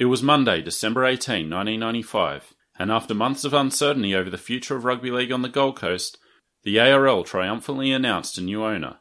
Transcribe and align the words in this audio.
It 0.00 0.06
was 0.06 0.22
Monday, 0.22 0.62
December 0.62 1.04
18, 1.04 1.50
1995, 1.50 2.54
and 2.78 2.90
after 2.90 3.12
months 3.12 3.44
of 3.44 3.52
uncertainty 3.52 4.14
over 4.14 4.30
the 4.30 4.38
future 4.38 4.74
of 4.74 4.86
rugby 4.86 5.10
league 5.10 5.30
on 5.30 5.42
the 5.42 5.48
Gold 5.50 5.76
Coast, 5.76 6.16
the 6.62 6.80
ARL 6.80 7.22
triumphantly 7.22 7.92
announced 7.92 8.38
a 8.38 8.40
new 8.40 8.64
owner. 8.64 8.96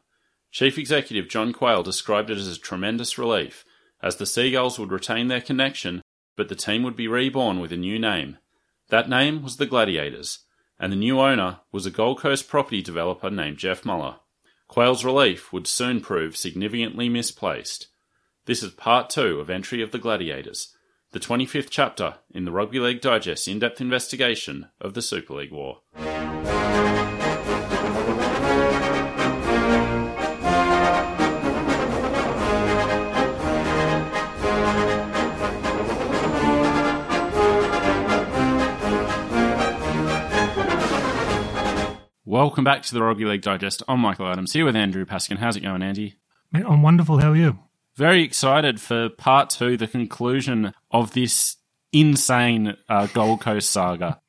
Chief 0.52 0.77
Executive 0.77 1.30
John 1.30 1.54
Quayle 1.54 1.84
described 1.84 2.30
it 2.30 2.38
as 2.38 2.49
a 2.49 2.59
tremendous 2.59 3.17
relief, 3.17 3.63
as 4.04 4.17
the 4.17 4.26
Seagulls 4.26 4.77
would 4.77 4.91
retain 4.91 5.30
their 5.30 5.40
connection, 5.40 6.02
but 6.35 6.49
the 6.49 6.54
team 6.54 6.84
would 6.84 6.98
be 6.98 7.07
reborn 7.07 7.62
with 7.62 7.71
a 7.71 7.77
new 7.77 7.98
name. 7.98 8.38
That 8.90 9.07
name 9.07 9.41
was 9.41 9.55
the 9.55 9.66
Gladiators, 9.66 10.40
and 10.77 10.91
the 10.91 10.98
new 10.98 11.21
owner 11.21 11.62
was 11.71 11.85
a 11.85 11.91
Gold 11.91 12.20
Coast 12.20 12.49
property 12.49 12.81
developer 12.81 13.29
named 13.29 13.57
Jeff 13.57 13.85
Muller. 13.85 14.18
Quayle's 14.68 15.05
relief 15.05 15.54
would 15.54 15.66
soon 15.66 16.02
prove 16.02 16.35
significantly 16.35 17.07
misplaced. 17.07 17.88
This 18.48 18.62
is 18.62 18.71
part 18.71 19.09
two 19.09 19.40
of 19.40 19.49
Entry 19.49 19.81
of 19.81 19.91
the 19.91 19.98
Gladiators, 19.98 20.76
the 21.12 21.20
25th 21.20 21.70
chapter 21.72 22.15
in 22.32 22.46
the 22.46 22.52
Rugby 22.52 22.79
League 22.79 23.02
Digest 23.02 23.48
in 23.48 23.57
depth 23.57 23.82
investigation 23.82 24.68
of 24.79 24.93
the 24.93 25.02
Super 25.02 25.34
League 25.34 25.51
War. 25.51 25.79
Welcome 42.23 42.63
back 42.63 42.84
to 42.84 42.94
the 42.94 43.01
Rugby 43.01 43.26
League 43.26 43.41
Digest. 43.41 43.82
I'm 43.88 43.99
Michael 43.99 44.27
Adams 44.27 44.54
here 44.54 44.63
with 44.63 44.76
Andrew 44.76 45.05
Paskin. 45.05 45.40
How's 45.40 45.55
it 45.55 45.62
going, 45.62 45.82
Andy? 45.82 46.18
I'm 46.54 46.84
wonderful. 46.84 47.20
How 47.20 47.32
are 47.32 47.35
you? 47.35 47.57
Very 47.99 48.23
excited 48.23 48.79
for 48.79 49.09
part 49.09 49.49
two, 49.49 49.75
the 49.75 49.85
conclusion 49.85 50.73
of 50.89 51.11
this 51.11 51.57
insane 51.91 52.77
uh, 52.87 53.07
Gold 53.07 53.41
Coast 53.41 53.71
saga. 53.71 54.21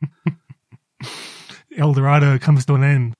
El 1.76 1.92
Dorado 1.92 2.36
comes 2.36 2.66
to 2.66 2.74
an 2.74 2.82
end. 2.82 3.14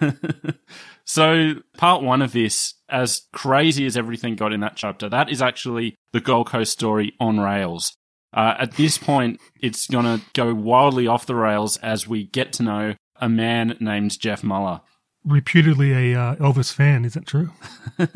so, 1.04 1.54
part 1.76 2.02
one 2.02 2.22
of 2.22 2.32
this, 2.32 2.74
as 2.88 3.28
crazy 3.32 3.86
as 3.86 3.96
everything 3.96 4.34
got 4.34 4.52
in 4.52 4.58
that 4.62 4.74
chapter, 4.74 5.08
that 5.08 5.30
is 5.30 5.40
actually 5.40 5.94
the 6.12 6.20
Gold 6.20 6.48
Coast 6.48 6.72
story 6.72 7.14
on 7.20 7.38
rails. 7.38 7.96
Uh, 8.32 8.56
at 8.58 8.72
this 8.72 8.98
point, 8.98 9.40
it's 9.60 9.86
going 9.86 10.06
to 10.06 10.24
go 10.32 10.52
wildly 10.52 11.06
off 11.06 11.24
the 11.24 11.36
rails 11.36 11.76
as 11.76 12.08
we 12.08 12.24
get 12.24 12.52
to 12.54 12.64
know 12.64 12.94
a 13.20 13.28
man 13.28 13.76
named 13.78 14.18
Jeff 14.18 14.42
Muller. 14.42 14.80
Reputedly 15.24 16.14
a 16.14 16.20
uh, 16.20 16.36
Elvis 16.36 16.72
fan, 16.72 17.04
is 17.04 17.14
that 17.14 17.26
true? 17.26 17.50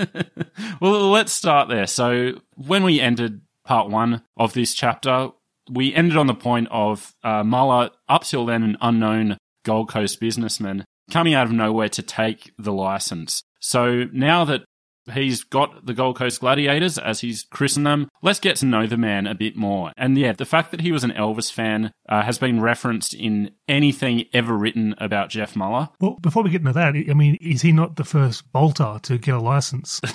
well, 0.81 1.11
let's 1.11 1.33
start 1.33 1.69
there. 1.69 1.87
So, 1.87 2.41
when 2.55 2.85
we 2.85 3.01
ended 3.01 3.41
part 3.65 3.89
one 3.89 4.23
of 4.37 4.53
this 4.53 4.75
chapter, 4.75 5.31
we 5.71 5.95
ended 5.95 6.17
on 6.17 6.27
the 6.27 6.35
point 6.35 6.69
of 6.71 7.15
uh, 7.23 7.43
Muller, 7.45 7.91
up 8.09 8.25
till 8.25 8.47
then 8.47 8.63
an 8.63 8.77
unknown 8.81 9.39
Gold 9.65 9.89
Coast 9.89 10.21
businessman, 10.21 10.85
coming 11.11 11.35
out 11.35 11.47
of 11.47 11.53
nowhere 11.53 11.89
to 11.91 12.03
take 12.03 12.53
the 12.59 12.73
license. 12.73 13.43
So 13.61 14.05
now 14.13 14.45
that 14.45 14.65
he's 15.13 15.45
got 15.45 15.87
the 15.87 15.95
Gold 15.95 16.17
Coast 16.17 16.41
Gladiators, 16.41 16.99
as 16.99 17.21
he's 17.21 17.45
christened 17.45 17.87
them, 17.87 18.09
let's 18.23 18.41
get 18.41 18.57
to 18.57 18.67
know 18.67 18.87
the 18.87 18.97
man 18.97 19.27
a 19.27 19.35
bit 19.35 19.57
more. 19.57 19.93
And 19.97 20.17
yeah, 20.17 20.33
the 20.33 20.45
fact 20.45 20.71
that 20.71 20.81
he 20.81 20.93
was 20.93 21.05
an 21.05 21.13
Elvis 21.13 21.53
fan 21.53 21.93
uh, 22.09 22.23
has 22.23 22.39
been 22.39 22.61
referenced 22.61 23.15
in 23.15 23.51
anything 23.69 24.25
ever 24.33 24.57
written 24.57 24.95
about 24.99 25.31
Jeff 25.31 25.57
Muller. 25.57 25.89
Well, 26.01 26.19
before 26.21 26.43
we 26.43 26.51
get 26.51 26.61
into 26.61 26.73
that, 26.73 26.95
I 26.95 27.15
mean, 27.15 27.37
is 27.41 27.63
he 27.63 27.73
not 27.73 27.97
the 27.97 28.05
first 28.05 28.51
bolter 28.53 28.99
to 29.03 29.19
get 29.19 29.35
a 29.35 29.41
license? 29.41 30.01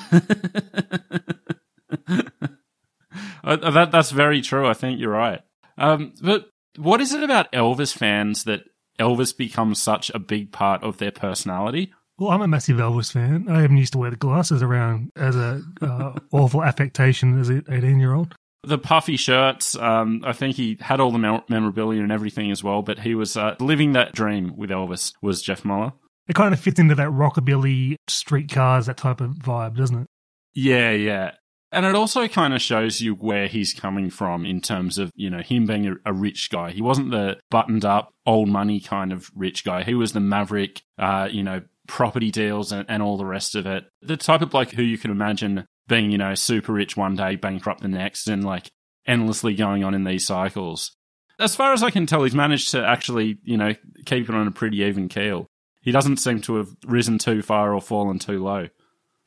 Uh, 3.44 3.58
that 3.72 3.92
that's 3.92 4.12
very 4.12 4.42
true. 4.42 4.68
I 4.68 4.74
think 4.74 5.00
you're 5.00 5.12
right. 5.12 5.42
Um, 5.78 6.14
but 6.22 6.50
what 6.78 7.02
is 7.02 7.14
it 7.14 7.24
about 7.24 7.52
Elvis 7.52 7.96
fans 7.96 8.46
that 8.46 8.62
Elvis 9.00 9.36
becomes 9.36 9.82
such 9.82 10.09
a 10.12 10.20
big 10.20 10.52
part 10.52 10.84
of 10.84 10.98
their 10.98 11.12
personality? 11.12 11.94
Well, 12.18 12.29
I'm 12.29 12.41
a 12.41 12.47
massive 12.47 12.78
Elvis 12.78 13.12
fan. 13.12 13.47
I 13.50 13.63
even 13.63 13.78
used 13.78 13.94
to 13.94 14.00
wear 14.00 14.12
the 14.12 14.16
glasses 14.16 14.62
around 14.62 15.12
as 15.16 15.35
a 15.35 15.62
uh, 15.81 16.13
awful 16.31 16.63
affectation 16.63 17.40
as 17.40 17.50
an 17.50 17.66
18 17.69 18.00
year 18.00 18.13
old. 18.13 18.35
The 18.63 18.78
puffy 18.78 19.18
shirts. 19.18 19.75
Um, 19.75 20.22
I 20.25 20.31
think 20.31 20.56
he 20.56 20.78
had 20.79 21.00
all 21.00 21.12
the 21.12 21.41
memorabilia 21.50 22.02
and 22.02 22.12
everything 22.12 22.52
as 22.52 22.63
well. 22.63 22.81
But 22.81 23.00
he 23.00 23.16
was 23.16 23.35
uh, 23.35 23.56
living 23.59 23.94
that 23.94 24.13
dream 24.13 24.56
with 24.56 24.69
Elvis. 24.69 25.13
Was 25.22 25.41
Jeff 25.41 25.66
Muller? 25.66 25.94
It 26.28 26.35
kind 26.35 26.53
of 26.53 26.59
fits 26.59 26.79
into 26.79 26.96
that 26.96 27.09
rockabilly 27.09 27.96
streetcars, 28.07 28.85
that 28.85 28.97
type 28.97 29.19
of 29.19 29.31
vibe, 29.31 29.75
doesn't 29.75 30.03
it? 30.03 30.07
Yeah, 30.53 30.91
yeah. 30.91 31.31
And 31.73 31.88
it 31.88 31.96
also 31.96 32.28
kind 32.28 32.53
of 32.53 32.62
shows 32.62 33.02
you 33.02 33.16
where 33.16 33.47
he's 33.47 33.73
coming 33.73 34.12
from 34.12 34.46
in 34.46 34.62
terms 34.62 35.00
of, 35.00 35.09
you 35.16 35.29
know, 35.31 35.40
him 35.40 35.66
being 35.66 35.88
a, 35.88 35.96
a 36.06 36.13
rich 36.13 36.52
guy. 36.52 36.72
He 36.72 36.84
wasn't 36.84 37.09
the 37.09 37.40
buttoned 37.50 37.84
up, 37.84 38.13
old 38.28 38.47
money 38.47 38.79
kind 38.79 39.12
of 39.12 39.31
rich 39.35 39.66
guy. 39.66 39.84
He 39.84 39.96
was 39.96 40.13
the 40.13 40.19
maverick, 40.19 40.84
uh, 41.00 41.28
you 41.31 41.41
know, 41.41 41.62
property 41.88 42.32
deals 42.32 42.72
and, 42.72 42.86
and 42.90 43.04
all 43.04 43.18
the 43.18 43.26
rest 43.26 43.56
of 43.56 43.66
it. 43.66 43.86
The 44.02 44.18
type 44.18 44.42
of 44.42 44.50
bloke 44.50 44.72
who 44.72 44.84
you 44.84 44.98
can 44.98 45.12
imagine 45.12 45.66
being, 45.88 46.12
you 46.12 46.18
know, 46.18 46.36
super 46.36 46.74
rich 46.74 46.96
one 46.96 47.16
day, 47.16 47.36
bankrupt 47.36 47.82
the 47.82 47.88
next, 47.88 48.28
and 48.28 48.44
like 48.44 48.70
endlessly 49.06 49.56
going 49.56 49.84
on 49.84 49.94
in 49.94 50.04
these 50.04 50.26
cycles. 50.26 50.96
As 51.40 51.56
far 51.56 51.74
as 51.74 51.84
I 51.84 51.90
can 51.90 52.06
tell, 52.06 52.24
he's 52.24 52.36
managed 52.36 52.72
to 52.72 52.86
actually, 52.86 53.40
you 53.44 53.58
know, 53.58 53.74
keep 54.06 54.30
it 54.30 54.36
on 54.36 54.48
a 54.48 54.52
pretty 54.52 54.78
even 54.78 55.10
keel. 55.10 55.48
He 55.82 55.92
doesn't 55.92 56.18
seem 56.18 56.40
to 56.42 56.56
have 56.58 56.70
risen 56.86 57.18
too 57.18 57.42
far 57.42 57.74
or 57.74 57.82
fallen 57.82 58.20
too 58.20 58.42
low. 58.42 58.70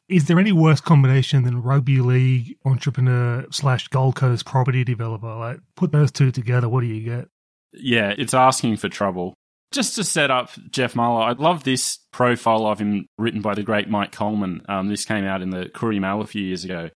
Is 0.08 0.26
there 0.26 0.38
any 0.38 0.52
worse 0.52 0.80
combination 0.80 1.42
than 1.42 1.62
rugby 1.62 2.00
league 2.00 2.56
entrepreneur 2.64 3.44
slash 3.50 3.88
Gold 3.88 4.14
Coast 4.14 4.46
property 4.46 4.84
developer? 4.84 5.34
Like, 5.34 5.58
put 5.74 5.90
those 5.90 6.12
two 6.12 6.30
together, 6.30 6.68
what 6.68 6.82
do 6.82 6.86
you 6.86 7.04
get? 7.04 7.28
Yeah, 7.72 8.14
it's 8.16 8.32
asking 8.32 8.76
for 8.76 8.88
trouble. 8.88 9.34
Just 9.72 9.96
to 9.96 10.04
set 10.04 10.30
up 10.30 10.50
Jeff 10.70 10.94
Muller, 10.94 11.22
I 11.22 11.32
love 11.32 11.64
this 11.64 11.98
profile 12.12 12.66
of 12.66 12.78
him 12.78 13.06
written 13.18 13.42
by 13.42 13.54
the 13.54 13.62
great 13.62 13.88
Mike 13.88 14.12
Colman. 14.12 14.62
Um, 14.68 14.88
this 14.88 15.04
came 15.04 15.24
out 15.24 15.42
in 15.42 15.50
the 15.50 15.68
Courier 15.68 16.00
Mail 16.00 16.20
a 16.20 16.26
few 16.26 16.42
years 16.42 16.64
ago. 16.64 16.90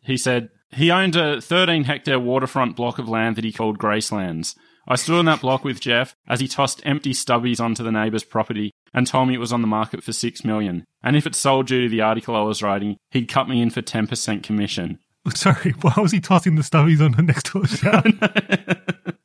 He 0.00 0.16
said, 0.16 0.48
he 0.72 0.90
owned 0.90 1.16
a 1.16 1.40
13 1.40 1.84
hectare 1.84 2.20
waterfront 2.20 2.76
block 2.76 2.98
of 2.98 3.08
land 3.08 3.36
that 3.36 3.44
he 3.44 3.52
called 3.52 3.78
Gracelands. 3.78 4.54
I 4.88 4.96
stood 4.96 5.18
on 5.18 5.24
that 5.26 5.40
block 5.40 5.64
with 5.64 5.80
Jeff 5.80 6.16
as 6.28 6.40
he 6.40 6.48
tossed 6.48 6.82
empty 6.84 7.12
stubbies 7.12 7.60
onto 7.60 7.84
the 7.84 7.92
neighbour's 7.92 8.24
property 8.24 8.72
and 8.92 9.06
told 9.06 9.28
me 9.28 9.34
it 9.34 9.40
was 9.40 9.52
on 9.52 9.60
the 9.62 9.68
market 9.68 10.02
for 10.02 10.12
six 10.12 10.44
million. 10.44 10.84
And 11.02 11.16
if 11.16 11.26
it 11.26 11.34
sold 11.34 11.66
due 11.66 11.84
to 11.84 11.88
the 11.88 12.00
article 12.00 12.34
I 12.34 12.42
was 12.42 12.62
writing, 12.62 12.96
he'd 13.10 13.28
cut 13.28 13.48
me 13.48 13.62
in 13.62 13.70
for 13.70 13.82
ten 13.82 14.06
percent 14.06 14.42
commission. 14.42 14.98
Sorry, 15.34 15.72
why 15.80 15.94
was 15.98 16.12
he 16.12 16.20
tossing 16.20 16.56
the 16.56 16.62
stubbies 16.62 17.00
on 17.00 17.12
the 17.12 17.22
next 17.22 17.52
door? 17.52 17.64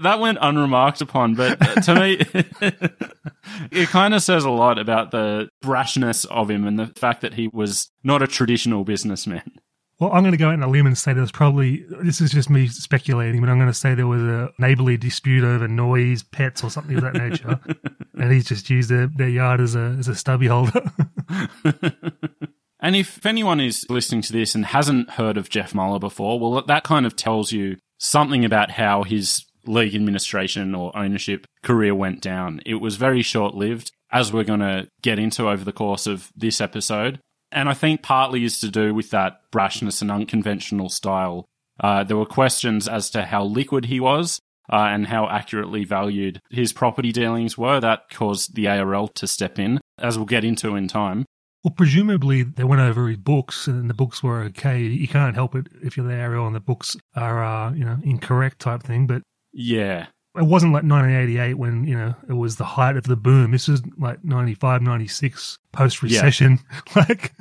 that 0.00 0.20
went 0.20 0.38
unremarked 0.40 1.00
upon, 1.00 1.34
but 1.34 1.60
uh, 1.60 1.80
to 1.82 1.94
me, 1.94 2.18
it 3.70 3.88
kind 3.88 4.14
of 4.14 4.22
says 4.22 4.44
a 4.44 4.50
lot 4.50 4.78
about 4.78 5.10
the 5.10 5.48
brashness 5.64 6.26
of 6.26 6.50
him 6.50 6.66
and 6.66 6.78
the 6.78 6.86
fact 6.96 7.22
that 7.22 7.34
he 7.34 7.48
was 7.48 7.90
not 8.04 8.22
a 8.22 8.26
traditional 8.26 8.84
businessman. 8.84 9.50
Well, 9.98 10.12
I'm 10.12 10.22
going 10.22 10.32
to 10.32 10.38
go 10.38 10.48
out 10.48 10.54
on 10.54 10.62
a 10.64 10.68
limb 10.68 10.86
and 10.86 10.98
say 10.98 11.12
there's 11.12 11.30
probably, 11.30 11.84
this 12.02 12.20
is 12.20 12.32
just 12.32 12.50
me 12.50 12.66
speculating, 12.66 13.40
but 13.40 13.48
I'm 13.48 13.58
going 13.58 13.70
to 13.70 13.74
say 13.74 13.94
there 13.94 14.08
was 14.08 14.22
a 14.22 14.50
neighborly 14.58 14.96
dispute 14.96 15.44
over 15.44 15.68
noise, 15.68 16.24
pets, 16.24 16.64
or 16.64 16.70
something 16.70 16.96
of 16.96 17.02
that 17.02 17.14
nature. 17.14 17.60
and 18.18 18.32
he's 18.32 18.46
just 18.46 18.68
used 18.68 18.90
their, 18.90 19.06
their 19.06 19.28
yard 19.28 19.60
as 19.60 19.76
a, 19.76 19.94
as 19.98 20.08
a 20.08 20.16
stubby 20.16 20.48
holder. 20.48 20.82
and 22.80 22.96
if 22.96 23.24
anyone 23.24 23.60
is 23.60 23.86
listening 23.88 24.22
to 24.22 24.32
this 24.32 24.56
and 24.56 24.66
hasn't 24.66 25.10
heard 25.10 25.36
of 25.36 25.48
Jeff 25.48 25.72
Muller 25.72 26.00
before, 26.00 26.40
well, 26.40 26.62
that 26.62 26.82
kind 26.82 27.06
of 27.06 27.14
tells 27.14 27.52
you 27.52 27.76
something 27.98 28.44
about 28.44 28.72
how 28.72 29.04
his 29.04 29.44
league 29.66 29.94
administration 29.94 30.74
or 30.74 30.96
ownership 30.96 31.46
career 31.62 31.94
went 31.94 32.20
down. 32.20 32.60
It 32.66 32.76
was 32.76 32.96
very 32.96 33.22
short 33.22 33.54
lived, 33.54 33.92
as 34.10 34.32
we're 34.32 34.44
going 34.44 34.60
to 34.60 34.88
get 35.02 35.18
into 35.18 35.48
over 35.48 35.64
the 35.64 35.72
course 35.72 36.06
of 36.06 36.30
this 36.36 36.60
episode. 36.60 37.20
And 37.50 37.68
I 37.68 37.74
think 37.74 38.02
partly 38.02 38.44
is 38.44 38.60
to 38.60 38.68
do 38.68 38.94
with 38.94 39.10
that 39.10 39.40
brashness 39.52 40.00
and 40.00 40.10
unconventional 40.10 40.88
style. 40.88 41.44
Uh, 41.78 42.04
there 42.04 42.16
were 42.16 42.26
questions 42.26 42.88
as 42.88 43.10
to 43.10 43.24
how 43.24 43.44
liquid 43.44 43.86
he 43.86 44.00
was 44.00 44.40
uh, 44.70 44.88
and 44.90 45.06
how 45.06 45.28
accurately 45.28 45.84
valued 45.84 46.40
his 46.50 46.72
property 46.72 47.12
dealings 47.12 47.58
were. 47.58 47.80
That 47.80 48.08
caused 48.10 48.54
the 48.54 48.68
ARL 48.68 49.08
to 49.08 49.26
step 49.26 49.58
in, 49.58 49.80
as 49.98 50.16
we'll 50.16 50.26
get 50.26 50.44
into 50.44 50.76
in 50.76 50.88
time. 50.88 51.24
Well, 51.64 51.74
presumably 51.76 52.42
they 52.42 52.64
went 52.64 52.82
over 52.82 53.06
his 53.06 53.18
books, 53.18 53.66
and 53.66 53.88
the 53.88 53.94
books 53.94 54.22
were 54.22 54.42
okay. 54.44 54.80
You 54.80 55.06
can't 55.06 55.36
help 55.36 55.54
it 55.54 55.68
if 55.82 55.96
you're 55.96 56.06
the 56.06 56.18
ARL 56.18 56.46
and 56.46 56.56
the 56.56 56.60
books 56.60 56.96
are, 57.14 57.44
uh, 57.44 57.72
you 57.72 57.84
know, 57.84 57.98
incorrect 58.02 58.58
type 58.60 58.82
thing. 58.82 59.06
But 59.06 59.22
Yeah. 59.52 60.06
it 60.36 60.44
wasn't 60.44 60.72
like 60.72 60.84
1988 60.84 61.54
when 61.54 61.84
you 61.84 61.96
know 61.96 62.14
it 62.28 62.34
was 62.34 62.56
the 62.56 62.64
height 62.64 62.96
of 62.96 63.04
the 63.04 63.16
boom. 63.16 63.50
This 63.52 63.68
was 63.68 63.82
like 63.98 64.24
95, 64.24 64.82
96 64.82 65.58
post 65.72 66.02
recession. 66.02 66.58
like 66.96 67.32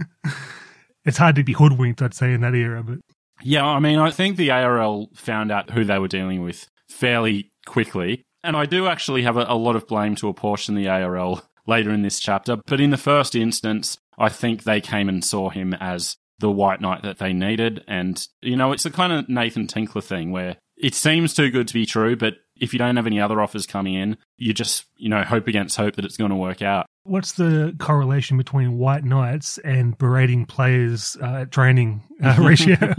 it's 1.05 1.17
hard 1.17 1.35
to 1.35 1.43
be 1.43 1.53
hoodwinked, 1.53 2.01
I'd 2.01 2.13
say, 2.13 2.33
in 2.33 2.41
that 2.41 2.55
era. 2.55 2.83
But 2.83 2.99
Yeah, 3.41 3.65
I 3.65 3.79
mean, 3.79 3.99
I 3.99 4.11
think 4.11 4.37
the 4.37 4.51
ARL 4.51 5.09
found 5.13 5.51
out 5.51 5.71
who 5.71 5.83
they 5.83 5.99
were 5.99 6.07
dealing 6.07 6.41
with 6.43 6.67
fairly 6.89 7.51
quickly. 7.65 8.23
And 8.43 8.57
I 8.57 8.65
do 8.65 8.87
actually 8.87 9.21
have 9.23 9.37
a, 9.37 9.45
a 9.47 9.55
lot 9.55 9.75
of 9.75 9.87
blame 9.87 10.15
to 10.15 10.27
apportion 10.27 10.75
the 10.75 10.87
ARL 10.87 11.43
later 11.67 11.91
in 11.91 12.01
this 12.01 12.19
chapter. 12.19 12.57
But 12.65 12.81
in 12.81 12.89
the 12.89 12.97
first 12.97 13.35
instance, 13.35 13.97
I 14.17 14.29
think 14.29 14.63
they 14.63 14.81
came 14.81 15.07
and 15.07 15.23
saw 15.23 15.49
him 15.49 15.73
as 15.75 16.17
the 16.39 16.51
white 16.51 16.81
knight 16.81 17.03
that 17.03 17.19
they 17.19 17.33
needed. 17.33 17.83
And, 17.87 18.25
you 18.41 18.55
know, 18.55 18.71
it's 18.71 18.85
a 18.85 18.91
kind 18.91 19.13
of 19.13 19.29
Nathan 19.29 19.67
Tinkler 19.67 20.01
thing 20.01 20.31
where 20.31 20.57
it 20.81 20.95
seems 20.95 21.33
too 21.33 21.51
good 21.51 21.67
to 21.67 21.73
be 21.73 21.85
true, 21.85 22.15
but 22.15 22.37
if 22.59 22.73
you 22.73 22.79
don't 22.79 22.95
have 22.95 23.05
any 23.05 23.21
other 23.21 23.39
offers 23.39 23.67
coming 23.67 23.93
in, 23.93 24.17
you 24.37 24.53
just, 24.53 24.85
you 24.97 25.09
know, 25.09 25.23
hope 25.23 25.47
against 25.47 25.77
hope 25.77 25.95
that 25.95 26.05
it's 26.05 26.17
going 26.17 26.31
to 26.31 26.35
work 26.35 26.61
out. 26.61 26.85
what's 27.03 27.33
the 27.33 27.75
correlation 27.79 28.37
between 28.37 28.77
white 28.77 29.03
knights 29.03 29.57
and 29.59 29.97
berating 29.97 30.45
players 30.45 31.17
uh, 31.21 31.41
at 31.41 31.51
training 31.51 32.01
uh, 32.23 32.35
ratio? 32.39 32.77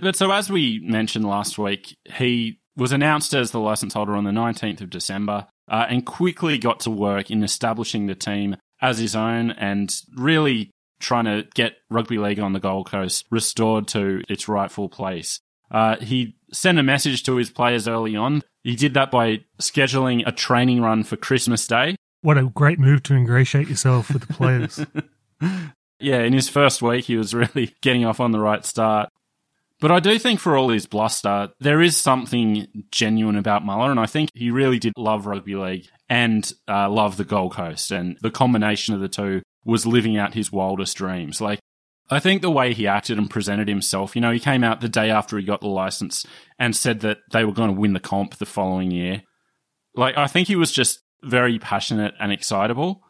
but 0.00 0.16
so, 0.16 0.30
as 0.30 0.48
we 0.48 0.80
mentioned 0.84 1.24
last 1.24 1.58
week, 1.58 1.96
he 2.14 2.60
was 2.76 2.92
announced 2.92 3.34
as 3.34 3.50
the 3.50 3.60
license 3.60 3.94
holder 3.94 4.14
on 4.14 4.24
the 4.24 4.30
19th 4.30 4.80
of 4.80 4.90
December 4.90 5.46
uh, 5.68 5.86
and 5.88 6.06
quickly 6.06 6.56
got 6.56 6.80
to 6.80 6.90
work 6.90 7.30
in 7.30 7.42
establishing 7.42 8.06
the 8.06 8.14
team 8.14 8.56
as 8.80 8.98
his 8.98 9.14
own 9.14 9.50
and 9.52 9.94
really 10.16 10.70
trying 11.02 11.26
to 11.26 11.46
get 11.54 11.76
rugby 11.90 12.18
league 12.18 12.40
on 12.40 12.52
the 12.52 12.60
Gold 12.60 12.90
Coast 12.90 13.26
restored 13.30 13.88
to 13.88 14.22
its 14.28 14.48
rightful 14.48 14.88
place. 14.88 15.40
Uh, 15.70 15.96
he 15.96 16.36
sent 16.52 16.78
a 16.78 16.82
message 16.82 17.22
to 17.24 17.36
his 17.36 17.50
players 17.50 17.86
early 17.88 18.16
on. 18.16 18.42
He 18.62 18.76
did 18.76 18.94
that 18.94 19.10
by 19.10 19.44
scheduling 19.60 20.22
a 20.26 20.32
training 20.32 20.80
run 20.80 21.04
for 21.04 21.16
Christmas 21.16 21.66
Day. 21.66 21.96
what 22.22 22.38
a 22.38 22.44
great 22.44 22.78
move 22.78 23.02
to 23.04 23.14
ingratiate 23.14 23.68
yourself 23.68 24.12
with 24.12 24.26
the 24.26 24.32
players. 24.32 24.84
Yeah, 26.02 26.22
in 26.22 26.32
his 26.32 26.48
first 26.48 26.82
week, 26.82 27.04
he 27.04 27.16
was 27.16 27.32
really 27.32 27.74
getting 27.80 28.04
off 28.04 28.18
on 28.18 28.32
the 28.32 28.40
right 28.40 28.66
start. 28.66 29.08
But 29.80 29.90
I 29.90 30.00
do 30.00 30.18
think 30.18 30.40
for 30.40 30.56
all 30.56 30.68
his 30.68 30.86
bluster, 30.86 31.50
there 31.60 31.80
is 31.80 31.96
something 31.96 32.84
genuine 32.90 33.36
about 33.36 33.64
Muller, 33.64 33.90
and 33.90 33.98
I 33.98 34.06
think 34.06 34.30
he 34.34 34.50
really 34.50 34.78
did 34.78 34.92
love 34.96 35.26
rugby 35.26 35.54
league 35.54 35.88
and 36.08 36.52
uh, 36.68 36.90
love 36.90 37.16
the 37.16 37.24
Gold 37.24 37.54
Coast, 37.54 37.90
and 37.90 38.18
the 38.20 38.30
combination 38.30 38.94
of 38.94 39.00
the 39.00 39.08
two 39.08 39.42
was 39.64 39.86
living 39.86 40.16
out 40.16 40.34
his 40.34 40.52
wildest 40.52 40.96
dreams. 40.96 41.40
Like, 41.40 41.60
I 42.10 42.18
think 42.18 42.42
the 42.42 42.50
way 42.50 42.74
he 42.74 42.86
acted 42.86 43.18
and 43.18 43.30
presented 43.30 43.68
himself, 43.68 44.14
you 44.14 44.20
know, 44.20 44.32
he 44.32 44.40
came 44.40 44.64
out 44.64 44.80
the 44.80 44.88
day 44.88 45.10
after 45.10 45.38
he 45.38 45.44
got 45.44 45.60
the 45.60 45.68
license 45.68 46.26
and 46.58 46.76
said 46.76 47.00
that 47.00 47.18
they 47.30 47.44
were 47.44 47.52
going 47.52 47.74
to 47.74 47.80
win 47.80 47.92
the 47.92 48.00
comp 48.00 48.36
the 48.36 48.46
following 48.46 48.90
year. 48.90 49.22
Like, 49.94 50.16
I 50.16 50.26
think 50.26 50.48
he 50.48 50.56
was 50.56 50.72
just 50.72 51.00
very 51.22 51.58
passionate 51.58 52.14
and 52.20 52.32
excitable. 52.32 53.02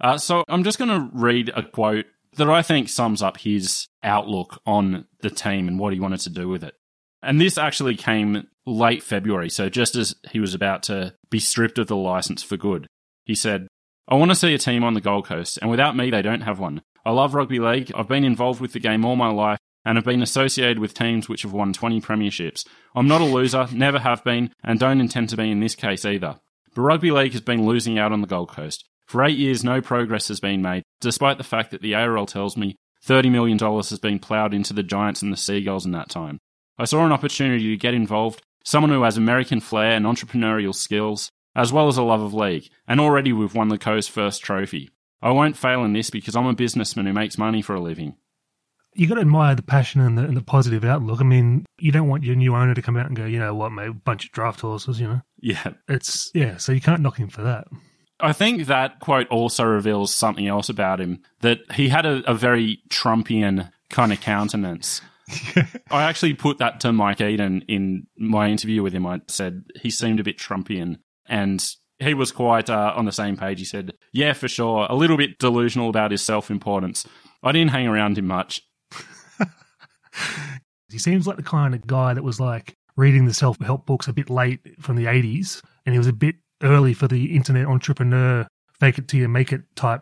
Uh, 0.00 0.18
so 0.18 0.44
I'm 0.48 0.64
just 0.64 0.78
going 0.78 0.90
to 0.90 1.10
read 1.12 1.50
a 1.54 1.62
quote 1.62 2.06
that 2.36 2.48
I 2.48 2.62
think 2.62 2.88
sums 2.88 3.22
up 3.22 3.38
his 3.38 3.88
outlook 4.02 4.60
on 4.66 5.06
the 5.20 5.30
team 5.30 5.68
and 5.68 5.78
what 5.78 5.92
he 5.92 6.00
wanted 6.00 6.20
to 6.20 6.30
do 6.30 6.48
with 6.48 6.62
it. 6.62 6.74
And 7.22 7.40
this 7.40 7.58
actually 7.58 7.96
came 7.96 8.46
late 8.66 9.02
February, 9.02 9.48
so 9.48 9.68
just 9.68 9.96
as 9.96 10.14
he 10.30 10.38
was 10.38 10.54
about 10.54 10.82
to 10.84 11.14
be 11.30 11.40
stripped 11.40 11.78
of 11.78 11.86
the 11.86 11.96
license 11.96 12.42
for 12.42 12.56
good. 12.56 12.86
He 13.24 13.34
said, 13.34 13.66
I 14.08 14.14
want 14.14 14.30
to 14.30 14.36
see 14.36 14.54
a 14.54 14.58
team 14.58 14.84
on 14.84 14.94
the 14.94 15.00
Gold 15.00 15.26
Coast, 15.26 15.58
and 15.60 15.68
without 15.68 15.96
me, 15.96 16.10
they 16.10 16.22
don't 16.22 16.42
have 16.42 16.60
one. 16.60 16.82
I 17.04 17.10
love 17.10 17.34
rugby 17.34 17.58
league. 17.58 17.90
I've 17.92 18.06
been 18.06 18.22
involved 18.22 18.60
with 18.60 18.72
the 18.72 18.78
game 18.78 19.04
all 19.04 19.16
my 19.16 19.30
life 19.30 19.58
and 19.84 19.96
have 19.96 20.04
been 20.04 20.22
associated 20.22 20.78
with 20.78 20.94
teams 20.94 21.28
which 21.28 21.42
have 21.42 21.52
won 21.52 21.72
20 21.72 22.00
premierships. 22.00 22.64
I'm 22.94 23.08
not 23.08 23.20
a 23.20 23.24
loser, 23.24 23.66
never 23.72 23.98
have 23.98 24.22
been, 24.22 24.52
and 24.62 24.78
don't 24.78 25.00
intend 25.00 25.30
to 25.30 25.36
be 25.36 25.50
in 25.50 25.58
this 25.58 25.74
case 25.74 26.04
either. 26.04 26.38
But 26.74 26.82
rugby 26.82 27.10
league 27.10 27.32
has 27.32 27.40
been 27.40 27.66
losing 27.66 27.98
out 27.98 28.12
on 28.12 28.20
the 28.20 28.26
Gold 28.28 28.50
Coast. 28.50 28.84
For 29.06 29.24
eight 29.24 29.38
years, 29.38 29.64
no 29.64 29.80
progress 29.80 30.28
has 30.28 30.38
been 30.38 30.62
made, 30.62 30.84
despite 31.00 31.38
the 31.38 31.44
fact 31.44 31.72
that 31.72 31.82
the 31.82 31.94
ARL 31.94 32.26
tells 32.26 32.56
me 32.56 32.76
$30 33.04 33.30
million 33.30 33.58
has 33.58 33.98
been 33.98 34.18
ploughed 34.18 34.54
into 34.54 34.72
the 34.72 34.82
Giants 34.82 35.22
and 35.22 35.32
the 35.32 35.36
Seagulls 35.36 35.86
in 35.86 35.92
that 35.92 36.10
time. 36.10 36.38
I 36.78 36.84
saw 36.84 37.04
an 37.04 37.12
opportunity 37.12 37.70
to 37.70 37.76
get 37.76 37.94
involved, 37.94 38.42
someone 38.64 38.90
who 38.90 39.02
has 39.02 39.16
American 39.16 39.60
flair 39.60 39.92
and 39.92 40.04
entrepreneurial 40.04 40.74
skills, 40.74 41.30
as 41.56 41.72
well 41.72 41.88
as 41.88 41.96
a 41.96 42.02
love 42.02 42.20
of 42.20 42.34
league, 42.34 42.68
and 42.86 43.00
already 43.00 43.32
we've 43.32 43.54
won 43.54 43.68
the 43.68 43.78
Co's 43.78 44.06
first 44.06 44.42
trophy. 44.44 44.90
I 45.22 45.30
won't 45.30 45.56
fail 45.56 45.82
in 45.82 45.94
this 45.94 46.10
because 46.10 46.36
I'm 46.36 46.46
a 46.46 46.54
businessman 46.54 47.06
who 47.06 47.12
makes 47.14 47.38
money 47.38 47.62
for 47.62 47.74
a 47.74 47.80
living. 47.80 48.14
you 48.94 49.08
got 49.08 49.16
to 49.16 49.22
admire 49.22 49.54
the 49.54 49.62
passion 49.62 50.00
and 50.02 50.16
the, 50.16 50.22
and 50.22 50.36
the 50.36 50.42
positive 50.42 50.84
outlook. 50.84 51.20
I 51.20 51.24
mean, 51.24 51.64
you 51.78 51.90
don't 51.90 52.08
want 52.08 52.22
your 52.22 52.36
new 52.36 52.54
owner 52.54 52.74
to 52.74 52.82
come 52.82 52.96
out 52.96 53.06
and 53.06 53.16
go, 53.16 53.24
you 53.24 53.38
know 53.38 53.54
what, 53.54 53.72
mate, 53.72 54.04
bunch 54.04 54.26
of 54.26 54.32
draft 54.32 54.60
horses, 54.60 55.00
you 55.00 55.08
know? 55.08 55.22
Yeah. 55.40 55.72
It's, 55.88 56.30
yeah, 56.34 56.58
so 56.58 56.72
you 56.72 56.80
can't 56.80 57.00
knock 57.02 57.16
him 57.16 57.28
for 57.28 57.42
that. 57.42 57.66
I 58.20 58.32
think 58.32 58.66
that 58.66 59.00
quote 59.00 59.28
also 59.28 59.64
reveals 59.64 60.14
something 60.14 60.46
else 60.46 60.68
about 60.68 61.00
him 61.00 61.22
that 61.40 61.58
he 61.74 61.88
had 61.88 62.06
a, 62.06 62.30
a 62.30 62.34
very 62.34 62.80
Trumpian 62.88 63.70
kind 63.90 64.12
of 64.12 64.20
countenance. 64.20 65.02
I 65.90 66.04
actually 66.04 66.34
put 66.34 66.58
that 66.58 66.80
to 66.80 66.92
Mike 66.92 67.20
Eden 67.20 67.64
in 67.68 68.06
my 68.16 68.48
interview 68.48 68.82
with 68.82 68.92
him. 68.92 69.06
I 69.06 69.20
said 69.26 69.64
he 69.80 69.90
seemed 69.90 70.20
a 70.20 70.24
bit 70.24 70.38
Trumpian 70.38 70.98
and 71.28 71.64
he 71.98 72.14
was 72.14 72.30
quite 72.32 72.68
uh, 72.68 72.92
on 72.96 73.04
the 73.04 73.12
same 73.12 73.36
page. 73.36 73.58
He 73.58 73.64
said, 73.64 73.92
Yeah, 74.12 74.32
for 74.34 74.48
sure. 74.48 74.86
A 74.90 74.94
little 74.94 75.16
bit 75.16 75.38
delusional 75.38 75.88
about 75.88 76.10
his 76.10 76.22
self 76.24 76.50
importance. 76.50 77.06
I 77.42 77.52
didn't 77.52 77.70
hang 77.70 77.86
around 77.86 78.18
him 78.18 78.26
much. 78.26 78.62
He 80.88 80.98
seems 80.98 81.26
like 81.26 81.36
the 81.36 81.42
kind 81.42 81.74
of 81.74 81.86
guy 81.86 82.14
that 82.14 82.22
was 82.22 82.38
like 82.38 82.74
reading 82.96 83.26
the 83.26 83.34
self 83.34 83.58
help 83.60 83.86
books 83.86 84.06
a 84.08 84.12
bit 84.12 84.30
late 84.30 84.60
from 84.80 84.96
the 84.96 85.06
80s, 85.06 85.60
and 85.84 85.92
he 85.92 85.98
was 85.98 86.06
a 86.06 86.12
bit 86.12 86.36
early 86.62 86.94
for 86.94 87.08
the 87.08 87.34
internet 87.34 87.66
entrepreneur, 87.66 88.46
fake 88.78 88.98
it 88.98 89.08
till 89.08 89.20
you 89.20 89.28
make 89.28 89.52
it 89.52 89.62
type, 89.74 90.00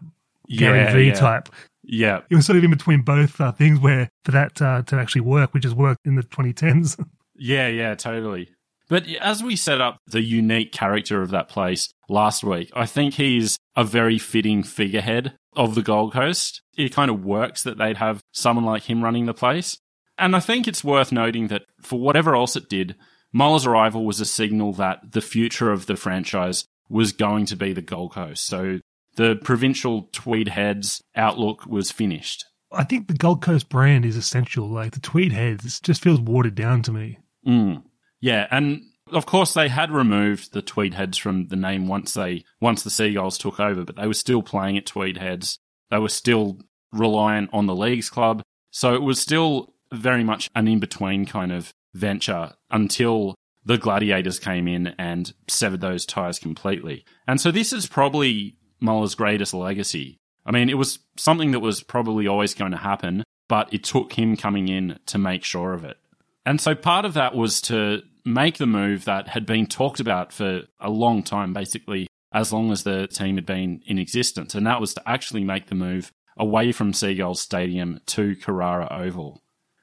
Gary 0.48 0.78
Yeah, 0.80 0.92
V 0.92 1.06
yeah. 1.06 1.14
type. 1.14 1.48
Yeah. 1.82 2.20
It 2.30 2.36
was 2.36 2.46
sort 2.46 2.58
of 2.58 2.64
in 2.64 2.70
between 2.70 3.00
both 3.02 3.40
uh, 3.40 3.52
things 3.52 3.80
where 3.80 4.08
for 4.24 4.32
that 4.32 4.60
uh, 4.60 4.82
to 4.82 4.96
actually 4.96 5.22
work, 5.22 5.54
which 5.54 5.64
has 5.64 5.74
worked 5.74 6.06
in 6.06 6.16
the 6.16 6.22
2010s. 6.22 7.02
Yeah, 7.36 7.66
yeah, 7.66 7.96
totally. 7.96 8.50
But 8.94 9.08
as 9.20 9.42
we 9.42 9.56
set 9.56 9.80
up 9.80 9.98
the 10.06 10.22
unique 10.22 10.70
character 10.70 11.20
of 11.20 11.30
that 11.30 11.48
place 11.48 11.92
last 12.08 12.44
week, 12.44 12.70
I 12.76 12.86
think 12.86 13.14
he's 13.14 13.58
a 13.74 13.82
very 13.82 14.18
fitting 14.18 14.62
figurehead 14.62 15.34
of 15.56 15.74
the 15.74 15.82
Gold 15.82 16.12
Coast. 16.12 16.62
It 16.76 16.94
kind 16.94 17.10
of 17.10 17.24
works 17.24 17.64
that 17.64 17.76
they'd 17.76 17.96
have 17.96 18.20
someone 18.30 18.64
like 18.64 18.84
him 18.84 19.02
running 19.02 19.26
the 19.26 19.34
place. 19.34 19.76
And 20.16 20.36
I 20.36 20.38
think 20.38 20.68
it's 20.68 20.84
worth 20.84 21.10
noting 21.10 21.48
that 21.48 21.64
for 21.80 21.98
whatever 21.98 22.36
else 22.36 22.54
it 22.54 22.68
did, 22.68 22.94
Muller's 23.32 23.66
arrival 23.66 24.06
was 24.06 24.20
a 24.20 24.24
signal 24.24 24.72
that 24.74 25.10
the 25.10 25.20
future 25.20 25.72
of 25.72 25.86
the 25.86 25.96
franchise 25.96 26.64
was 26.88 27.10
going 27.10 27.46
to 27.46 27.56
be 27.56 27.72
the 27.72 27.82
Gold 27.82 28.12
Coast. 28.12 28.46
So 28.46 28.78
the 29.16 29.34
provincial 29.42 30.08
Tweed 30.12 30.50
Heads 30.50 31.02
outlook 31.16 31.66
was 31.66 31.90
finished. 31.90 32.44
I 32.70 32.84
think 32.84 33.08
the 33.08 33.14
Gold 33.14 33.42
Coast 33.42 33.68
brand 33.68 34.06
is 34.06 34.16
essential. 34.16 34.68
Like 34.68 34.92
the 34.92 35.00
Tweed 35.00 35.32
heads, 35.32 35.66
it 35.66 35.80
just 35.82 36.00
feels 36.00 36.20
watered 36.20 36.54
down 36.54 36.82
to 36.82 36.92
me. 36.92 37.18
Mm. 37.44 37.82
Yeah, 38.24 38.46
and 38.50 38.84
of 39.12 39.26
course 39.26 39.52
they 39.52 39.68
had 39.68 39.90
removed 39.90 40.54
the 40.54 40.62
Tweed 40.62 40.94
Heads 40.94 41.18
from 41.18 41.48
the 41.48 41.56
name 41.56 41.88
once 41.88 42.14
they 42.14 42.46
once 42.58 42.82
the 42.82 42.88
Seagulls 42.88 43.36
took 43.36 43.60
over, 43.60 43.84
but 43.84 43.96
they 43.96 44.06
were 44.06 44.14
still 44.14 44.40
playing 44.40 44.78
at 44.78 44.86
Tweed 44.86 45.18
Heads. 45.18 45.58
They 45.90 45.98
were 45.98 46.08
still 46.08 46.58
reliant 46.90 47.50
on 47.52 47.66
the 47.66 47.74
leagues 47.74 48.08
club, 48.08 48.40
so 48.70 48.94
it 48.94 49.02
was 49.02 49.20
still 49.20 49.74
very 49.92 50.24
much 50.24 50.48
an 50.56 50.68
in 50.68 50.80
between 50.80 51.26
kind 51.26 51.52
of 51.52 51.74
venture 51.92 52.54
until 52.70 53.34
the 53.62 53.76
Gladiators 53.76 54.38
came 54.38 54.68
in 54.68 54.94
and 54.98 55.34
severed 55.46 55.82
those 55.82 56.06
ties 56.06 56.38
completely. 56.38 57.04
And 57.28 57.38
so 57.38 57.50
this 57.50 57.74
is 57.74 57.86
probably 57.86 58.56
Muller's 58.80 59.14
greatest 59.14 59.52
legacy. 59.52 60.16
I 60.46 60.50
mean, 60.50 60.70
it 60.70 60.78
was 60.78 60.98
something 61.18 61.50
that 61.50 61.60
was 61.60 61.82
probably 61.82 62.26
always 62.26 62.54
going 62.54 62.72
to 62.72 62.78
happen, 62.78 63.22
but 63.50 63.74
it 63.74 63.84
took 63.84 64.14
him 64.14 64.34
coming 64.34 64.68
in 64.68 64.98
to 65.08 65.18
make 65.18 65.44
sure 65.44 65.74
of 65.74 65.84
it. 65.84 65.98
And 66.46 66.58
so 66.58 66.74
part 66.74 67.04
of 67.04 67.12
that 67.14 67.34
was 67.34 67.60
to 67.62 68.02
make 68.24 68.58
the 68.58 68.66
move 68.66 69.04
that 69.04 69.28
had 69.28 69.46
been 69.46 69.66
talked 69.66 70.00
about 70.00 70.32
for 70.32 70.62
a 70.80 70.90
long 70.90 71.22
time, 71.22 71.52
basically 71.52 72.06
as 72.32 72.52
long 72.52 72.72
as 72.72 72.82
the 72.82 73.06
team 73.06 73.36
had 73.36 73.46
been 73.46 73.82
in 73.86 73.98
existence. 73.98 74.54
And 74.54 74.66
that 74.66 74.80
was 74.80 74.94
to 74.94 75.08
actually 75.08 75.44
make 75.44 75.66
the 75.66 75.74
move 75.74 76.10
away 76.36 76.72
from 76.72 76.92
Seagulls 76.92 77.40
Stadium 77.40 78.00
to 78.06 78.34
Carrara 78.36 78.88
Oval. 78.90 79.40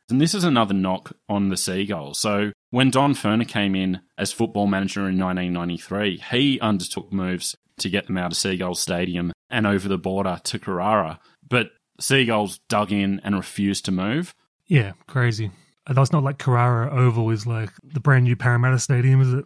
And 0.10 0.20
this 0.20 0.34
is 0.34 0.44
another 0.44 0.74
knock 0.74 1.14
on 1.30 1.48
the 1.48 1.56
Seagulls. 1.56 2.20
So 2.20 2.52
when 2.70 2.90
Don 2.90 3.14
Ferner 3.14 3.48
came 3.48 3.76
in 3.76 4.02
as 4.18 4.34
football 4.34 4.68
manager 4.68 5.08
in 5.08 5.18
1993, 5.18 6.24
he 6.32 6.60
undertook 6.60 7.14
moves 7.14 7.56
to 7.78 7.90
get 7.90 8.08
them 8.08 8.18
out 8.18 8.32
of 8.32 8.38
Seagulls 8.38 8.82
Stadium 8.82 9.32
and 9.50 9.66
over 9.66 9.88
the 9.88 9.98
border 9.98 10.42
to 10.44 10.60
Carrara. 10.60 11.20
But 11.48 11.72
Seagulls 12.00 12.60
dug 12.68 12.92
in 12.92 13.22
and 13.24 13.36
refused 13.36 13.86
to 13.86 13.92
move. 13.92 14.36
Yeah, 14.68 14.94
crazy. 15.08 15.52
And 15.88 15.98
That's 15.98 16.12
not 16.12 16.24
like 16.24 16.38
Carrara 16.38 16.92
Oval 16.92 17.30
is 17.32 17.48
like 17.48 17.72
the 17.84 18.00
brand 18.00 18.26
new 18.26 18.36
Parramatta 18.36 18.80
Stadium, 18.80 19.22
is 19.22 19.34
it? 19.34 19.46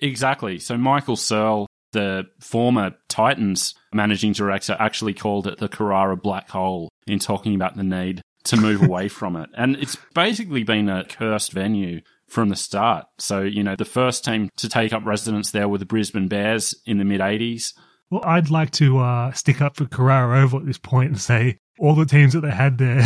Exactly. 0.00 0.58
So 0.58 0.76
Michael 0.76 1.16
Searle 1.16 1.66
The 1.92 2.26
former 2.40 2.92
Titans 3.08 3.74
managing 3.92 4.32
director 4.32 4.76
actually 4.78 5.14
called 5.14 5.46
it 5.46 5.58
the 5.58 5.68
Carrara 5.68 6.16
black 6.16 6.50
hole 6.50 6.88
in 7.06 7.18
talking 7.18 7.54
about 7.54 7.76
the 7.76 7.82
need 7.82 8.22
to 8.44 8.56
move 8.56 8.82
away 8.88 9.08
from 9.08 9.36
it. 9.36 9.50
And 9.56 9.76
it's 9.76 9.96
basically 10.14 10.62
been 10.62 10.88
a 10.88 11.04
cursed 11.04 11.52
venue 11.52 12.00
from 12.28 12.48
the 12.48 12.56
start. 12.56 13.06
So, 13.18 13.42
you 13.42 13.62
know, 13.62 13.76
the 13.76 13.84
first 13.84 14.24
team 14.24 14.48
to 14.56 14.68
take 14.68 14.92
up 14.92 15.04
residence 15.04 15.50
there 15.50 15.68
were 15.68 15.78
the 15.78 15.84
Brisbane 15.84 16.28
Bears 16.28 16.74
in 16.86 16.98
the 16.98 17.04
mid 17.04 17.20
80s. 17.20 17.74
Well, 18.10 18.22
I'd 18.24 18.50
like 18.50 18.70
to 18.72 18.98
uh, 18.98 19.32
stick 19.32 19.60
up 19.60 19.76
for 19.76 19.86
Carrara 19.86 20.42
Oval 20.42 20.60
at 20.60 20.66
this 20.66 20.78
point 20.78 21.10
and 21.10 21.20
say 21.20 21.58
all 21.78 21.94
the 21.94 22.06
teams 22.06 22.32
that 22.34 22.40
they 22.40 22.50
had 22.50 22.78
there, 22.78 23.00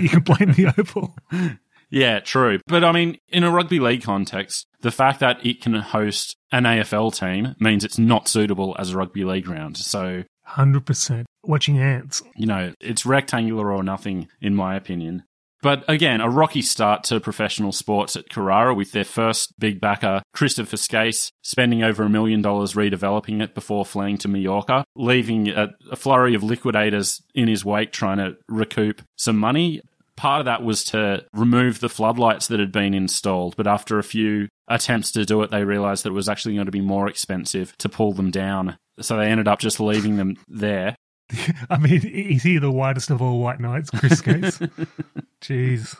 you 0.00 0.08
can 0.08 0.20
blame 0.20 0.52
the 0.52 0.72
Oval. 0.78 1.14
Yeah, 1.90 2.20
true. 2.20 2.60
But 2.66 2.84
I 2.84 2.92
mean, 2.92 3.18
in 3.28 3.42
a 3.42 3.50
rugby 3.50 3.80
league 3.80 4.02
context, 4.02 4.66
the 4.80 4.92
fact 4.92 5.20
that 5.20 5.44
it 5.44 5.60
can 5.60 5.74
host 5.74 6.36
an 6.52 6.64
AFL 6.64 7.14
team 7.18 7.56
means 7.58 7.84
it's 7.84 7.98
not 7.98 8.28
suitable 8.28 8.76
as 8.78 8.92
a 8.92 8.96
rugby 8.96 9.24
league 9.24 9.44
ground. 9.44 9.76
So, 9.76 10.22
100%. 10.50 11.24
Watching 11.42 11.78
ants. 11.78 12.22
you 12.36 12.46
know, 12.46 12.74
it's 12.80 13.06
rectangular 13.06 13.72
or 13.72 13.82
nothing, 13.82 14.28
in 14.40 14.54
my 14.54 14.76
opinion. 14.76 15.24
But 15.62 15.84
again, 15.88 16.20
a 16.20 16.30
rocky 16.30 16.62
start 16.62 17.04
to 17.04 17.20
professional 17.20 17.72
sports 17.72 18.16
at 18.16 18.30
Carrara 18.30 18.74
with 18.74 18.92
their 18.92 19.04
first 19.04 19.58
big 19.58 19.80
backer, 19.80 20.22
Christopher 20.32 20.76
Skase, 20.76 21.30
spending 21.42 21.82
over 21.82 22.02
a 22.02 22.08
million 22.08 22.40
dollars 22.40 22.74
redeveloping 22.74 23.42
it 23.42 23.54
before 23.54 23.84
fleeing 23.84 24.16
to 24.18 24.28
Mallorca, 24.28 24.84
leaving 24.96 25.48
a, 25.48 25.68
a 25.90 25.96
flurry 25.96 26.34
of 26.34 26.42
liquidators 26.42 27.22
in 27.34 27.48
his 27.48 27.64
wake 27.64 27.92
trying 27.92 28.18
to 28.18 28.36
recoup 28.48 29.02
some 29.16 29.36
money. 29.36 29.82
Part 30.16 30.40
of 30.40 30.44
that 30.46 30.62
was 30.62 30.84
to 30.84 31.24
remove 31.32 31.80
the 31.80 31.88
floodlights 31.88 32.46
that 32.48 32.60
had 32.60 32.72
been 32.72 32.92
installed, 32.92 33.56
but 33.56 33.66
after 33.66 33.98
a 33.98 34.02
few 34.02 34.48
attempts 34.68 35.12
to 35.12 35.24
do 35.24 35.42
it, 35.42 35.50
they 35.50 35.64
realized 35.64 36.04
that 36.04 36.10
it 36.10 36.14
was 36.14 36.28
actually 36.28 36.54
going 36.54 36.66
to 36.66 36.72
be 36.72 36.80
more 36.80 37.08
expensive 37.08 37.76
to 37.78 37.88
pull 37.88 38.12
them 38.12 38.30
down. 38.30 38.78
So 39.00 39.16
they 39.16 39.28
ended 39.28 39.48
up 39.48 39.60
just 39.60 39.80
leaving 39.80 40.16
them 40.16 40.36
there. 40.46 40.94
I 41.70 41.78
mean, 41.78 42.06
is 42.06 42.42
he 42.42 42.58
the 42.58 42.70
whitest 42.70 43.10
of 43.10 43.22
all 43.22 43.38
white 43.38 43.60
knights, 43.60 43.90
Chris 43.90 44.20
Skase? 44.20 44.70
Jeez. 45.40 45.96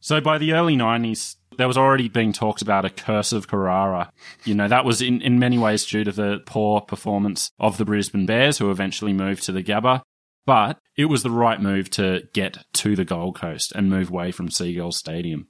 So 0.00 0.20
by 0.20 0.38
the 0.38 0.52
early 0.52 0.76
90s, 0.76 1.36
there 1.58 1.66
was 1.66 1.78
already 1.78 2.08
being 2.08 2.32
talked 2.32 2.62
about 2.62 2.84
a 2.84 2.90
curse 2.90 3.32
of 3.32 3.48
Carrara. 3.48 4.12
You 4.44 4.54
know, 4.54 4.68
that 4.68 4.84
was 4.84 5.00
in, 5.00 5.20
in 5.22 5.38
many 5.38 5.58
ways 5.58 5.86
due 5.86 6.04
to 6.04 6.12
the 6.12 6.40
poor 6.46 6.80
performance 6.80 7.50
of 7.58 7.78
the 7.78 7.84
Brisbane 7.84 8.26
Bears, 8.26 8.58
who 8.58 8.70
eventually 8.70 9.12
moved 9.12 9.42
to 9.44 9.52
the 9.52 9.62
Gabba. 9.62 10.02
But 10.44 10.78
it 10.96 11.06
was 11.06 11.22
the 11.22 11.30
right 11.30 11.60
move 11.60 11.90
to 11.90 12.28
get 12.32 12.58
to 12.74 12.94
the 12.94 13.04
Gold 13.04 13.36
Coast 13.36 13.72
and 13.74 13.90
move 13.90 14.10
away 14.10 14.30
from 14.30 14.50
Seagull 14.50 14.92
Stadium. 14.92 15.48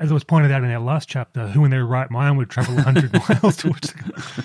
As 0.00 0.12
was 0.12 0.24
pointed 0.24 0.52
out 0.52 0.64
in 0.64 0.70
our 0.70 0.80
last 0.80 1.08
chapter, 1.08 1.48
who 1.48 1.64
in 1.64 1.70
their 1.70 1.84
right 1.84 2.10
mind 2.10 2.38
would 2.38 2.50
travel 2.50 2.74
100 2.76 3.12
miles 3.28 3.56
towards 3.56 3.94
watch 3.94 4.36
the 4.36 4.44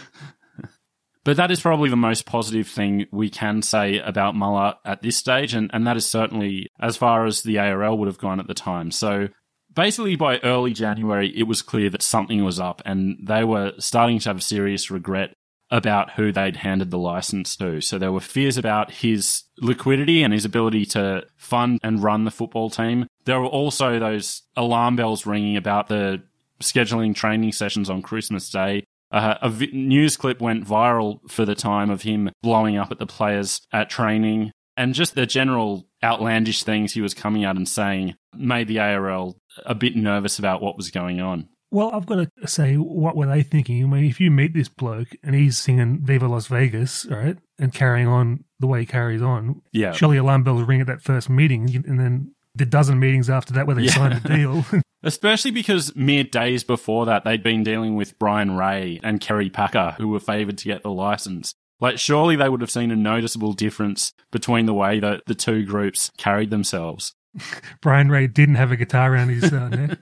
But 1.24 1.38
that 1.38 1.52
is 1.52 1.62
probably 1.62 1.90
the 1.90 1.96
most 1.96 2.26
positive 2.26 2.68
thing 2.68 3.06
we 3.12 3.30
can 3.30 3.62
say 3.62 4.00
about 4.00 4.36
Muller 4.36 4.76
at 4.84 5.02
this 5.02 5.18
stage, 5.18 5.54
and, 5.54 5.70
and 5.74 5.88
that 5.88 5.96
is 5.96 6.06
certainly 6.06 6.68
as 6.80 6.98
far 6.98 7.26
as 7.26 7.44
the 7.44 7.60
ARL 7.60 7.98
would 7.98 8.08
have 8.08 8.18
gone 8.18 8.40
at 8.40 8.48
the 8.48 8.54
time. 8.54 8.92
So 8.92 9.30
basically, 9.74 10.18
by 10.18 10.40
early 10.40 10.74
January, 10.74 11.30
it 11.36 11.44
was 11.44 11.62
clear 11.62 11.90
that 11.92 12.02
something 12.02 12.44
was 12.44 12.60
up, 12.60 12.82
and 12.86 13.18
they 13.26 13.44
were 13.46 13.74
starting 13.80 14.20
to 14.20 14.30
have 14.30 14.44
serious 14.44 14.92
regret 14.92 15.34
about 15.72 16.12
who 16.12 16.32
they'd 16.32 16.58
handed 16.58 16.92
the 16.92 17.00
license 17.00 17.56
to. 17.56 17.82
So 17.82 17.98
there 17.98 18.12
were 18.12 18.20
fears 18.20 18.58
about 18.58 18.92
his 18.92 19.44
liquidity 19.60 20.22
and 20.22 20.34
his 20.34 20.46
ability 20.46 20.86
to 20.88 21.24
fund 21.38 21.80
and 21.82 22.04
run 22.04 22.26
the 22.26 22.32
football 22.32 22.70
team. 22.70 23.08
There 23.26 23.40
were 23.40 23.48
also 23.48 23.98
those 23.98 24.44
alarm 24.56 24.98
bells 24.98 25.26
ringing 25.26 25.58
about 25.58 25.88
the 25.88 26.22
scheduling 26.60 27.16
training 27.16 27.54
sessions 27.54 27.90
on 27.90 28.02
Christmas 28.02 28.50
Day 28.50 28.84
uh, 29.14 29.36
a 29.42 29.50
news 29.72 30.18
clip 30.18 30.42
went 30.42 30.66
viral 30.68 31.20
for 31.30 31.46
the 31.46 31.56
time 31.56 31.90
of 31.90 32.02
him 32.02 32.30
blowing 32.42 32.76
up 32.78 32.92
at 32.92 33.00
the 33.00 33.06
players 33.08 33.62
at 33.72 33.90
training 33.90 34.52
and 34.76 34.94
just 34.94 35.14
the 35.16 35.26
general 35.26 35.86
outlandish 36.04 36.64
things 36.64 36.94
he 36.94 37.02
was 37.02 37.14
coming 37.14 37.46
out 37.46 37.56
and 37.56 37.70
saying 37.70 38.16
made 38.36 38.68
the 38.68 38.80
ARL 38.80 39.38
a 39.66 39.76
bit 39.76 39.96
nervous 39.96 40.40
about 40.40 40.62
what 40.62 40.76
was 40.76 40.90
going 40.92 41.22
on. 41.22 41.48
Well, 41.72 41.92
I've 41.94 42.06
got 42.06 42.28
to 42.42 42.48
say, 42.48 42.76
what 42.76 43.16
were 43.16 43.26
they 43.26 43.42
thinking? 43.42 43.84
I 43.84 43.88
mean, 43.88 44.06
if 44.06 44.20
you 44.20 44.30
meet 44.30 44.54
this 44.54 44.70
bloke 44.70 45.10
and 45.24 45.34
he's 45.34 45.58
singing 45.58 46.02
Viva 46.04 46.28
Las 46.28 46.46
Vegas, 46.48 47.06
right, 47.08 47.38
and 47.58 47.74
carrying 47.74 48.08
on 48.08 48.44
the 48.60 48.68
way 48.68 48.82
he 48.82 48.86
carries 48.86 49.22
on, 49.24 49.62
Yeah. 49.72 49.92
surely 49.92 50.18
alarm 50.18 50.44
bells 50.44 50.64
ring 50.64 50.82
at 50.82 50.88
that 50.88 51.02
first 51.02 51.30
meeting, 51.32 51.84
and 51.88 52.00
then 52.00 52.36
the 52.56 52.66
dozen 52.66 53.00
meetings 53.00 53.30
after 53.30 53.54
that 53.54 53.66
where 53.68 53.76
they 53.76 53.84
Yeah. 53.84 53.92
signed 53.94 54.22
the 54.22 54.30
deal. 54.36 54.66
Especially 55.04 55.52
because 55.52 55.96
mere 55.96 56.24
days 56.24 56.64
before 56.64 57.06
that, 57.08 57.24
they'd 57.26 57.44
been 57.44 57.64
dealing 57.64 57.96
with 57.96 58.18
Brian 58.20 58.56
Ray 58.56 59.00
and 59.04 59.20
Kerry 59.20 59.50
Packer, 59.50 59.96
who 59.98 60.08
were 60.08 60.20
favoured 60.20 60.58
to 60.60 60.66
get 60.66 60.82
the 60.84 60.92
license. 60.92 61.54
Like, 61.82 62.00
surely 62.00 62.38
they 62.38 62.48
would 62.48 62.62
have 62.62 62.72
seen 62.72 62.92
a 62.92 62.96
noticeable 62.96 63.52
difference 63.52 64.14
between 64.32 64.66
the 64.66 64.74
way 64.74 65.02
that 65.02 65.24
the 65.26 65.36
two 65.36 65.66
groups 65.66 66.10
carried 66.18 66.50
themselves. 66.52 67.14
Brian 67.82 68.10
Ray 68.10 68.28
didn't 68.28 68.56
have 68.56 68.72
a 68.72 68.78
guitar 68.78 69.14
around 69.14 69.30
his 69.30 69.52
uh, 69.52 69.68
neck. 69.70 70.00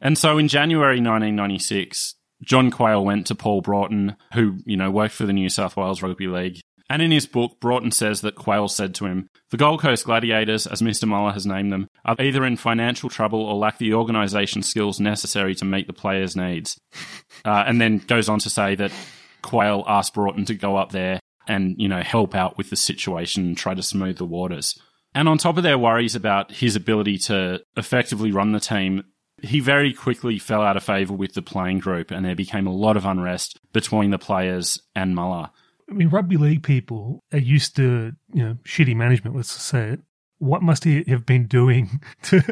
And 0.00 0.16
so 0.16 0.38
in 0.38 0.48
January 0.48 0.96
1996, 0.96 2.14
John 2.42 2.70
Quayle 2.70 3.04
went 3.04 3.26
to 3.26 3.34
Paul 3.34 3.60
Broughton, 3.60 4.16
who, 4.34 4.58
you 4.64 4.76
know, 4.76 4.90
worked 4.90 5.14
for 5.14 5.26
the 5.26 5.32
New 5.32 5.48
South 5.48 5.76
Wales 5.76 6.02
Rugby 6.02 6.26
League. 6.26 6.60
And 6.92 7.00
in 7.00 7.10
his 7.10 7.24
book, 7.24 7.58
Broughton 7.58 7.90
says 7.90 8.20
that 8.20 8.34
Quayle 8.34 8.68
said 8.68 8.94
to 8.96 9.06
him, 9.06 9.30
The 9.48 9.56
Gold 9.56 9.80
Coast 9.80 10.04
Gladiators, 10.04 10.66
as 10.66 10.82
Mr. 10.82 11.08
Muller 11.08 11.32
has 11.32 11.46
named 11.46 11.72
them, 11.72 11.88
are 12.04 12.20
either 12.20 12.44
in 12.44 12.58
financial 12.58 13.08
trouble 13.08 13.40
or 13.40 13.54
lack 13.54 13.78
the 13.78 13.94
organisation 13.94 14.62
skills 14.62 15.00
necessary 15.00 15.54
to 15.54 15.64
meet 15.64 15.86
the 15.86 15.94
players' 15.94 16.36
needs. 16.36 16.78
Uh, 17.44 17.64
and 17.66 17.80
then 17.80 17.98
goes 17.98 18.28
on 18.28 18.38
to 18.38 18.48
say 18.48 18.76
that 18.76 18.92
Quayle 19.40 19.82
asked 19.88 20.14
Broughton 20.14 20.44
to 20.44 20.54
go 20.54 20.76
up 20.76 20.92
there 20.92 21.18
and, 21.48 21.74
you 21.76 21.88
know, 21.88 22.00
help 22.00 22.36
out 22.36 22.56
with 22.56 22.70
the 22.70 22.76
situation 22.76 23.46
and 23.46 23.56
try 23.56 23.74
to 23.74 23.82
smooth 23.82 24.18
the 24.18 24.24
waters. 24.24 24.80
And 25.12 25.28
on 25.28 25.38
top 25.38 25.56
of 25.56 25.64
their 25.64 25.76
worries 25.76 26.14
about 26.14 26.52
his 26.52 26.76
ability 26.76 27.18
to 27.18 27.60
effectively 27.76 28.30
run 28.30 28.52
the 28.52 28.60
team, 28.60 29.02
he 29.42 29.58
very 29.58 29.92
quickly 29.92 30.38
fell 30.38 30.62
out 30.62 30.76
of 30.76 30.84
favour 30.84 31.14
with 31.14 31.34
the 31.34 31.42
playing 31.42 31.80
group, 31.80 32.12
and 32.12 32.24
there 32.24 32.36
became 32.36 32.68
a 32.68 32.72
lot 32.72 32.96
of 32.96 33.06
unrest 33.06 33.58
between 33.72 34.10
the 34.10 34.18
players 34.18 34.80
and 34.94 35.16
Muller. 35.16 35.50
I 35.92 35.94
mean, 35.94 36.08
rugby 36.08 36.36
league 36.36 36.62
people 36.62 37.20
are 37.32 37.38
used 37.38 37.76
to, 37.76 38.12
you 38.32 38.42
know, 38.42 38.56
shitty 38.64 38.96
management, 38.96 39.36
let's 39.36 39.50
say 39.50 39.90
it. 39.90 40.00
What 40.38 40.62
must 40.62 40.84
he 40.84 41.04
have 41.08 41.26
been 41.26 41.46
doing 41.46 42.00
to 42.24 42.42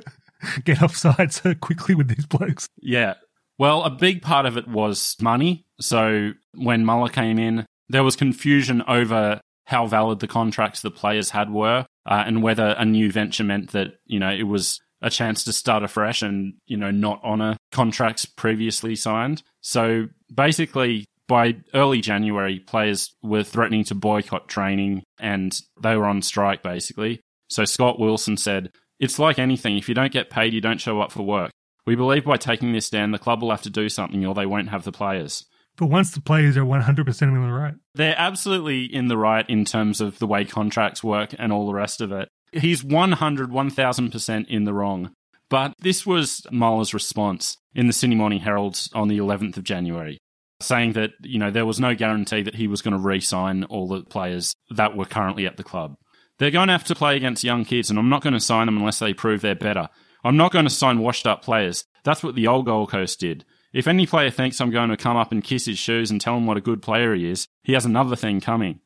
get 0.65 0.83
offside 0.83 1.33
so 1.33 1.55
quickly 1.55 1.95
with 1.95 2.09
these 2.09 2.27
blokes? 2.27 2.69
Yeah. 2.77 3.15
Well, 3.59 3.83
a 3.83 3.91
big 3.91 4.23
part 4.23 4.47
of 4.47 4.57
it 4.57 4.69
was 4.69 5.17
money. 5.21 5.65
So 5.81 6.33
when 6.55 6.85
Muller 6.85 7.09
came 7.09 7.39
in, 7.39 7.67
there 7.89 8.05
was 8.05 8.15
confusion 8.15 8.83
over 8.87 9.41
how 9.65 9.87
valid 9.87 10.21
the 10.21 10.29
contracts 10.29 10.83
the 10.83 10.91
players 10.91 11.31
had 11.31 11.51
were, 11.51 11.87
uh, 12.07 12.25
and 12.27 12.43
whether 12.43 12.75
a 12.79 12.85
new 12.85 13.11
venture 13.11 13.45
meant 13.45 13.73
that, 13.73 13.95
you 14.05 14.19
know, 14.19 14.31
it 14.31 14.45
was 14.45 14.81
a 15.03 15.11
chance 15.11 15.45
to 15.45 15.53
start 15.53 15.83
afresh 15.83 16.23
and, 16.23 16.55
you 16.67 16.77
know, 16.77 16.91
not 16.91 17.23
honour 17.25 17.57
contracts 17.73 18.27
previously 18.27 18.95
signed. 18.95 19.43
So 19.61 20.09
basically, 20.33 21.07
by 21.31 21.55
early 21.75 22.01
January, 22.01 22.59
players 22.59 23.15
were 23.23 23.45
threatening 23.45 23.85
to 23.85 23.95
boycott 23.95 24.49
training 24.49 25.05
and 25.21 25.57
they 25.81 25.97
were 25.97 26.07
on 26.07 26.23
strike 26.23 26.61
basically. 26.61 27.21
So 27.49 27.65
Scott 27.65 28.01
Wilson 28.01 28.37
said, 28.37 28.73
It's 28.99 29.21
like 29.21 29.39
anything. 29.39 29.79
If 29.79 29.89
you 29.89 29.95
don't 29.95 30.13
get 30.13 30.29
paid, 30.29 30.53
you 30.53 30.61
don't 30.61 30.81
show 30.81 31.01
up 31.01 31.13
for 31.13 31.23
work. 31.23 31.53
We 31.87 31.95
believe 31.95 32.25
by 32.25 32.37
taking 32.37 32.73
this 32.73 32.87
stand, 32.87 33.15
the 33.15 33.19
club 33.19 33.43
will 33.43 33.53
have 33.53 33.63
to 33.63 33.71
do 33.71 33.89
something 33.89 34.27
or 34.27 34.35
they 34.35 34.45
won't 34.45 34.71
have 34.71 34.83
the 34.83 34.91
players. 34.91 35.47
But 35.77 35.87
once 35.87 36.11
the 36.11 36.21
players 36.21 36.57
are 36.57 36.65
100% 36.65 37.23
in 37.23 37.35
the 37.35 37.53
right. 37.53 37.75
They're 37.95 38.19
absolutely 38.19 38.85
in 38.85 39.07
the 39.07 39.17
right 39.17 39.49
in 39.49 39.65
terms 39.65 40.01
of 40.01 40.19
the 40.19 40.27
way 40.27 40.45
contracts 40.45 41.05
work 41.05 41.33
and 41.39 41.53
all 41.53 41.67
the 41.67 41.75
rest 41.75 42.01
of 42.01 42.11
it. 42.11 42.29
He's 42.53 42.83
100, 42.83 43.51
1000% 43.51 44.49
in 44.49 44.65
the 44.65 44.75
wrong. 44.75 45.13
But 45.49 45.75
this 45.79 46.05
was 46.05 46.45
Muller's 46.51 46.93
response 46.93 47.57
in 47.73 47.87
the 47.87 47.93
Sydney 47.93 48.17
Morning 48.17 48.41
Herald 48.41 48.81
on 48.95 49.07
the 49.07 49.19
11th 49.19 49.57
of 49.57 49.65
January, 49.65 50.19
saying 50.61 50.93
that, 50.93 51.11
you 51.23 51.39
know, 51.39 51.51
there 51.51 51.67
was 51.67 51.81
no 51.81 51.95
guarantee 51.95 52.43
that 52.43 52.55
he 52.55 52.67
was 52.67 52.83
going 52.83 52.93
to 52.93 53.01
re 53.01 53.21
sign 53.21 53.65
all 53.65 53.89
the 53.89 54.03
players 54.03 54.55
that 54.71 54.97
were 54.97 55.05
currently 55.05 55.47
at 55.47 55.57
the 55.57 55.65
club. 55.65 55.97
They're 56.39 56.51
going 56.51 56.69
to 56.69 56.73
have 56.73 56.85
to 56.85 56.95
play 56.95 57.17
against 57.17 57.45
young 57.45 57.65
kids, 57.65 57.91
and 57.91 57.99
I'm 57.99 58.09
not 58.09 58.23
going 58.23 58.35
to 58.35 58.41
sign 58.41 58.67
them 58.67 58.79
unless 58.79 58.99
they 58.99 59.13
prove 59.13 59.43
they're 59.43 59.55
better. 59.55 59.89
I'm 60.25 60.37
not 60.37 60.53
going 60.53 60.65
to 60.65 60.71
sign 60.71 61.01
washed 61.01 61.27
up 61.27 61.43
players. 61.43 61.85
That's 62.05 62.23
what 62.23 62.35
the 62.35 62.47
old 62.47 62.67
Gold 62.67 62.91
Coast 62.91 63.21
did. 63.21 63.45
If 63.73 63.87
any 63.87 64.07
player 64.07 64.31
thinks 64.31 64.61
I'm 64.61 64.71
going 64.71 64.91
to 64.91 64.97
come 64.97 65.17
up 65.17 65.33
and 65.33 65.45
kiss 65.45 65.67
his 65.67 65.79
shoes 65.79 66.11
and 66.11 66.21
tell 66.21 66.37
him 66.37 66.47
what 66.47 66.57
a 66.57 66.63
good 66.63 66.83
player 66.83 67.15
he 67.15 67.31
is, 67.31 67.47
he 67.63 67.75
has 67.75 67.85
another 67.85 68.17
thing 68.17 68.41
coming. 68.41 68.81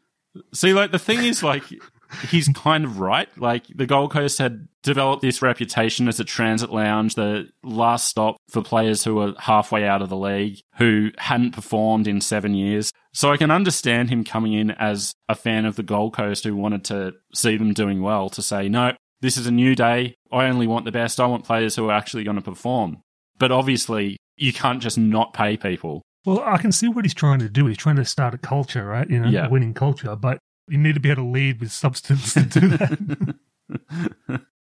See, 0.53 0.75
like, 0.75 0.91
the 0.91 0.99
thing 0.99 1.25
is, 1.25 1.43
like, 1.43 1.63
he's 2.31 2.49
kind 2.49 2.85
of 2.85 3.01
right. 3.01 3.29
Like, 3.39 3.67
the 3.75 3.87
Gold 3.87 4.13
Coast 4.13 4.39
had 4.39 4.69
developed 4.83 5.23
this 5.23 5.41
reputation 5.43 6.09
as 6.09 6.21
a 6.21 6.25
transit 6.25 6.71
lounge, 6.71 7.15
the 7.15 7.49
last 7.63 8.07
stop 8.09 8.37
for 8.51 8.63
players 8.63 9.05
who 9.05 9.15
were 9.17 9.35
halfway 9.39 9.87
out 9.87 10.03
of 10.03 10.09
the 10.09 10.17
league, 10.17 10.61
who 10.77 11.11
hadn't 11.19 11.53
performed 11.53 12.07
in 12.07 12.21
seven 12.21 12.55
years. 12.55 12.93
So 13.13 13.31
I 13.33 13.37
can 13.37 13.51
understand 13.51 14.11
him 14.11 14.25
coming 14.25 14.53
in 14.53 14.71
as 14.73 15.15
a 15.29 15.35
fan 15.35 15.65
of 15.65 15.77
the 15.77 15.83
Gold 15.83 16.15
Coast 16.15 16.45
who 16.45 16.55
wanted 16.57 16.85
to 16.85 17.15
see 17.35 17.57
them 17.57 17.73
doing 17.73 18.03
well 18.03 18.29
to 18.31 18.43
say, 18.43 18.69
no, 18.69 18.93
this 19.21 19.37
is 19.37 19.47
a 19.47 19.51
new 19.53 19.75
day. 19.75 20.15
I 20.31 20.47
only 20.47 20.67
want 20.67 20.85
the 20.85 20.93
best. 20.93 21.19
I 21.21 21.27
want 21.27 21.45
players 21.45 21.77
who 21.77 21.89
are 21.89 21.93
actually 21.97 22.25
going 22.25 22.37
to 22.37 22.43
perform. 22.43 22.99
But 23.39 23.53
obviously, 23.53 24.17
you 24.37 24.53
can't 24.53 24.83
just 24.83 24.99
not 24.99 25.33
pay 25.33 25.57
people. 25.57 26.03
Well, 26.27 26.41
I 26.45 26.57
can 26.59 26.73
see 26.73 26.89
what 26.89 27.05
he's 27.05 27.15
trying 27.15 27.39
to 27.41 27.49
do. 27.49 27.67
He's 27.67 27.77
trying 27.77 27.97
to 27.97 28.05
start 28.05 28.35
a 28.35 28.39
culture, 28.39 28.85
right? 28.85 29.09
You 29.09 29.21
know, 29.21 29.29
Yeah. 29.29 29.47
a 29.47 29.51
winning 29.51 29.75
culture, 29.75 30.17
but 30.17 30.39
you 30.69 30.79
need 30.79 30.95
to 30.95 31.01
be 31.01 31.11
able 31.11 31.25
to 31.25 31.29
lead 31.29 31.61
with 31.61 31.73
substance 31.73 32.35
to 32.35 32.43
do 32.43 32.69
that. 32.69 33.37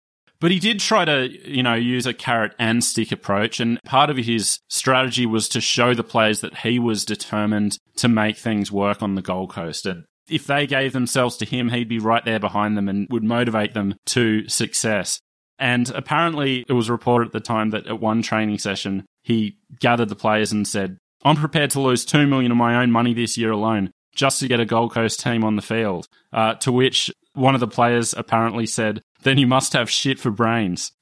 But 0.44 0.52
he 0.52 0.60
did 0.60 0.82
try 0.82 1.06
to, 1.06 1.30
you 1.50 1.64
know, 1.64 1.74
use 1.74 2.06
a 2.06 2.14
carrot 2.14 2.54
and 2.60 2.84
stick 2.84 3.14
approach. 3.14 3.62
And 3.62 3.82
part 3.86 4.10
of 4.10 4.18
his 4.18 4.60
strategy 4.68 5.26
was 5.26 5.48
to 5.48 5.62
show 5.62 5.94
the 5.94 6.04
players 6.04 6.42
that 6.42 6.58
he 6.58 6.80
was 6.80 7.06
determined 7.06 7.78
to 7.96 8.10
make 8.10 8.36
things 8.36 8.70
work 8.70 9.02
on 9.02 9.16
the 9.16 9.22
Gold 9.22 9.54
Coast. 9.54 9.86
And 9.86 10.04
if 10.28 10.46
they 10.46 10.68
gave 10.68 10.92
themselves 10.92 11.38
to 11.38 11.46
him, 11.46 11.70
he'd 11.70 11.88
be 11.88 11.98
right 11.98 12.26
there 12.26 12.42
behind 12.42 12.76
them 12.76 12.90
and 12.90 13.08
would 13.10 13.24
motivate 13.24 13.74
them 13.74 13.96
to 14.08 14.46
success. 14.50 15.22
And 15.60 15.90
apparently, 15.92 16.66
it 16.68 16.74
was 16.74 16.90
reported 16.90 17.28
at 17.28 17.32
the 17.32 17.40
time 17.40 17.70
that 17.70 17.88
at 17.88 18.02
one 18.02 18.22
training 18.22 18.58
session, 18.58 19.06
he 19.22 19.60
gathered 19.80 20.10
the 20.10 20.16
players 20.18 20.52
and 20.52 20.68
said, 20.68 20.98
I'm 21.24 21.38
prepared 21.38 21.70
to 21.70 21.80
lose 21.80 22.04
two 22.04 22.28
million 22.28 22.52
of 22.52 22.58
my 22.58 22.84
own 22.84 22.92
money 22.92 23.14
this 23.14 23.38
year 23.38 23.52
alone 23.52 23.92
just 24.16 24.40
to 24.40 24.48
get 24.48 24.60
a 24.60 24.66
Gold 24.66 24.94
Coast 24.94 25.20
team 25.20 25.44
on 25.44 25.56
the 25.56 25.62
field. 25.62 26.08
Uh, 26.32 26.56
to 26.56 26.72
which 26.72 27.12
one 27.34 27.54
of 27.54 27.60
the 27.60 27.68
players 27.68 28.14
apparently 28.14 28.66
said, 28.66 29.02
Then 29.24 29.38
you 29.38 29.48
must 29.48 29.74
have 29.74 29.90
shit 29.90 30.20
for 30.20 30.32
brains. 30.32 30.92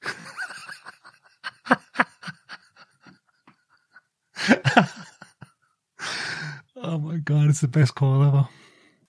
oh 6.76 6.98
my 6.98 7.16
god, 7.18 7.48
it's 7.48 7.60
the 7.60 7.68
best 7.68 7.94
call 7.94 8.22
ever. 8.24 8.48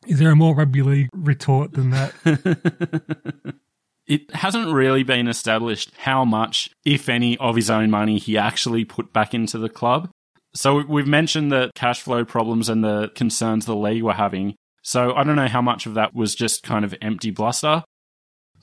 Is 0.06 0.20
there 0.20 0.32
a 0.32 0.36
more 0.36 0.54
rugby 0.54 0.82
league 0.82 1.10
retort 1.14 1.74
than 1.74 1.92
that? 1.92 3.56
It 4.06 4.34
hasn't 4.36 4.74
really 4.74 5.04
been 5.04 5.28
established 5.28 5.92
how 5.98 6.26
much, 6.26 6.70
if 6.84 7.08
any, 7.08 7.38
of 7.38 7.56
his 7.56 7.70
own 7.70 7.90
money 7.90 8.18
he 8.18 8.38
actually 8.38 8.84
put 8.84 9.14
back 9.14 9.34
into 9.34 9.58
the 9.58 9.70
club. 9.70 10.10
So 10.56 10.84
we've 10.84 11.08
mentioned 11.08 11.52
the 11.52 11.72
cash 11.76 12.02
flow 12.02 12.24
problems 12.24 12.70
and 12.70 12.84
the 12.84 13.12
concerns 13.16 13.66
the 13.66 13.76
league 13.76 14.04
were 14.04 14.14
having. 14.14 14.56
So 14.84 15.14
I 15.14 15.24
don't 15.24 15.36
know 15.36 15.48
how 15.48 15.62
much 15.62 15.86
of 15.86 15.96
that 15.96 16.14
was 16.14 16.36
just 16.36 16.64
kind 16.64 16.86
of 16.86 16.94
empty 17.02 17.32
bluster. 17.32 17.84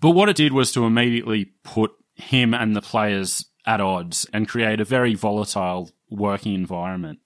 But 0.00 0.10
what 0.10 0.28
it 0.28 0.36
did 0.36 0.52
was 0.52 0.72
to 0.72 0.84
immediately 0.84 1.52
put 1.64 1.92
him 2.14 2.54
and 2.54 2.76
the 2.76 2.82
players 2.82 3.46
at 3.66 3.80
odds 3.80 4.26
and 4.32 4.48
create 4.48 4.80
a 4.80 4.84
very 4.84 5.14
volatile 5.14 5.90
working 6.08 6.54
environment. 6.54 7.18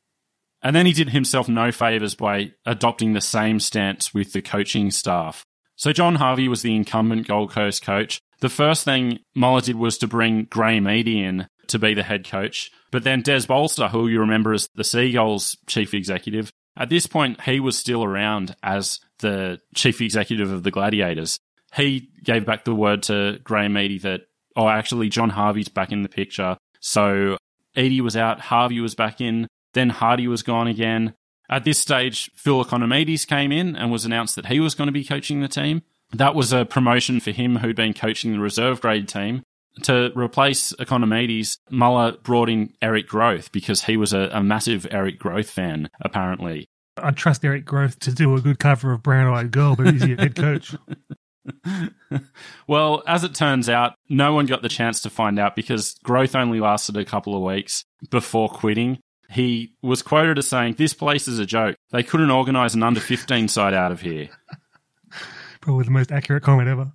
And 0.62 0.75
then 0.75 0.87
he 0.87 0.92
did 0.92 1.11
himself 1.11 1.49
no 1.49 1.71
favours 1.71 2.14
by 2.14 2.52
adopting 2.64 3.12
the 3.12 3.21
same 3.21 3.61
stance 3.61 4.14
with 4.14 4.33
the 4.33 4.42
coaching 4.42 4.90
staff. 4.90 5.44
So 5.76 5.92
John 5.92 6.16
Harvey 6.16 6.49
was 6.49 6.62
the 6.62 6.75
incumbent 6.75 7.26
Gold 7.26 7.50
Coast 7.50 7.83
coach. 7.83 8.21
The 8.40 8.49
first 8.49 8.85
thing 8.85 9.21
Muller 9.35 9.61
did 9.61 9.76
was 9.76 9.99
to 9.99 10.06
bring 10.06 10.44
Graham 10.44 10.88
Eady 10.88 11.23
in 11.23 11.49
to 11.68 11.78
be 11.78 11.94
the 11.94 12.02
head 12.02 12.28
coach. 12.28 12.71
But 12.90 13.04
then 13.04 13.23
Des 13.23 13.47
Bolster, 13.47 13.88
who 13.88 14.09
you 14.09 14.21
remember 14.21 14.52
as 14.52 14.68
the 14.75 14.85
Seagulls 14.85 15.56
chief 15.66 15.94
executive, 15.94 16.52
at 16.76 16.88
this 16.88 17.06
point 17.06 17.42
he 17.42 17.61
was 17.61 17.78
still 17.78 18.04
around 18.04 18.56
as 18.62 19.00
the 19.18 19.61
chief 19.75 20.00
executive 20.00 20.50
of 20.50 20.62
the 20.62 20.71
Gladiators. 20.71 21.38
He 21.75 22.09
gave 22.23 22.47
back 22.47 22.64
the 22.64 22.75
word 22.75 23.02
to 23.04 23.40
Graham 23.42 23.76
Eady 23.76 23.99
that, 23.99 24.23
oh, 24.56 24.68
actually, 24.68 25.09
John 25.09 25.30
Harvey's 25.30 25.68
back 25.68 25.90
in 25.90 26.02
the 26.02 26.09
picture. 26.09 26.56
So 26.80 27.37
Eady 27.76 28.00
was 28.00 28.16
out, 28.16 28.40
Harvey 28.40 28.80
was 28.80 28.94
back 28.94 29.21
in, 29.21 29.49
then 29.73 29.90
Hardy 29.90 30.28
was 30.28 30.42
gone 30.42 30.68
again. 30.68 31.14
At 31.50 31.64
this 31.64 31.78
stage, 31.78 32.30
Phil 32.35 32.64
Economidis 32.64 33.26
came 33.26 33.52
in 33.52 33.76
and 33.76 33.90
was 33.90 34.04
announced 34.04 34.37
that 34.37 34.47
he 34.47 34.61
was 34.61 34.75
going 34.75 34.87
to 34.87 34.92
be 34.92 35.04
coaching 35.04 35.40
the 35.40 35.49
team. 35.49 35.83
That 36.12 36.35
was 36.35 36.52
a 36.52 36.64
promotion 36.64 37.21
for 37.21 37.33
him 37.33 37.56
who'd 37.56 37.76
been 37.76 37.92
coaching 37.92 38.33
the 38.33 38.38
reserve 38.38 38.80
grade 38.80 39.09
team. 39.09 39.42
To 39.83 40.12
replace 40.14 40.73
Economidis, 40.75 41.59
Muller 41.69 42.12
brought 42.23 42.49
in 42.49 42.73
Eric 42.81 43.09
Grothe 43.09 43.50
because 43.50 43.85
he 43.85 43.97
was 43.97 44.12
a, 44.12 44.31
a 44.33 44.43
massive 44.43 44.87
Eric 44.90 45.19
Grothe 45.19 45.47
fan, 45.47 45.90
apparently. 46.00 46.69
I 46.97 47.11
trust 47.11 47.45
Eric 47.45 47.64
Grothe 47.64 47.99
to 47.99 48.12
do 48.12 48.37
a 48.37 48.40
good 48.40 48.61
cover 48.61 48.93
of 48.93 49.02
Brown 49.02 49.35
Eyed 49.35 49.50
Girl, 49.50 49.75
but 49.75 49.93
he's 49.93 50.07
your 50.07 50.16
head 50.16 50.37
coach. 50.37 50.76
well, 52.66 53.02
as 53.07 53.25
it 53.25 53.35
turns 53.35 53.69
out, 53.69 53.95
no 54.09 54.35
one 54.35 54.47
got 54.47 54.62
the 54.62 54.69
chance 54.69 55.02
to 55.02 55.11
find 55.11 55.38
out 55.38 55.57
because 55.57 55.97
Grothe 56.04 56.35
only 56.35 56.61
lasted 56.61 56.97
a 56.97 57.04
couple 57.04 57.37
of 57.37 57.43
weeks 57.43 57.84
before 58.10 58.49
quitting. 58.49 58.99
He 59.30 59.75
was 59.82 60.02
quoted 60.02 60.39
as 60.39 60.49
saying, 60.49 60.75
This 60.75 60.95
place 60.95 61.28
is 61.28 61.39
a 61.39 61.47
joke. 61.47 61.76
They 61.91 62.02
couldn't 62.02 62.30
organise 62.30 62.75
an 62.75 62.82
under 62.82 63.00
15 63.00 63.49
side 63.49 63.75
out 63.75 63.93
of 63.93 64.00
here. 64.00 64.28
Probably 65.60 65.84
the 65.84 65.91
most 65.91 66.13
accurate 66.13 66.43
comment 66.43 66.69
ever. 66.69 66.93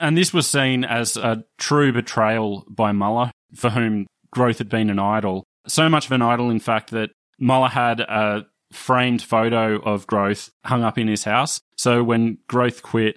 And 0.00 0.16
this 0.16 0.32
was 0.32 0.48
seen 0.48 0.82
as 0.82 1.16
a 1.16 1.44
true 1.58 1.92
betrayal 1.92 2.64
by 2.68 2.90
Muller, 2.90 3.30
for 3.54 3.70
whom 3.70 4.06
Grothe 4.34 4.58
had 4.58 4.70
been 4.70 4.88
an 4.88 4.98
idol. 4.98 5.44
So 5.66 5.88
much 5.88 6.06
of 6.06 6.12
an 6.12 6.22
idol, 6.22 6.50
in 6.50 6.58
fact, 6.58 6.90
that 6.90 7.10
Muller 7.38 7.68
had 7.68 8.00
a 8.00 8.46
framed 8.72 9.20
photo 9.20 9.76
of 9.76 10.06
Grothe 10.06 10.48
hung 10.64 10.82
up 10.82 10.96
in 10.96 11.06
his 11.06 11.24
house. 11.24 11.60
So 11.76 12.02
when 12.02 12.38
Grothe 12.48 12.82
quit, 12.82 13.16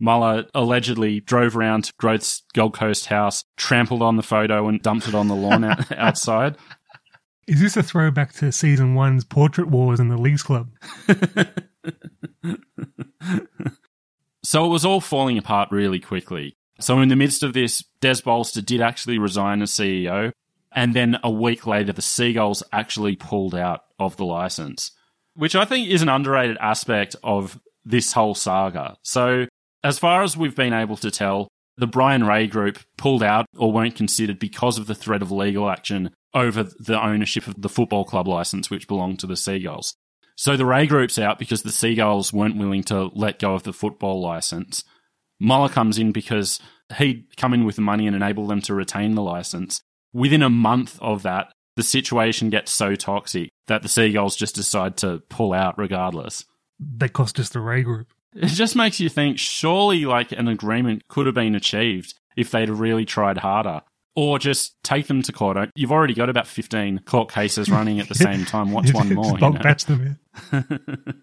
Muller 0.00 0.46
allegedly 0.54 1.20
drove 1.20 1.56
around 1.56 1.84
to 1.84 1.92
Grothe's 2.00 2.42
Gold 2.54 2.74
Coast 2.74 3.06
house, 3.06 3.44
trampled 3.56 4.02
on 4.02 4.16
the 4.16 4.22
photo, 4.22 4.68
and 4.68 4.82
dumped 4.82 5.08
it 5.08 5.14
on 5.14 5.28
the 5.28 5.36
lawn 5.36 5.64
out- 5.64 5.92
outside. 5.96 6.56
Is 7.46 7.60
this 7.60 7.76
a 7.76 7.82
throwback 7.82 8.32
to 8.34 8.52
season 8.52 8.94
one's 8.94 9.24
portrait 9.24 9.68
wars 9.68 10.00
in 10.00 10.08
the 10.08 10.16
Leagues 10.16 10.42
Club? 10.42 10.70
So 14.52 14.66
it 14.66 14.68
was 14.68 14.84
all 14.84 15.00
falling 15.00 15.38
apart 15.38 15.70
really 15.70 15.98
quickly. 15.98 16.58
So 16.78 17.00
in 17.00 17.08
the 17.08 17.16
midst 17.16 17.42
of 17.42 17.54
this, 17.54 17.82
Des 18.02 18.20
Bolster 18.22 18.60
did 18.60 18.82
actually 18.82 19.16
resign 19.16 19.62
as 19.62 19.70
CEO, 19.70 20.30
and 20.72 20.92
then 20.92 21.16
a 21.24 21.30
week 21.30 21.66
later, 21.66 21.94
the 21.94 22.02
Seagulls 22.02 22.62
actually 22.70 23.16
pulled 23.16 23.54
out 23.54 23.80
of 23.98 24.18
the 24.18 24.26
license, 24.26 24.90
which 25.32 25.56
I 25.56 25.64
think 25.64 25.88
is 25.88 26.02
an 26.02 26.10
underrated 26.10 26.58
aspect 26.60 27.16
of 27.24 27.58
this 27.86 28.12
whole 28.12 28.34
saga. 28.34 28.98
So 29.00 29.46
as 29.82 29.98
far 29.98 30.22
as 30.22 30.36
we've 30.36 30.54
been 30.54 30.74
able 30.74 30.98
to 30.98 31.10
tell, 31.10 31.48
the 31.78 31.86
Brian 31.86 32.24
Ray 32.24 32.46
Group 32.46 32.78
pulled 32.98 33.22
out 33.22 33.46
or 33.56 33.72
weren't 33.72 33.96
considered 33.96 34.38
because 34.38 34.76
of 34.76 34.86
the 34.86 34.94
threat 34.94 35.22
of 35.22 35.32
legal 35.32 35.70
action 35.70 36.10
over 36.34 36.64
the 36.64 37.02
ownership 37.02 37.46
of 37.46 37.62
the 37.62 37.70
football 37.70 38.04
club 38.04 38.28
license, 38.28 38.68
which 38.68 38.86
belonged 38.86 39.18
to 39.20 39.26
the 39.26 39.34
Seagulls. 39.34 39.94
So 40.36 40.56
the 40.56 40.66
Ray 40.66 40.86
Group's 40.86 41.18
out 41.18 41.38
because 41.38 41.62
the 41.62 41.72
Seagulls 41.72 42.32
weren't 42.32 42.56
willing 42.56 42.82
to 42.84 43.10
let 43.14 43.38
go 43.38 43.54
of 43.54 43.62
the 43.62 43.72
football 43.72 44.20
license. 44.20 44.84
Muller 45.38 45.68
comes 45.68 45.98
in 45.98 46.12
because 46.12 46.60
he'd 46.98 47.36
come 47.36 47.54
in 47.54 47.64
with 47.64 47.76
the 47.76 47.82
money 47.82 48.06
and 48.06 48.16
enable 48.16 48.46
them 48.46 48.60
to 48.62 48.74
retain 48.74 49.14
the 49.14 49.22
license. 49.22 49.82
Within 50.12 50.42
a 50.42 50.50
month 50.50 50.98
of 51.00 51.22
that, 51.22 51.52
the 51.76 51.82
situation 51.82 52.50
gets 52.50 52.70
so 52.70 52.94
toxic 52.94 53.50
that 53.66 53.82
the 53.82 53.88
Seagulls 53.88 54.36
just 54.36 54.54
decide 54.54 54.96
to 54.98 55.22
pull 55.28 55.52
out 55.52 55.78
regardless. 55.78 56.44
They 56.78 57.08
cost 57.08 57.38
us 57.38 57.48
the 57.48 57.60
Ray 57.60 57.82
Group. 57.82 58.08
It 58.34 58.46
just 58.46 58.76
makes 58.76 59.00
you 59.00 59.08
think 59.08 59.38
surely 59.38 60.04
like 60.04 60.32
an 60.32 60.48
agreement 60.48 61.08
could 61.08 61.26
have 61.26 61.34
been 61.34 61.54
achieved 61.54 62.14
if 62.36 62.50
they'd 62.50 62.70
really 62.70 63.04
tried 63.04 63.38
harder. 63.38 63.82
Or 64.14 64.38
just 64.38 64.76
take 64.82 65.06
them 65.06 65.22
to 65.22 65.32
court. 65.32 65.70
You've 65.74 65.92
already 65.92 66.12
got 66.12 66.28
about 66.28 66.46
15 66.46 67.00
court 67.06 67.32
cases 67.32 67.70
running 67.70 67.98
at 67.98 68.08
the 68.08 68.14
same 68.14 68.44
time. 68.44 68.70
What's 68.70 68.92
one 68.94 69.14
more? 69.14 69.38
Just 69.38 69.42
you 69.42 69.50
know? 69.50 69.62
batch 69.62 69.84
them. 69.86 70.18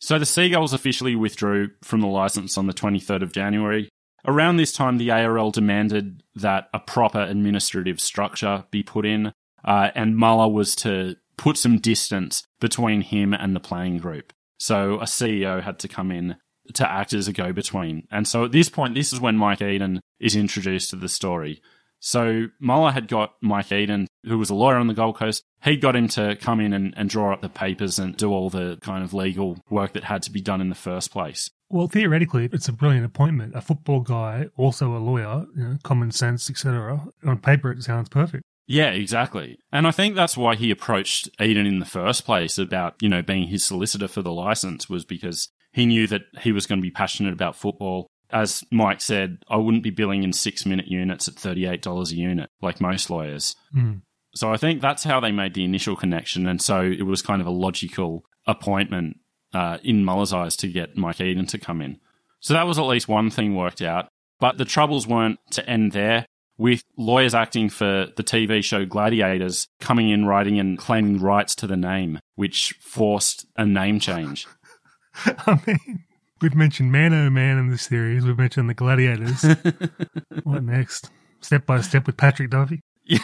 So 0.00 0.18
the 0.18 0.26
Seagulls 0.26 0.72
officially 0.72 1.16
withdrew 1.16 1.70
from 1.82 2.00
the 2.00 2.06
license 2.06 2.56
on 2.56 2.66
the 2.66 2.72
23rd 2.72 3.22
of 3.22 3.32
January. 3.32 3.88
Around 4.26 4.56
this 4.56 4.72
time, 4.72 4.98
the 4.98 5.10
ARL 5.10 5.50
demanded 5.50 6.22
that 6.34 6.68
a 6.72 6.78
proper 6.78 7.20
administrative 7.20 8.00
structure 8.00 8.64
be 8.70 8.82
put 8.82 9.06
in, 9.06 9.32
uh, 9.64 9.90
and 9.94 10.16
Muller 10.16 10.52
was 10.52 10.76
to 10.76 11.16
put 11.36 11.56
some 11.56 11.78
distance 11.78 12.44
between 12.60 13.00
him 13.00 13.32
and 13.32 13.54
the 13.54 13.60
playing 13.60 13.98
group. 13.98 14.32
So 14.58 14.94
a 14.94 15.04
CEO 15.04 15.62
had 15.62 15.78
to 15.80 15.88
come 15.88 16.10
in 16.10 16.36
to 16.74 16.88
act 16.88 17.12
as 17.12 17.28
a 17.28 17.32
go 17.32 17.52
between. 17.52 18.06
And 18.10 18.26
so 18.26 18.44
at 18.44 18.52
this 18.52 18.68
point, 18.68 18.94
this 18.94 19.12
is 19.12 19.20
when 19.20 19.36
Mike 19.36 19.62
Eden 19.62 20.00
is 20.20 20.36
introduced 20.36 20.90
to 20.90 20.96
the 20.96 21.08
story. 21.08 21.62
So 22.00 22.46
Muller 22.60 22.92
had 22.92 23.08
got 23.08 23.34
Mike 23.40 23.72
Eden, 23.72 24.06
who 24.24 24.38
was 24.38 24.50
a 24.50 24.54
lawyer 24.54 24.76
on 24.76 24.86
the 24.86 24.94
Gold 24.94 25.16
Coast. 25.16 25.42
He 25.62 25.76
got 25.76 25.96
him 25.96 26.08
to 26.08 26.36
come 26.36 26.60
in 26.60 26.72
and, 26.72 26.94
and 26.96 27.10
draw 27.10 27.32
up 27.32 27.42
the 27.42 27.48
papers 27.48 27.98
and 27.98 28.16
do 28.16 28.30
all 28.30 28.50
the 28.50 28.78
kind 28.80 29.02
of 29.02 29.12
legal 29.12 29.58
work 29.68 29.92
that 29.94 30.04
had 30.04 30.22
to 30.24 30.30
be 30.30 30.40
done 30.40 30.60
in 30.60 30.68
the 30.68 30.74
first 30.74 31.10
place. 31.10 31.50
Well, 31.70 31.88
theoretically, 31.88 32.48
it's 32.52 32.68
a 32.68 32.72
brilliant 32.72 33.04
appointment. 33.04 33.54
A 33.54 33.60
football 33.60 34.00
guy, 34.00 34.46
also 34.56 34.96
a 34.96 34.98
lawyer, 34.98 35.46
you 35.56 35.64
know, 35.64 35.78
common 35.82 36.12
sense, 36.12 36.48
etc. 36.48 37.06
On 37.26 37.38
paper, 37.38 37.70
it 37.72 37.82
sounds 37.82 38.08
perfect. 38.08 38.44
Yeah, 38.66 38.90
exactly. 38.90 39.58
And 39.72 39.86
I 39.86 39.90
think 39.90 40.14
that's 40.14 40.36
why 40.36 40.54
he 40.54 40.70
approached 40.70 41.30
Eden 41.40 41.66
in 41.66 41.78
the 41.78 41.86
first 41.86 42.24
place 42.24 42.58
about, 42.58 42.94
you 43.00 43.08
know, 43.08 43.22
being 43.22 43.48
his 43.48 43.64
solicitor 43.64 44.08
for 44.08 44.22
the 44.22 44.32
license 44.32 44.88
was 44.88 45.04
because 45.04 45.48
he 45.72 45.86
knew 45.86 46.06
that 46.06 46.22
he 46.40 46.52
was 46.52 46.66
going 46.66 46.78
to 46.78 46.82
be 46.86 46.90
passionate 46.90 47.32
about 47.32 47.56
football. 47.56 48.08
As 48.30 48.64
Mike 48.70 49.00
said, 49.00 49.38
I 49.48 49.56
wouldn't 49.56 49.82
be 49.82 49.90
billing 49.90 50.22
in 50.22 50.32
six 50.32 50.66
minute 50.66 50.88
units 50.88 51.28
at 51.28 51.34
$38 51.34 52.10
a 52.10 52.14
unit 52.14 52.50
like 52.60 52.80
most 52.80 53.10
lawyers. 53.10 53.56
Mm. 53.74 54.02
So 54.34 54.52
I 54.52 54.56
think 54.56 54.80
that's 54.80 55.04
how 55.04 55.20
they 55.20 55.32
made 55.32 55.54
the 55.54 55.64
initial 55.64 55.96
connection. 55.96 56.46
And 56.46 56.60
so 56.60 56.82
it 56.82 57.06
was 57.06 57.22
kind 57.22 57.40
of 57.40 57.46
a 57.46 57.52
logical 57.52 58.24
appointment 58.46 59.16
uh, 59.54 59.78
in 59.82 60.04
Muller's 60.04 60.32
eyes 60.32 60.56
to 60.56 60.68
get 60.68 60.96
Mike 60.96 61.20
Eden 61.20 61.46
to 61.46 61.58
come 61.58 61.80
in. 61.80 61.98
So 62.40 62.54
that 62.54 62.66
was 62.66 62.78
at 62.78 62.82
least 62.82 63.08
one 63.08 63.30
thing 63.30 63.56
worked 63.56 63.82
out. 63.82 64.08
But 64.40 64.58
the 64.58 64.64
troubles 64.64 65.06
weren't 65.06 65.38
to 65.52 65.68
end 65.68 65.92
there. 65.92 66.26
with 66.58 66.82
lawyers 66.96 67.34
acting 67.34 67.70
for 67.70 68.08
the 68.16 68.24
TV 68.24 68.62
show 68.62 68.84
Gladiators 68.84 69.68
coming 69.80 70.10
in 70.10 70.26
writing 70.26 70.58
and 70.58 70.76
claiming 70.76 71.20
rights 71.20 71.54
to 71.54 71.66
the 71.66 71.76
name, 71.76 72.18
which 72.34 72.74
forced 72.80 73.46
a 73.56 73.64
name 73.64 74.00
change. 74.00 74.46
I 75.24 75.60
mean, 75.66 76.04
we've 76.40 76.54
mentioned 76.54 76.92
Man 76.92 77.12
O 77.14 77.30
Man 77.30 77.58
in 77.58 77.68
this 77.68 77.82
series. 77.82 78.24
We've 78.24 78.38
mentioned 78.38 78.68
the 78.68 78.74
Gladiators. 78.74 79.42
what 80.44 80.62
next? 80.62 81.10
Step 81.40 81.66
by 81.66 81.80
Step 81.80 82.06
with 82.06 82.16
Patrick 82.16 82.50
Duffy. 82.50 82.80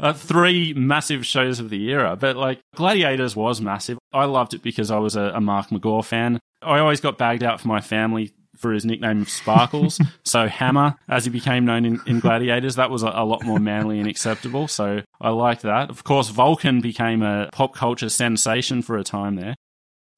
uh, 0.00 0.12
three 0.12 0.72
massive 0.74 1.26
shows 1.26 1.58
of 1.58 1.70
the 1.70 1.90
era, 1.90 2.16
but 2.16 2.36
like 2.36 2.60
Gladiators 2.76 3.34
was 3.34 3.60
massive. 3.60 3.98
I 4.12 4.26
loved 4.26 4.54
it 4.54 4.62
because 4.62 4.90
I 4.90 4.98
was 4.98 5.16
a, 5.16 5.32
a 5.34 5.40
Mark 5.40 5.68
McGraw 5.68 6.04
fan. 6.04 6.38
I 6.62 6.78
always 6.78 7.00
got 7.00 7.18
bagged 7.18 7.42
out 7.42 7.60
for 7.60 7.68
my 7.68 7.80
family 7.80 8.32
for 8.56 8.72
his 8.72 8.84
nickname 8.84 9.22
of 9.22 9.30
Sparkles. 9.30 9.98
so 10.24 10.46
Hammer, 10.46 10.96
as 11.08 11.24
he 11.24 11.30
became 11.30 11.64
known 11.64 11.84
in, 11.84 12.00
in 12.06 12.20
Gladiators, 12.20 12.76
that 12.76 12.90
was 12.90 13.02
a, 13.02 13.08
a, 13.08 13.24
lot 13.24 13.42
more 13.44 13.58
manly 13.58 13.98
and 13.98 14.06
acceptable. 14.06 14.68
So 14.68 15.02
I 15.20 15.30
liked 15.30 15.62
that. 15.62 15.88
Of 15.88 16.04
course, 16.04 16.28
Vulcan 16.28 16.80
became 16.80 17.22
a 17.22 17.48
pop 17.52 17.74
culture 17.74 18.10
sensation 18.10 18.82
for 18.82 18.98
a 18.98 19.04
time 19.04 19.36
there. 19.36 19.54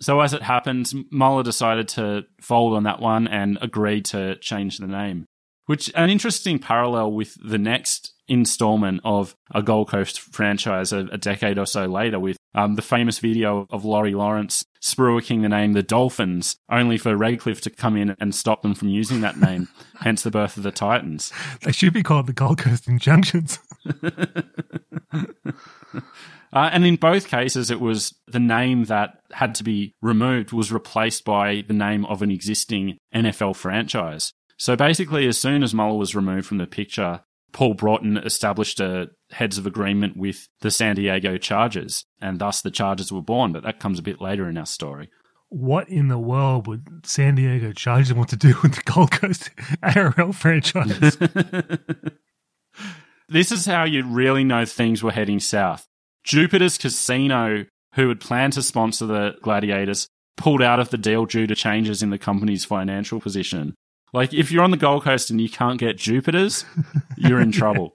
So 0.03 0.21
as 0.21 0.33
it 0.33 0.43
happened, 0.43 0.93
Muller 1.13 1.45
decided 1.45 1.87
to 1.89 2.25
fold 2.41 2.75
on 2.75 2.83
that 2.83 3.01
one 3.01 3.29
and 3.29 3.57
agreed 3.61 4.05
to 4.07 4.35
change 4.37 4.79
the 4.79 4.89
name. 4.89 5.27
Which 5.67 5.93
an 5.95 6.11
interesting 6.11 6.59
parallel 6.59 7.13
with 7.13 7.37
the 7.41 7.57
next 7.57 8.13
installment 8.27 9.01
of 9.05 9.37
a 9.55 9.63
Gold 9.63 9.91
Coast 9.91 10.19
franchise 10.19 10.93
a, 10.93 11.07
a 11.13 11.19
decade 11.19 11.57
or 11.57 11.67
so 11.67 11.87
later 11.87 12.19
with 12.19 12.37
um, 12.53 12.75
the 12.75 12.83
famous 12.83 13.21
video 13.21 13.69
of 13.71 13.85
Laurie 13.85 14.15
Lawrence 14.15 14.65
spruiking 14.83 15.43
the 15.43 15.49
name 15.49 15.73
the 15.73 15.85
Dolphins, 15.85 16.57
only 16.69 16.99
for 16.99 17.17
Redcliffe 17.17 17.61
to 17.61 17.71
come 17.71 17.97
in 17.97 18.17
and 18.19 18.35
stop 18.35 18.63
them 18.63 18.75
from 18.75 18.89
using 18.89 19.21
that 19.21 19.39
name, 19.39 19.69
hence 20.01 20.25
the 20.25 20.33
birth 20.33 20.57
of 20.57 20.65
the 20.65 20.73
Titans. 20.73 21.33
They 21.63 21.71
should 21.71 21.93
be 21.93 22.03
called 22.03 22.27
the 22.27 22.33
Gold 22.33 22.59
Coast 22.59 22.89
Injunctions. 22.89 23.61
Uh, 26.53 26.69
and 26.73 26.85
in 26.85 26.97
both 26.97 27.29
cases, 27.29 27.71
it 27.71 27.81
was 27.81 28.15
the 28.27 28.41
name 28.41 28.85
that 28.85 29.21
had 29.33 29.55
to 29.55 29.65
be 29.65 29.95
removed 30.03 30.53
was 30.53 30.71
replaced 30.71 31.25
by 31.25 31.65
the 31.67 31.75
name 31.75 32.05
of 32.07 32.21
an 32.21 32.31
existing 32.31 32.99
NFL 33.15 33.57
franchise. 33.57 34.33
So 34.59 34.77
basically, 34.77 35.27
as 35.27 35.39
soon 35.39 35.63
as 35.63 35.73
Muller 35.73 35.97
was 35.97 36.15
removed 36.15 36.47
from 36.47 36.59
the 36.59 36.67
picture, 36.67 37.21
Paul 37.53 37.75
Broughton 37.75 38.17
established 38.19 38.81
a 38.81 39.11
heads 39.31 39.59
of 39.59 39.67
agreement 39.67 40.17
with 40.17 40.49
the 40.61 40.71
San 40.71 40.97
Diego 40.97 41.37
Chargers, 41.37 42.05
and 42.21 42.39
thus 42.39 42.61
the 42.61 42.71
Chargers 42.71 43.13
were 43.13 43.23
born. 43.23 43.53
But 43.53 43.63
that 43.63 43.81
comes 43.81 43.99
a 43.99 44.03
bit 44.03 44.21
later 44.21 44.49
in 44.49 44.59
our 44.59 44.67
story. 44.67 45.11
What 45.49 45.89
in 45.89 46.09
the 46.09 46.19
world 46.19 46.67
would 46.67 47.05
San 47.05 47.35
Diego 47.35 47.73
Chargers 47.73 48.15
want 48.15 48.31
to 48.31 48.37
do 48.37 48.55
with 48.63 48.75
the 48.75 48.91
Gold 48.91 49.11
Coast 49.11 49.51
ARL 49.83 50.33
franchise? 50.33 51.19
this 53.29 53.53
is 53.53 53.67
how 53.67 53.85
you 53.85 54.05
really 54.05 54.45
know 54.45 54.65
things 54.65 55.03
were 55.03 55.13
heading 55.13 55.41
south. 55.41 55.87
Jupiter's 56.25 56.79
Casino, 56.79 57.67
who 57.95 58.09
had 58.09 58.21
planned 58.21 58.55
to 58.55 58.63
sponsor 58.63 59.07
the 59.07 59.35
Gladiators, 59.43 60.09
pulled 60.37 60.63
out 60.63 60.81
of 60.81 60.91
the 60.91 60.99
deal 60.99 61.27
due 61.27 61.47
to 61.47 61.55
changes 61.55 62.03
in 62.03 62.11
the 62.11 62.19
company's 62.19 62.65
financial 62.65 63.21
position. 63.21 63.75
Like, 64.13 64.35
if 64.35 64.51
you're 64.51 64.65
on 64.65 64.71
the 64.71 64.77
Gold 64.77 65.05
Coast 65.05 65.31
and 65.31 65.41
you 65.41 65.49
can't 65.49 65.81
get 65.81 65.97
Jupiter's, 65.97 66.65
you're 67.17 67.41
in 67.41 67.53
trouble. 67.53 67.93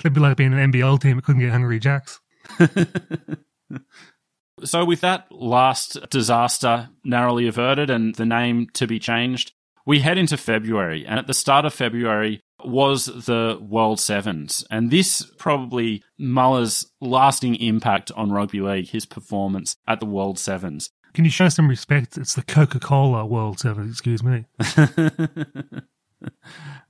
It'd 0.00 0.14
be 0.14 0.20
like 0.20 0.36
being 0.36 0.52
an 0.52 0.72
NBL 0.72 1.00
team 1.00 1.16
that 1.16 1.24
couldn't 1.24 1.42
get 1.42 1.52
Hungry 1.52 1.78
Jacks. 1.78 2.20
so, 4.64 4.84
with 4.84 5.00
that 5.02 5.26
last 5.30 5.98
disaster 6.10 6.88
narrowly 7.04 7.46
averted 7.46 7.90
and 7.90 8.14
the 8.14 8.26
name 8.26 8.68
to 8.74 8.86
be 8.86 8.98
changed, 8.98 9.52
we 9.86 10.00
head 10.00 10.18
into 10.18 10.36
February. 10.36 11.06
And 11.06 11.18
at 11.18 11.26
the 11.26 11.34
start 11.34 11.64
of 11.64 11.74
February 11.74 12.40
was 12.64 13.06
the 13.06 13.58
World 13.60 14.00
Sevens. 14.00 14.64
And 14.70 14.90
this 14.90 15.24
probably 15.38 16.02
Muller's 16.18 16.86
lasting 17.00 17.56
impact 17.56 18.10
on 18.12 18.32
rugby 18.32 18.60
league, 18.60 18.88
his 18.88 19.06
performance 19.06 19.76
at 19.86 20.00
the 20.00 20.06
World 20.06 20.38
Sevens. 20.38 20.90
Can 21.14 21.24
you 21.24 21.30
show 21.30 21.48
some 21.48 21.68
respect? 21.68 22.16
It's 22.16 22.34
the 22.34 22.42
Coca 22.42 22.78
Cola 22.78 23.24
World 23.26 23.58
Sevens, 23.60 23.90
excuse 23.90 24.22
me. 24.22 24.44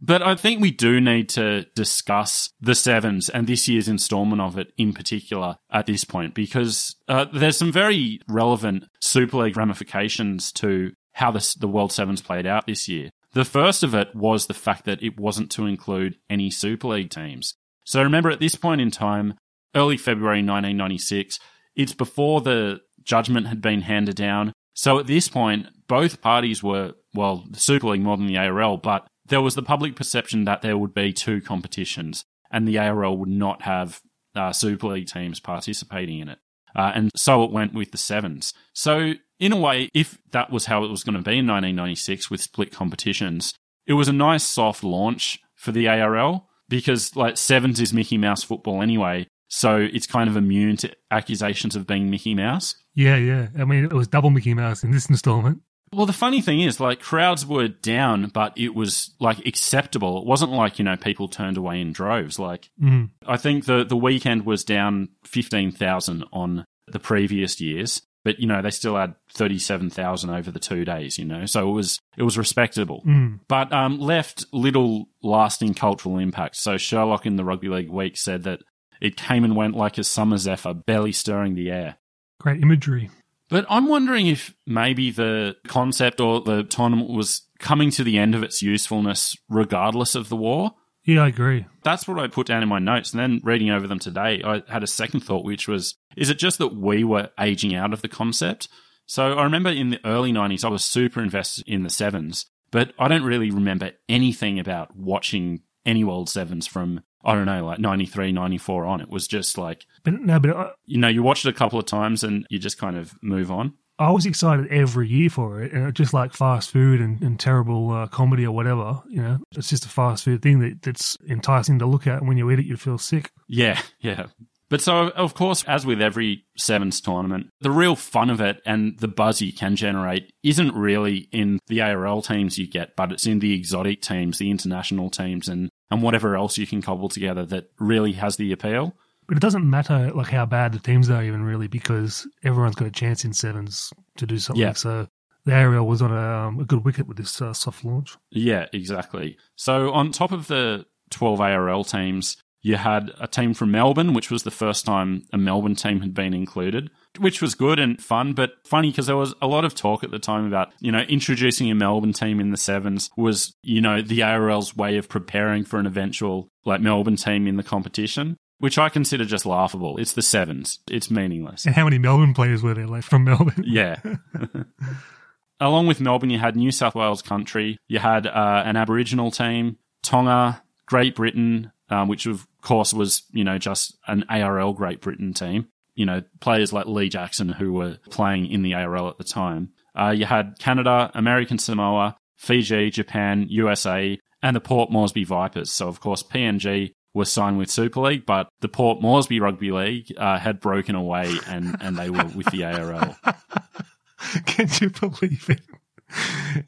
but 0.00 0.22
I 0.22 0.34
think 0.34 0.60
we 0.60 0.70
do 0.70 1.00
need 1.00 1.28
to 1.30 1.64
discuss 1.74 2.50
the 2.60 2.74
Sevens 2.74 3.28
and 3.28 3.46
this 3.46 3.68
year's 3.68 3.88
installment 3.88 4.42
of 4.42 4.58
it 4.58 4.72
in 4.76 4.92
particular 4.92 5.56
at 5.70 5.86
this 5.86 6.04
point 6.04 6.34
because 6.34 6.96
uh, 7.08 7.26
there's 7.32 7.56
some 7.56 7.72
very 7.72 8.20
relevant 8.28 8.84
Super 9.00 9.38
League 9.38 9.56
ramifications 9.56 10.52
to 10.52 10.92
how 11.12 11.30
this, 11.30 11.54
the 11.54 11.68
World 11.68 11.92
Sevens 11.92 12.22
played 12.22 12.46
out 12.46 12.66
this 12.66 12.88
year. 12.88 13.10
The 13.38 13.44
first 13.44 13.84
of 13.84 13.94
it 13.94 14.16
was 14.16 14.48
the 14.48 14.52
fact 14.52 14.84
that 14.86 15.00
it 15.00 15.16
wasn't 15.16 15.48
to 15.52 15.66
include 15.66 16.16
any 16.28 16.50
Super 16.50 16.88
League 16.88 17.10
teams. 17.10 17.54
So 17.84 18.02
remember, 18.02 18.30
at 18.30 18.40
this 18.40 18.56
point 18.56 18.80
in 18.80 18.90
time, 18.90 19.34
early 19.76 19.96
February 19.96 20.38
1996, 20.38 21.38
it's 21.76 21.92
before 21.92 22.40
the 22.40 22.80
judgment 23.04 23.46
had 23.46 23.62
been 23.62 23.82
handed 23.82 24.16
down. 24.16 24.52
So 24.74 24.98
at 24.98 25.06
this 25.06 25.28
point, 25.28 25.68
both 25.86 26.20
parties 26.20 26.64
were, 26.64 26.94
well, 27.14 27.44
the 27.48 27.60
Super 27.60 27.86
League 27.86 28.02
more 28.02 28.16
than 28.16 28.26
the 28.26 28.38
ARL, 28.38 28.76
but 28.76 29.06
there 29.26 29.40
was 29.40 29.54
the 29.54 29.62
public 29.62 29.94
perception 29.94 30.44
that 30.46 30.62
there 30.62 30.76
would 30.76 30.92
be 30.92 31.12
two 31.12 31.40
competitions 31.40 32.24
and 32.50 32.66
the 32.66 32.78
ARL 32.78 33.16
would 33.18 33.28
not 33.28 33.62
have 33.62 34.00
uh, 34.34 34.52
Super 34.52 34.88
League 34.88 35.06
teams 35.06 35.38
participating 35.38 36.18
in 36.18 36.28
it. 36.28 36.38
Uh, 36.74 36.90
and 36.92 37.12
so 37.14 37.44
it 37.44 37.52
went 37.52 37.72
with 37.72 37.92
the 37.92 37.98
sevens. 37.98 38.52
So, 38.72 39.12
in 39.38 39.52
a 39.52 39.56
way, 39.56 39.88
if 39.94 40.18
that 40.32 40.50
was 40.50 40.66
how 40.66 40.84
it 40.84 40.90
was 40.90 41.04
going 41.04 41.14
to 41.14 41.22
be 41.22 41.38
in 41.38 41.46
1996 41.46 42.30
with 42.30 42.40
split 42.40 42.72
competitions, 42.72 43.54
it 43.86 43.92
was 43.94 44.08
a 44.08 44.12
nice 44.12 44.44
soft 44.44 44.84
launch 44.84 45.38
for 45.54 45.72
the 45.72 45.88
ARL 45.88 46.48
because, 46.68 47.16
like, 47.16 47.36
sevens 47.36 47.80
is 47.80 47.92
Mickey 47.92 48.18
Mouse 48.18 48.42
football 48.42 48.82
anyway. 48.82 49.26
So 49.48 49.76
it's 49.76 50.06
kind 50.06 50.28
of 50.28 50.36
immune 50.36 50.76
to 50.78 50.94
accusations 51.10 51.74
of 51.74 51.86
being 51.86 52.10
Mickey 52.10 52.34
Mouse. 52.34 52.74
Yeah, 52.94 53.16
yeah. 53.16 53.48
I 53.58 53.64
mean, 53.64 53.84
it 53.84 53.92
was 53.92 54.08
double 54.08 54.30
Mickey 54.30 54.54
Mouse 54.54 54.84
in 54.84 54.90
this 54.90 55.08
installment. 55.08 55.62
Well, 55.92 56.04
the 56.04 56.12
funny 56.12 56.42
thing 56.42 56.60
is, 56.60 56.80
like, 56.80 57.00
crowds 57.00 57.46
were 57.46 57.68
down, 57.68 58.28
but 58.28 58.52
it 58.58 58.74
was 58.74 59.14
like 59.20 59.46
acceptable. 59.46 60.18
It 60.18 60.26
wasn't 60.26 60.52
like 60.52 60.78
you 60.78 60.84
know 60.84 60.96
people 60.96 61.28
turned 61.28 61.56
away 61.56 61.80
in 61.80 61.92
droves. 61.92 62.38
Like, 62.38 62.68
mm. 62.82 63.08
I 63.26 63.38
think 63.38 63.64
the 63.64 63.84
the 63.84 63.96
weekend 63.96 64.44
was 64.44 64.64
down 64.64 65.08
fifteen 65.24 65.72
thousand 65.72 66.24
on 66.30 66.66
the 66.86 66.98
previous 66.98 67.58
years, 67.60 68.02
but 68.28 68.38
you 68.38 68.46
know 68.46 68.60
they 68.60 68.70
still 68.70 68.94
had 68.94 69.14
thirty 69.32 69.58
seven 69.58 69.88
thousand 69.88 70.28
over 70.28 70.50
the 70.50 70.58
two 70.58 70.84
days. 70.84 71.16
You 71.16 71.24
know, 71.24 71.46
so 71.46 71.66
it 71.66 71.72
was 71.72 71.98
it 72.18 72.24
was 72.24 72.36
respectable, 72.36 73.02
mm. 73.06 73.40
but 73.48 73.72
um, 73.72 73.98
left 73.98 74.44
little 74.52 75.08
lasting 75.22 75.72
cultural 75.72 76.18
impact. 76.18 76.56
So 76.56 76.76
Sherlock 76.76 77.24
in 77.24 77.36
the 77.36 77.44
Rugby 77.44 77.70
League 77.70 77.88
Week 77.88 78.18
said 78.18 78.42
that 78.42 78.60
it 79.00 79.16
came 79.16 79.44
and 79.44 79.56
went 79.56 79.76
like 79.76 79.96
a 79.96 80.04
summer 80.04 80.36
zephyr, 80.36 80.74
barely 80.74 81.12
stirring 81.12 81.54
the 81.54 81.70
air. 81.70 81.96
Great 82.38 82.62
imagery. 82.62 83.08
But 83.48 83.64
I'm 83.70 83.88
wondering 83.88 84.26
if 84.26 84.54
maybe 84.66 85.10
the 85.10 85.56
concept 85.66 86.20
or 86.20 86.42
the 86.42 86.64
tournament 86.64 87.08
was 87.08 87.48
coming 87.58 87.90
to 87.92 88.04
the 88.04 88.18
end 88.18 88.34
of 88.34 88.42
its 88.42 88.60
usefulness 88.60 89.38
regardless 89.48 90.14
of 90.14 90.28
the 90.28 90.36
war. 90.36 90.72
Yeah, 91.08 91.24
I 91.24 91.28
agree. 91.28 91.64
That's 91.84 92.06
what 92.06 92.18
I 92.18 92.26
put 92.26 92.46
down 92.46 92.62
in 92.62 92.68
my 92.68 92.78
notes. 92.78 93.14
And 93.14 93.20
then 93.20 93.40
reading 93.42 93.70
over 93.70 93.86
them 93.86 93.98
today, 93.98 94.42
I 94.44 94.62
had 94.68 94.82
a 94.82 94.86
second 94.86 95.20
thought, 95.20 95.42
which 95.42 95.66
was 95.66 95.96
is 96.18 96.28
it 96.28 96.38
just 96.38 96.58
that 96.58 96.76
we 96.76 97.02
were 97.02 97.30
aging 97.40 97.74
out 97.74 97.94
of 97.94 98.02
the 98.02 98.08
concept? 98.08 98.68
So 99.06 99.32
I 99.32 99.42
remember 99.42 99.70
in 99.70 99.88
the 99.88 100.04
early 100.04 100.32
90s, 100.32 100.66
I 100.66 100.68
was 100.68 100.84
super 100.84 101.22
invested 101.22 101.64
in 101.66 101.82
the 101.82 101.88
sevens, 101.88 102.44
but 102.70 102.92
I 102.98 103.08
don't 103.08 103.22
really 103.22 103.50
remember 103.50 103.92
anything 104.06 104.58
about 104.58 104.94
watching 104.94 105.62
any 105.86 106.04
World 106.04 106.28
Sevens 106.28 106.66
from 106.66 107.00
I 107.24 107.34
don't 107.34 107.46
know, 107.46 107.64
like 107.64 107.78
93, 107.78 108.32
94 108.32 108.84
on. 108.84 109.00
It 109.00 109.08
was 109.08 109.26
just 109.26 109.56
like, 109.56 109.86
but 110.04 110.12
no, 110.12 110.38
but 110.38 110.54
I, 110.54 110.70
you 110.84 110.98
know, 110.98 111.08
you 111.08 111.22
watch 111.22 111.44
it 111.44 111.48
a 111.48 111.54
couple 111.54 111.78
of 111.78 111.86
times 111.86 112.22
and 112.22 112.46
you 112.50 112.58
just 112.58 112.76
kind 112.76 112.98
of 112.98 113.14
move 113.22 113.50
on. 113.50 113.72
I 113.98 114.10
was 114.10 114.26
excited 114.26 114.68
every 114.68 115.08
year 115.08 115.28
for 115.28 115.60
it, 115.62 115.72
and 115.72 115.92
just 115.94 116.14
like 116.14 116.32
fast 116.32 116.70
food 116.70 117.00
and, 117.00 117.20
and 117.22 117.38
terrible 117.38 117.90
uh, 117.90 118.06
comedy 118.06 118.46
or 118.46 118.52
whatever, 118.52 119.02
you 119.08 119.20
know, 119.20 119.38
it's 119.56 119.68
just 119.68 119.84
a 119.84 119.88
fast 119.88 120.24
food 120.24 120.42
thing 120.42 120.60
that, 120.60 120.82
that's 120.82 121.16
enticing 121.28 121.78
to 121.80 121.86
look 121.86 122.06
at. 122.06 122.18
And 122.18 122.28
when 122.28 122.38
you 122.38 122.50
eat 122.50 122.60
it, 122.60 122.66
you 122.66 122.76
feel 122.76 122.98
sick. 122.98 123.32
Yeah, 123.48 123.80
yeah. 124.00 124.26
But 124.70 124.82
so, 124.82 125.08
of 125.10 125.34
course, 125.34 125.64
as 125.64 125.86
with 125.86 126.02
every 126.02 126.44
sevens 126.56 127.00
tournament, 127.00 127.48
the 127.60 127.70
real 127.70 127.96
fun 127.96 128.28
of 128.28 128.40
it 128.40 128.60
and 128.66 128.98
the 128.98 129.08
buzz 129.08 129.40
you 129.40 129.52
can 129.52 129.76
generate 129.76 130.30
isn't 130.42 130.74
really 130.74 131.28
in 131.32 131.58
the 131.68 131.80
ARL 131.80 132.20
teams 132.20 132.58
you 132.58 132.66
get, 132.66 132.94
but 132.94 133.10
it's 133.10 133.26
in 133.26 133.38
the 133.38 133.54
exotic 133.54 134.02
teams, 134.02 134.38
the 134.38 134.50
international 134.50 135.08
teams, 135.08 135.48
and, 135.48 135.70
and 135.90 136.02
whatever 136.02 136.36
else 136.36 136.58
you 136.58 136.66
can 136.66 136.82
cobble 136.82 137.08
together 137.08 137.46
that 137.46 137.70
really 137.78 138.12
has 138.12 138.36
the 138.36 138.52
appeal. 138.52 138.94
But 139.28 139.36
it 139.36 139.40
doesn't 139.40 139.68
matter 139.68 140.10
like 140.14 140.28
how 140.28 140.46
bad 140.46 140.72
the 140.72 140.78
teams 140.78 141.10
are, 141.10 141.22
even 141.22 141.42
really, 141.42 141.68
because 141.68 142.26
everyone's 142.42 142.74
got 142.74 142.88
a 142.88 142.90
chance 142.90 143.24
in 143.24 143.34
sevens 143.34 143.92
to 144.16 144.26
do 144.26 144.38
something. 144.38 144.62
Yeah. 144.62 144.72
So 144.72 145.06
the 145.44 145.54
ARL 145.54 145.86
was 145.86 146.00
on 146.00 146.10
a, 146.12 146.16
um, 146.46 146.60
a 146.60 146.64
good 146.64 146.84
wicket 146.84 147.06
with 147.06 147.18
this 147.18 147.40
uh, 147.42 147.52
soft 147.52 147.84
launch. 147.84 148.16
Yeah, 148.30 148.66
exactly. 148.72 149.36
So 149.54 149.92
on 149.92 150.12
top 150.12 150.32
of 150.32 150.46
the 150.46 150.86
12 151.10 151.40
ARL 151.40 151.84
teams, 151.84 152.38
You 152.60 152.76
had 152.76 153.12
a 153.20 153.28
team 153.28 153.54
from 153.54 153.70
Melbourne, 153.70 154.14
which 154.14 154.30
was 154.32 154.42
the 154.42 154.50
first 154.50 154.84
time 154.84 155.22
a 155.32 155.38
Melbourne 155.38 155.76
team 155.76 156.00
had 156.00 156.12
been 156.12 156.34
included, 156.34 156.90
which 157.18 157.40
was 157.40 157.54
good 157.54 157.78
and 157.78 158.02
fun, 158.02 158.32
but 158.32 158.54
funny 158.64 158.90
because 158.90 159.06
there 159.06 159.16
was 159.16 159.32
a 159.40 159.46
lot 159.46 159.64
of 159.64 159.76
talk 159.76 160.02
at 160.02 160.10
the 160.10 160.18
time 160.18 160.44
about, 160.44 160.72
you 160.80 160.90
know, 160.90 161.02
introducing 161.02 161.70
a 161.70 161.74
Melbourne 161.74 162.12
team 162.12 162.40
in 162.40 162.50
the 162.50 162.56
sevens 162.56 163.10
was, 163.16 163.54
you 163.62 163.80
know, 163.80 164.02
the 164.02 164.22
ARL's 164.22 164.76
way 164.76 164.96
of 164.96 165.08
preparing 165.08 165.64
for 165.64 165.78
an 165.78 165.86
eventual, 165.86 166.48
like, 166.64 166.80
Melbourne 166.80 167.16
team 167.16 167.46
in 167.46 167.56
the 167.56 167.62
competition 167.62 168.36
which 168.58 168.78
I 168.78 168.88
consider 168.88 169.24
just 169.24 169.46
laughable. 169.46 169.98
It's 169.98 170.12
the 170.12 170.22
sevens. 170.22 170.80
It's 170.90 171.10
meaningless. 171.10 171.64
And 171.64 171.74
how 171.74 171.84
many 171.84 171.98
Melbourne 171.98 172.34
players 172.34 172.62
were 172.62 172.74
there, 172.74 172.86
left 172.86 173.08
from 173.08 173.24
Melbourne? 173.24 173.64
Yeah. 173.66 174.00
Along 175.60 175.88
with 175.88 176.00
Melbourne, 176.00 176.30
you 176.30 176.38
had 176.38 176.54
New 176.54 176.70
South 176.70 176.94
Wales 176.94 177.20
country, 177.20 177.78
you 177.88 177.98
had 177.98 178.28
uh, 178.28 178.62
an 178.64 178.76
Aboriginal 178.76 179.32
team, 179.32 179.76
Tonga, 180.02 180.62
Great 180.86 181.16
Britain, 181.16 181.72
um, 181.90 182.06
which 182.06 182.26
of 182.26 182.46
course 182.62 182.94
was, 182.94 183.24
you 183.32 183.42
know, 183.42 183.58
just 183.58 183.96
an 184.06 184.24
ARL 184.28 184.72
Great 184.72 185.00
Britain 185.00 185.34
team. 185.34 185.68
You 185.94 186.06
know, 186.06 186.22
players 186.38 186.72
like 186.72 186.86
Lee 186.86 187.08
Jackson 187.08 187.48
who 187.48 187.72
were 187.72 187.98
playing 188.08 188.46
in 188.46 188.62
the 188.62 188.74
ARL 188.74 189.08
at 189.08 189.18
the 189.18 189.24
time. 189.24 189.70
Uh, 189.98 190.10
you 190.10 190.26
had 190.26 190.58
Canada, 190.60 191.10
American 191.14 191.58
Samoa, 191.58 192.16
Fiji, 192.36 192.90
Japan, 192.90 193.46
USA, 193.48 194.16
and 194.42 194.54
the 194.54 194.60
Port 194.60 194.92
Moresby 194.92 195.24
Vipers. 195.24 195.72
So, 195.72 195.88
of 195.88 195.98
course, 195.98 196.22
PNG 196.22 196.92
was 197.18 197.30
signed 197.30 197.58
with 197.58 197.70
Super 197.70 198.00
League, 198.00 198.24
but 198.24 198.48
the 198.60 198.68
Port 198.68 199.02
Moresby 199.02 199.40
Rugby 199.40 199.72
League 199.72 200.14
uh, 200.16 200.38
had 200.38 200.60
broken 200.60 200.94
away 200.94 201.34
and, 201.46 201.76
and 201.80 201.98
they 201.98 202.08
were 202.08 202.24
with 202.24 202.50
the 202.50 202.64
ARL. 202.64 203.16
Can 204.46 204.68
you 204.80 204.90
believe 204.90 205.50
it? 205.50 205.60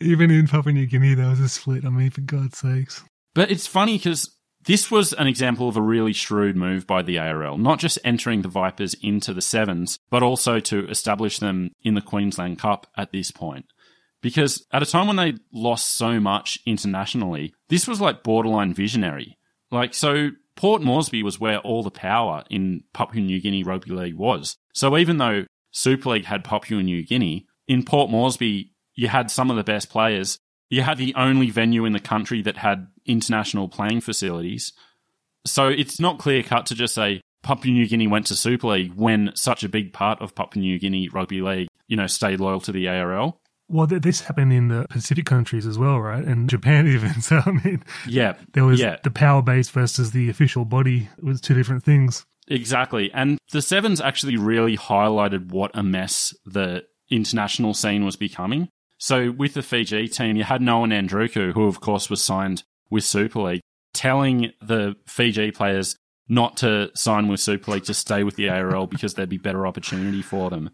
Even 0.00 0.30
in 0.30 0.46
Papua 0.46 0.72
New 0.72 0.86
Guinea, 0.86 1.14
there 1.14 1.30
was 1.30 1.40
a 1.40 1.48
split. 1.48 1.84
I 1.84 1.88
mean, 1.88 2.10
for 2.10 2.20
God's 2.20 2.58
sakes. 2.58 3.02
But 3.34 3.50
it's 3.50 3.66
funny 3.66 3.96
because 3.96 4.36
this 4.66 4.90
was 4.90 5.12
an 5.14 5.26
example 5.26 5.68
of 5.68 5.76
a 5.76 5.82
really 5.82 6.12
shrewd 6.12 6.56
move 6.56 6.86
by 6.86 7.02
the 7.02 7.18
ARL, 7.18 7.56
not 7.56 7.78
just 7.78 7.98
entering 8.04 8.42
the 8.42 8.48
Vipers 8.48 8.94
into 9.02 9.32
the 9.32 9.40
sevens, 9.40 9.98
but 10.10 10.22
also 10.22 10.60
to 10.60 10.88
establish 10.88 11.38
them 11.38 11.70
in 11.82 11.94
the 11.94 12.02
Queensland 12.02 12.58
Cup 12.58 12.86
at 12.96 13.12
this 13.12 13.30
point. 13.30 13.66
Because 14.20 14.66
at 14.70 14.82
a 14.82 14.86
time 14.86 15.06
when 15.06 15.16
they 15.16 15.34
lost 15.52 15.96
so 15.96 16.20
much 16.20 16.58
internationally, 16.66 17.54
this 17.68 17.88
was 17.88 18.00
like 18.00 18.22
borderline 18.22 18.74
visionary. 18.74 19.38
Like, 19.70 19.94
so 19.94 20.30
Port 20.56 20.82
Moresby 20.82 21.22
was 21.22 21.40
where 21.40 21.58
all 21.58 21.82
the 21.82 21.90
power 21.90 22.44
in 22.50 22.84
Papua 22.92 23.22
New 23.22 23.40
Guinea 23.40 23.62
Rugby 23.62 23.92
League 23.92 24.16
was. 24.16 24.56
So 24.74 24.96
even 24.96 25.18
though 25.18 25.46
Super 25.70 26.10
League 26.10 26.24
had 26.24 26.44
Papua 26.44 26.82
New 26.82 27.04
Guinea, 27.04 27.46
in 27.68 27.84
Port 27.84 28.10
Moresby, 28.10 28.72
you 28.94 29.08
had 29.08 29.30
some 29.30 29.50
of 29.50 29.56
the 29.56 29.64
best 29.64 29.90
players. 29.90 30.38
You 30.68 30.82
had 30.82 30.98
the 30.98 31.14
only 31.14 31.50
venue 31.50 31.84
in 31.84 31.92
the 31.92 32.00
country 32.00 32.42
that 32.42 32.56
had 32.56 32.88
international 33.06 33.68
playing 33.68 34.00
facilities. 34.00 34.72
So 35.46 35.68
it's 35.68 36.00
not 36.00 36.18
clear 36.18 36.42
cut 36.42 36.66
to 36.66 36.74
just 36.74 36.94
say 36.94 37.20
Papua 37.42 37.72
New 37.72 37.88
Guinea 37.88 38.06
went 38.06 38.26
to 38.26 38.36
Super 38.36 38.68
League 38.68 38.94
when 38.94 39.30
such 39.34 39.64
a 39.64 39.68
big 39.68 39.92
part 39.92 40.20
of 40.20 40.34
Papua 40.34 40.62
New 40.62 40.78
Guinea 40.78 41.08
Rugby 41.08 41.40
League, 41.40 41.68
you 41.86 41.96
know, 41.96 42.06
stayed 42.06 42.40
loyal 42.40 42.60
to 42.60 42.72
the 42.72 42.88
ARL. 42.88 43.40
Well, 43.70 43.86
th- 43.86 44.02
this 44.02 44.20
happened 44.22 44.52
in 44.52 44.68
the 44.68 44.86
Pacific 44.90 45.26
countries 45.26 45.64
as 45.66 45.78
well, 45.78 46.00
right? 46.00 46.24
And 46.24 46.50
Japan 46.50 46.86
even. 46.94 47.20
So, 47.22 47.40
I 47.44 47.50
mean, 47.52 47.84
Yeah. 48.06 48.34
there 48.52 48.64
was 48.64 48.80
yeah. 48.80 48.96
the 49.02 49.10
power 49.10 49.42
base 49.42 49.68
versus 49.70 50.10
the 50.10 50.28
official 50.28 50.64
body. 50.64 51.08
It 51.18 51.24
was 51.24 51.40
two 51.40 51.54
different 51.54 51.84
things. 51.84 52.24
Exactly. 52.48 53.12
And 53.12 53.38
the 53.52 53.62
Sevens 53.62 54.00
actually 54.00 54.36
really 54.36 54.76
highlighted 54.76 55.52
what 55.52 55.70
a 55.74 55.82
mess 55.84 56.34
the 56.44 56.82
international 57.10 57.74
scene 57.74 58.04
was 58.04 58.16
becoming. 58.16 58.68
So 58.98 59.30
with 59.30 59.54
the 59.54 59.62
Fiji 59.62 60.08
team, 60.08 60.36
you 60.36 60.44
had 60.44 60.60
Noa 60.60 60.86
Nadruku, 60.88 61.52
who 61.52 61.64
of 61.66 61.80
course 61.80 62.10
was 62.10 62.22
signed 62.22 62.64
with 62.90 63.04
Super 63.04 63.40
League, 63.40 63.60
telling 63.94 64.52
the 64.60 64.96
Fiji 65.06 65.52
players 65.52 65.96
not 66.28 66.56
to 66.58 66.90
sign 66.94 67.28
with 67.28 67.40
Super 67.40 67.72
League 67.72 67.84
to 67.84 67.94
stay 67.94 68.24
with 68.24 68.36
the 68.36 68.48
ARL 68.48 68.86
because 68.86 69.14
there'd 69.14 69.28
be 69.28 69.38
better 69.38 69.66
opportunity 69.66 70.22
for 70.22 70.50
them. 70.50 70.70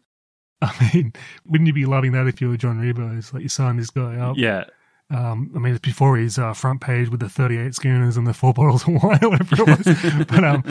I 0.62 0.90
mean, 0.95 1.12
wouldn't 1.47 1.66
you 1.66 1.73
be 1.73 1.87
loving 1.87 2.12
that 2.12 2.27
if 2.27 2.40
you 2.40 2.49
were 2.49 2.57
John 2.57 2.81
Ribot? 2.81 3.19
It's 3.19 3.33
like 3.33 3.42
you 3.42 3.49
sign 3.49 3.77
this 3.77 3.90
guy 3.90 4.16
up. 4.16 4.37
Yeah. 4.38 4.64
Um, 5.11 5.53
I 5.55 5.59
mean, 5.61 5.75
it's 5.75 5.81
before 5.87 6.16
his 6.16 6.38
uh, 6.38 6.53
front 6.53 6.81
page 6.81 7.11
with 7.11 7.21
the 7.21 7.29
38 7.29 7.75
schooners 7.75 8.16
and 8.16 8.27
the 8.27 8.35
four 8.35 8.53
bottles 8.53 8.83
of 8.88 8.95
wine 9.03 9.19
or 9.23 9.31
whatever 9.31 9.62
it 9.62 9.87
was. 10.16 10.25
but 10.27 10.45
um, 10.45 10.64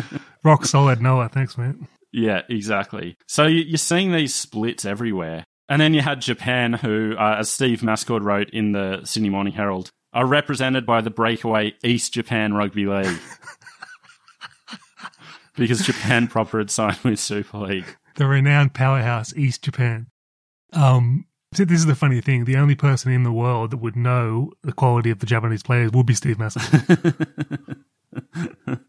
rock 0.44 0.66
solid 0.66 1.02
Noa. 1.02 1.30
Thanks, 1.30 1.58
mate. 1.58 1.76
Yeah, 2.12 2.42
exactly. 2.50 3.16
So 3.28 3.46
you- 3.46 3.64
you're 3.64 3.78
seeing 3.78 4.12
these 4.12 4.34
splits 4.36 4.86
everywhere. 4.86 5.46
And 5.70 5.82
then 5.82 5.94
you 5.96 6.02
had 6.02 6.22
Japan, 6.22 6.74
who, 6.74 7.16
uh, 7.18 7.38
as 7.40 7.50
Steve 7.50 7.80
Mascord 7.82 8.24
wrote 8.24 8.50
in 8.52 8.72
the 8.74 9.02
Sydney 9.04 9.30
Morning 9.30 9.54
Herald, 9.54 9.90
are 10.14 10.26
represented 10.26 10.86
by 10.86 11.02
the 11.02 11.10
breakaway 11.10 11.74
East 11.84 12.14
Japan 12.14 12.54
Rugby 12.54 12.86
League. 12.86 13.18
because 15.56 15.86
Japan 15.86 16.28
proper 16.28 16.60
had 16.60 16.70
signed 16.70 17.00
with 17.04 17.20
Super 17.20 17.60
League. 17.60 17.96
The 18.16 18.26
renowned 18.26 18.74
powerhouse 18.74 19.34
East 19.36 19.64
Japan. 19.64 20.08
Um, 20.74 21.26
so 21.54 21.66
this 21.66 21.80
is 21.80 21.86
the 21.86 21.96
funny 21.96 22.22
thing. 22.22 22.46
The 22.46 22.58
only 22.58 22.76
person 22.76 23.12
in 23.12 23.24
the 23.24 23.32
world 23.32 23.72
that 23.72 23.78
would 23.78 23.96
know 23.96 24.52
the 24.62 24.74
quality 24.74 25.10
of 25.10 25.20
the 25.20 25.26
Japanese 25.26 25.64
players 25.64 25.92
would 25.92 26.06
be 26.06 26.14
Steve 26.14 26.38
Mascord. 26.38 27.78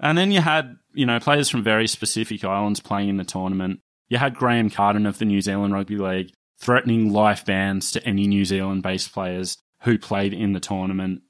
And 0.00 0.16
then 0.16 0.32
you 0.32 0.40
had, 0.40 0.78
you 0.94 1.06
know, 1.06 1.20
players 1.20 1.48
from 1.48 1.62
very 1.62 1.86
specific 1.86 2.42
islands 2.42 2.80
playing 2.80 3.10
in 3.10 3.18
the 3.18 3.24
tournament. 3.24 3.80
You 4.08 4.18
had 4.18 4.34
Graham 4.34 4.70
Carden 4.70 5.06
of 5.06 5.18
the 5.18 5.26
New 5.26 5.40
Zealand 5.40 5.74
Rugby 5.74 5.96
League 5.96 6.32
threatening 6.58 7.12
life 7.12 7.44
bans 7.44 7.92
to 7.92 8.04
any 8.04 8.26
New 8.26 8.44
Zealand 8.44 8.82
based 8.82 9.12
players 9.12 9.58
who 9.82 9.98
played 9.98 10.32
in 10.32 10.52
the 10.52 10.60
tournament. 10.60 11.22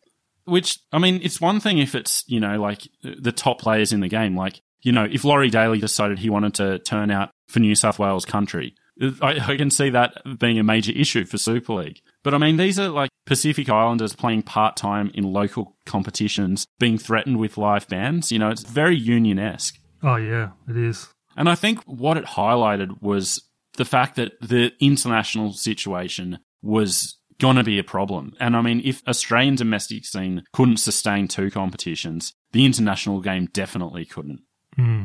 Which, 0.44 0.78
I 0.92 0.98
mean, 0.98 1.20
it's 1.22 1.40
one 1.40 1.60
thing 1.60 1.78
if 1.78 1.94
it's, 1.94 2.24
you 2.26 2.40
know, 2.40 2.60
like 2.60 2.88
the 3.02 3.32
top 3.32 3.60
players 3.60 3.92
in 3.92 4.00
the 4.00 4.08
game. 4.08 4.36
Like, 4.36 4.60
you 4.82 4.92
know, 4.92 5.06
if 5.10 5.24
Laurie 5.24 5.50
Daley 5.50 5.78
decided 5.78 6.18
he 6.18 6.30
wanted 6.30 6.54
to 6.54 6.78
turn 6.80 7.10
out 7.10 7.30
for 7.48 7.60
New 7.60 7.74
South 7.74 7.98
Wales 7.98 8.24
country, 8.24 8.74
I, 9.22 9.52
I 9.52 9.56
can 9.56 9.70
see 9.70 9.90
that 9.90 10.38
being 10.38 10.58
a 10.58 10.62
major 10.62 10.92
issue 10.92 11.24
for 11.24 11.38
Super 11.38 11.74
League. 11.74 12.00
But 12.22 12.34
I 12.34 12.38
mean, 12.38 12.56
these 12.56 12.78
are 12.78 12.88
like 12.88 13.10
Pacific 13.26 13.68
Islanders 13.68 14.14
playing 14.14 14.42
part 14.42 14.76
time 14.76 15.10
in 15.14 15.32
local 15.32 15.76
competitions, 15.86 16.66
being 16.78 16.98
threatened 16.98 17.38
with 17.38 17.56
live 17.56 17.88
bans. 17.88 18.30
You 18.30 18.38
know, 18.38 18.50
it's 18.50 18.62
very 18.62 18.96
union 18.96 19.38
esque. 19.38 19.78
oh, 20.02 20.16
yeah, 20.16 20.50
it 20.68 20.76
is. 20.76 21.08
And 21.36 21.48
I 21.48 21.54
think 21.54 21.82
what 21.84 22.16
it 22.16 22.24
highlighted 22.24 23.00
was 23.00 23.42
the 23.76 23.84
fact 23.84 24.16
that 24.16 24.32
the 24.40 24.72
international 24.80 25.52
situation 25.52 26.38
was 26.60 27.16
going 27.38 27.56
to 27.56 27.64
be 27.64 27.78
a 27.78 27.84
problem. 27.84 28.34
And 28.38 28.54
I 28.56 28.60
mean, 28.60 28.82
if 28.84 29.02
Australian 29.08 29.54
domestic 29.54 30.04
scene 30.04 30.42
couldn't 30.52 30.76
sustain 30.76 31.28
two 31.28 31.50
competitions, 31.50 32.34
the 32.52 32.66
international 32.66 33.20
game 33.20 33.46
definitely 33.52 34.04
couldn't. 34.04 34.42
Hmm. 34.76 35.04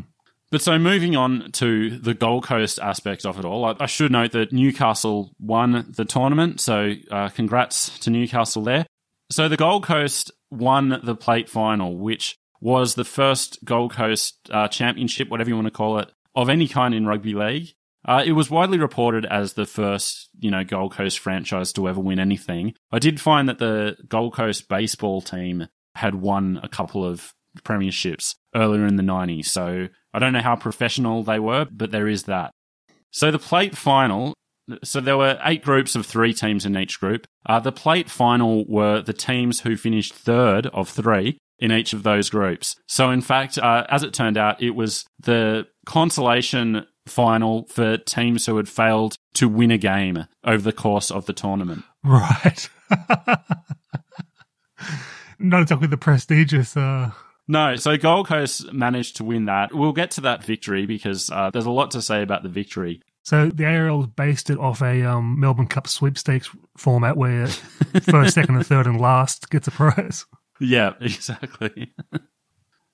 But 0.52 0.62
so 0.62 0.78
moving 0.78 1.16
on 1.16 1.52
to 1.54 1.98
the 1.98 2.14
Gold 2.14 2.46
Coast 2.46 2.80
aspect 2.80 3.26
of 3.26 3.40
it 3.40 3.46
all, 3.46 3.66
I, 3.66 3.76
I 3.80 3.86
should 3.88 4.12
note 4.12 4.32
that 4.34 4.54
Newcastle 4.54 5.32
won 5.40 5.86
the 5.96 6.06
tournament. 6.06 6.62
So 6.62 6.94
uh, 7.12 7.30
congrats 7.30 7.98
to 8.00 8.10
Newcastle 8.10 8.64
there. 8.64 8.86
So 9.32 9.50
the 9.50 9.58
Gold 9.58 9.84
Coast 9.84 10.32
won 10.52 11.00
the 11.04 11.16
plate 11.16 11.50
final, 11.50 11.98
which 11.98 12.38
was 12.62 12.96
the 12.96 13.04
first 13.04 13.64
Gold 13.66 13.94
Coast 13.94 14.50
uh, 14.52 14.68
championship, 14.68 15.30
whatever 15.30 15.50
you 15.50 15.56
want 15.56 15.68
to 15.68 15.72
call 15.72 16.00
it, 16.00 16.12
of 16.36 16.50
any 16.50 16.68
kind 16.68 16.94
in 16.94 17.06
rugby 17.06 17.34
league. 17.34 17.74
Uh, 18.08 18.24
it 18.26 18.32
was 18.32 18.52
widely 18.52 18.78
reported 18.78 19.26
as 19.26 19.54
the 19.54 19.66
first, 19.66 20.30
you 20.40 20.52
know, 20.52 20.64
Gold 20.64 20.94
Coast 20.94 21.20
franchise 21.20 21.74
to 21.74 21.90
ever 21.90 22.00
win 22.00 22.20
anything. 22.20 22.76
I 22.92 23.00
did 23.00 23.20
find 23.20 23.50
that 23.50 23.58
the 23.58 23.98
Gold 24.08 24.34
Coast 24.34 24.70
baseball 24.70 25.22
team 25.22 25.68
had 25.96 26.16
won 26.16 26.60
a 26.62 26.70
couple 26.70 27.04
of 27.04 27.34
premierships 27.64 28.36
earlier 28.56 28.86
in 28.86 28.96
the 28.96 29.04
90s. 29.04 29.46
So 29.46 29.88
I 30.14 30.20
don't 30.20 30.34
know 30.34 30.42
how 30.42 30.56
professional 30.56 31.24
they 31.24 31.40
were, 31.40 31.66
but 31.72 31.92
there 31.92 32.08
is 32.08 32.24
that. 32.24 32.52
So 33.12 33.32
the 33.32 33.40
plate 33.40 33.78
final, 33.78 34.34
so 34.84 35.00
there 35.00 35.18
were 35.18 35.40
eight 35.44 35.64
groups 35.64 35.96
of 35.96 36.06
three 36.06 36.34
teams 36.34 36.66
in 36.66 36.78
each 36.78 37.00
group. 37.00 37.26
Uh, 37.46 37.60
the 37.60 37.72
plate 37.72 38.10
final 38.10 38.66
were 38.68 39.02
the 39.02 39.14
teams 39.14 39.62
who 39.62 39.78
finished 39.78 40.14
third 40.14 40.68
of 40.68 40.90
three 40.90 41.38
in 41.60 41.72
each 41.72 41.94
of 41.94 42.04
those 42.04 42.30
groups. 42.30 42.76
So 42.88 43.12
in 43.12 43.22
fact, 43.22 43.58
uh, 43.58 43.86
as 43.90 44.04
it 44.04 44.14
turned 44.14 44.38
out, 44.38 44.62
it 44.62 44.72
was 44.72 45.06
the 45.20 45.68
consolation 45.86 46.86
final 47.08 47.68
for 47.68 47.98
teams 47.98 48.46
who 48.46 48.58
had 48.58 48.68
failed 48.68 49.16
to 49.36 49.48
win 49.48 49.72
a 49.72 49.78
game 49.78 50.26
over 50.44 50.62
the 50.62 50.74
course 50.74 51.12
of 51.12 51.26
the 51.26 51.34
tournament. 51.34 51.84
Right. 52.04 52.70
Not 55.40 55.64
exactly 55.64 55.88
the 55.88 55.98
prestigious. 55.98 56.76
Uh, 56.76 57.12
No, 57.48 57.76
so 57.76 57.98
Gold 57.98 58.28
Coast 58.28 58.74
managed 58.74 59.18
to 59.18 59.24
win 59.24 59.46
that. 59.46 59.74
We'll 59.74 59.94
get 59.94 60.12
to 60.12 60.22
that 60.22 60.44
victory 60.44 60.86
because 60.86 61.30
uh, 61.30 61.52
there's 61.52 61.66
a 61.68 61.72
lot 61.72 61.92
to 61.92 62.02
say 62.02 62.24
about 62.24 62.44
the 62.44 62.50
victory. 62.50 63.02
so 63.24 63.50
the 63.50 63.66
ARL 63.66 64.08
based 64.08 64.50
it 64.50 64.58
off 64.58 64.82
a 64.82 65.04
um, 65.04 65.40
Melbourne 65.40 65.68
Cup 65.68 65.88
sweepstakes 65.88 66.50
format 66.78 67.18
where 67.18 67.48
first, 67.48 68.34
second, 68.34 68.56
and 68.56 68.66
third 68.66 68.88
and 68.88 69.00
last 69.00 69.50
gets 69.50 69.68
a 69.68 69.72
prize. 69.72 70.26
Yeah, 70.60 70.94
exactly. 71.02 71.94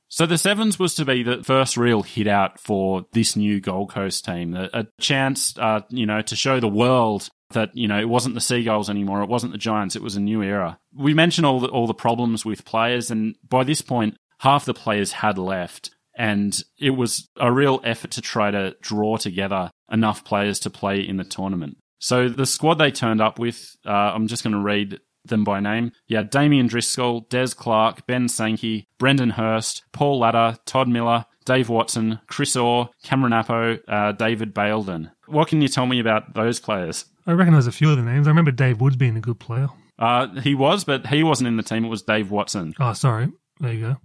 so 0.10 0.26
the 0.26 0.38
Sevens 0.38 0.78
was 0.78 0.96
to 0.96 1.06
be 1.06 1.24
the 1.24 1.44
first 1.44 1.78
real 1.78 2.04
hit 2.04 2.28
out 2.28 2.60
for 2.60 3.06
this 3.14 3.38
new 3.38 3.62
Gold 3.62 3.92
Coast 3.92 4.26
team, 4.26 4.54
a, 4.56 4.70
a 4.74 4.88
chance, 5.00 5.58
uh, 5.58 5.82
you 5.90 6.06
know, 6.06 6.22
to 6.24 6.36
show 6.36 6.60
the 6.60 6.68
world 6.68 7.30
that 7.52 7.76
you 7.76 7.88
know 7.88 8.00
it 8.00 8.10
wasn't 8.10 8.36
the 8.36 8.42
Seagulls 8.42 8.90
anymore, 8.90 9.22
it 9.22 9.30
wasn't 9.30 9.52
the 9.52 9.58
Giants, 9.58 9.96
it 9.96 10.02
was 10.02 10.16
a 10.16 10.22
new 10.22 10.42
era. 10.42 10.80
We 10.94 11.14
mentioned 11.14 11.46
all 11.46 11.62
the 11.62 11.68
all 11.68 11.88
the 11.88 11.94
problems 11.94 12.44
with 12.44 12.66
players, 12.66 13.12
and 13.12 13.36
by 13.48 13.64
this 13.64 13.82
point, 13.82 14.18
half 14.42 14.66
the 14.66 14.74
players 14.74 15.12
had 15.14 15.38
left. 15.38 15.92
And 16.18 16.62
it 16.78 16.92
was 16.92 17.30
a 17.40 17.52
real 17.52 17.80
effort 17.84 18.12
to 18.12 18.22
try 18.22 18.52
to 18.52 18.76
draw 18.82 19.18
together 19.18 19.72
enough 19.92 20.26
players 20.26 20.60
to 20.60 20.70
play 20.70 21.00
in 21.00 21.18
the 21.18 21.24
tournament. 21.24 21.78
So 22.00 22.28
the 22.28 22.46
squad 22.46 22.76
they 22.76 22.92
turned 22.92 23.22
up 23.22 23.40
with, 23.40 23.76
uh, 23.86 24.12
I'm 24.14 24.28
just 24.28 24.44
going 24.44 24.54
to 24.54 24.60
read 24.60 25.00
them 25.24 25.44
by 25.44 25.60
name. 25.60 25.92
Yeah, 26.08 26.24
Damien 26.24 26.68
Driscoll, 26.68 27.28
Des 27.30 27.50
Clark, 27.56 28.08
Ben 28.08 28.28
Sankey, 28.28 28.88
Brendan 28.98 29.32
Hurst, 29.32 29.84
Paul 29.94 30.20
Ladder, 30.20 30.58
Todd 30.66 30.90
Miller, 30.90 31.26
Dave 31.46 31.70
Watson, 31.70 32.20
Chris 32.28 32.56
Orr, 32.56 32.90
Cameron 33.04 33.34
Appo, 33.34 33.80
uh, 33.88 34.12
David 34.12 34.54
Baildon. 34.54 35.12
What 35.28 35.48
can 35.48 35.62
you 35.62 35.68
tell 35.68 35.86
me 35.86 36.00
about 36.00 36.34
those 36.34 36.60
players? 36.60 37.06
I 37.28 37.34
recognise 37.34 37.68
a 37.68 37.72
few 37.72 37.92
of 37.92 37.98
the 37.98 38.04
names. 38.04 38.28
I 38.28 38.32
remember 38.32 38.52
Dave 38.52 38.82
Woods 38.82 38.96
being 38.96 39.18
a 39.18 39.22
good 39.22 39.40
player. 39.40 39.70
Uh, 40.00 40.28
he 40.42 40.56
was, 40.56 40.84
but 40.84 41.08
he 41.08 41.24
wasn't 41.24 41.48
in 41.48 41.58
the 41.58 41.64
team. 41.64 41.86
It 41.86 41.90
was 41.90 42.02
Dave 42.02 42.32
Watson. 42.32 42.74
Oh, 42.80 42.94
sorry. 42.94 43.30
There 43.60 43.72
you 43.72 43.82
go. 43.82 43.98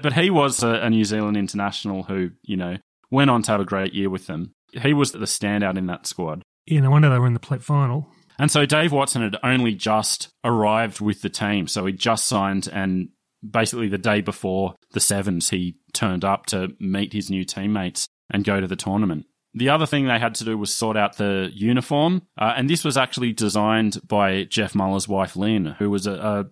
But 0.00 0.12
he 0.12 0.30
was 0.30 0.62
a, 0.62 0.68
a 0.68 0.90
New 0.90 1.04
Zealand 1.04 1.36
international 1.36 2.04
who, 2.04 2.30
you 2.42 2.56
know, 2.56 2.76
went 3.10 3.30
on 3.30 3.42
to 3.42 3.52
have 3.52 3.60
a 3.60 3.64
great 3.64 3.94
year 3.94 4.10
with 4.10 4.26
them. 4.26 4.52
He 4.72 4.92
was 4.92 5.12
the 5.12 5.18
standout 5.20 5.78
in 5.78 5.86
that 5.86 6.06
squad. 6.06 6.42
Yeah, 6.66 6.80
no 6.80 6.90
wonder 6.90 7.08
they 7.08 7.18
were 7.18 7.26
in 7.26 7.34
the 7.34 7.40
plate 7.40 7.62
final. 7.62 8.08
And 8.38 8.50
so 8.50 8.66
Dave 8.66 8.92
Watson 8.92 9.22
had 9.22 9.36
only 9.42 9.74
just 9.74 10.28
arrived 10.44 11.00
with 11.00 11.22
the 11.22 11.30
team. 11.30 11.66
So 11.66 11.86
he 11.86 11.92
just 11.92 12.28
signed, 12.28 12.68
and 12.72 13.08
basically 13.48 13.88
the 13.88 13.98
day 13.98 14.20
before 14.20 14.76
the 14.92 15.00
Sevens, 15.00 15.50
he 15.50 15.76
turned 15.92 16.24
up 16.24 16.46
to 16.46 16.68
meet 16.78 17.12
his 17.12 17.30
new 17.30 17.44
teammates 17.44 18.06
and 18.30 18.44
go 18.44 18.60
to 18.60 18.66
the 18.66 18.76
tournament. 18.76 19.26
The 19.54 19.70
other 19.70 19.86
thing 19.86 20.06
they 20.06 20.18
had 20.18 20.34
to 20.36 20.44
do 20.44 20.56
was 20.56 20.72
sort 20.72 20.96
out 20.96 21.16
the 21.16 21.50
uniform. 21.52 22.22
Uh, 22.38 22.52
and 22.56 22.70
this 22.70 22.84
was 22.84 22.96
actually 22.96 23.32
designed 23.32 23.98
by 24.06 24.44
Jeff 24.44 24.74
Muller's 24.74 25.08
wife, 25.08 25.34
Lynn, 25.34 25.76
who 25.78 25.90
was 25.90 26.06
a, 26.06 26.12
a 26.12 26.44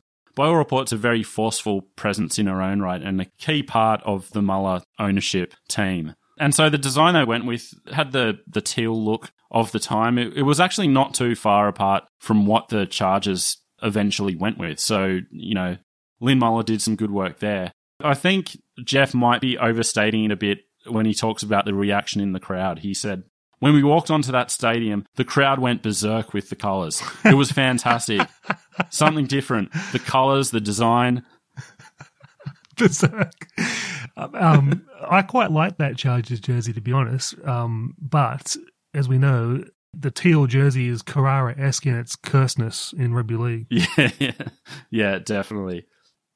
all 0.45 0.57
reports, 0.57 0.93
a 0.93 0.97
very 0.97 1.23
forceful 1.23 1.83
presence 1.97 2.39
in 2.39 2.47
her 2.47 2.61
own 2.61 2.81
right 2.81 3.03
and 3.03 3.21
a 3.21 3.27
key 3.39 3.63
part 3.63 4.03
of 4.05 4.31
the 4.33 4.43
Muller 4.43 4.83
ownership 4.99 5.55
team. 5.69 6.15
And 6.39 6.55
so 6.55 6.69
the 6.69 6.79
design 6.79 7.15
they 7.15 7.25
went 7.25 7.47
with 7.47 7.73
had 7.91 8.13
the, 8.13 8.39
the 8.47 8.61
teal 8.61 9.03
look 9.03 9.31
of 9.51 9.73
the 9.73 9.79
time. 9.79 10.19
It, 10.19 10.37
it 10.37 10.43
was 10.43 10.61
actually 10.61 10.89
not 10.89 11.15
too 11.15 11.35
far 11.35 11.69
apart 11.69 12.05
from 12.21 12.47
what 12.47 12.69
the 12.69 12.85
Chargers 12.87 13.57
eventually 13.83 14.37
went 14.37 14.59
with. 14.59 14.79
So, 14.79 15.21
you 15.31 15.55
know, 15.55 15.79
Lynn 16.21 16.39
Muller 16.39 16.63
did 16.63 16.83
some 16.83 16.97
good 16.97 17.11
work 17.11 17.39
there. 17.39 17.73
I 18.03 18.15
think 18.15 18.59
Jeff 18.85 19.15
might 19.15 19.41
be 19.41 19.57
overstating 19.57 20.25
it 20.25 20.33
a 20.33 20.37
bit 20.37 20.59
when 20.87 21.07
he 21.07 21.15
talks 21.15 21.43
about 21.43 21.65
the 21.65 21.75
reaction 21.75 22.21
in 22.21 22.33
the 22.33 22.41
crowd. 22.41 22.81
He 22.81 22.93
said, 22.93 23.25
when 23.59 23.75
we 23.75 23.83
walked 23.83 24.11
onto 24.11 24.33
that 24.33 24.51
stadium, 24.51 25.07
the 25.17 25.25
crowd 25.25 25.59
went 25.59 25.83
berserk 25.83 26.35
with 26.35 26.51
the 26.51 26.57
colours. 26.57 27.03
It 27.25 27.35
was 27.35 27.51
fantastic. 27.51 28.21
Something 28.91 29.27
different. 29.27 29.73
The 29.93 29.99
colours, 29.99 30.51
the 30.51 30.61
design. 30.61 31.25
Berserk. 32.77 33.33
Um, 34.17 34.87
I 35.09 35.23
quite 35.23 35.51
like 35.51 35.79
that 35.79 35.97
Chargers 35.97 36.41
jersey, 36.41 36.73
to 36.73 36.81
be 36.81 36.93
honest. 36.93 37.35
Um, 37.45 37.95
but 37.99 38.57
as 38.95 39.09
we 39.09 39.19
know, 39.19 39.65
the 39.99 40.11
teal 40.11 40.47
jersey 40.47 40.89
is 40.89 41.03
Carrara 41.03 41.59
esque 41.59 41.87
in 41.87 41.97
its 41.97 42.17
curseness 42.17 42.93
in 42.93 43.15
rugby 43.15 43.37
league. 43.37 43.67
Yeah, 43.71 44.11
yeah, 44.19 44.49
yeah, 44.91 45.19
definitely. 45.19 45.87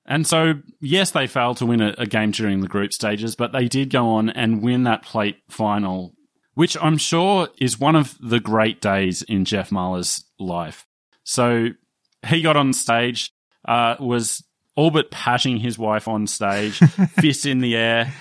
And 0.06 0.26
so, 0.26 0.54
yes, 0.80 1.10
they 1.10 1.26
failed 1.26 1.58
to 1.58 1.66
win 1.66 1.80
a, 1.80 1.94
a, 1.98 2.06
game 2.06 2.30
during 2.32 2.60
the 2.60 2.68
group 2.68 2.92
stages, 2.92 3.36
but 3.36 3.52
they 3.52 3.68
did 3.68 3.90
go 3.90 4.08
on 4.08 4.30
and 4.30 4.62
win 4.62 4.84
that 4.84 5.02
plate 5.02 5.36
final 5.48 6.14
which 6.54 6.76
I'm 6.80 6.98
sure 6.98 7.48
is 7.58 7.78
one 7.78 7.96
of 7.96 8.16
the 8.20 8.40
great 8.40 8.80
days 8.80 9.22
in 9.22 9.44
Jeff 9.44 9.70
Muller's 9.70 10.24
life. 10.38 10.86
So 11.24 11.68
he 12.26 12.42
got 12.42 12.56
on 12.56 12.72
stage, 12.72 13.32
uh, 13.66 13.96
was 13.98 14.44
all 14.76 14.90
but 14.90 15.10
patting 15.10 15.58
his 15.58 15.78
wife 15.78 16.08
on 16.08 16.26
stage, 16.26 16.78
fist 17.20 17.46
in 17.46 17.60
the 17.60 17.76
air. 17.76 18.12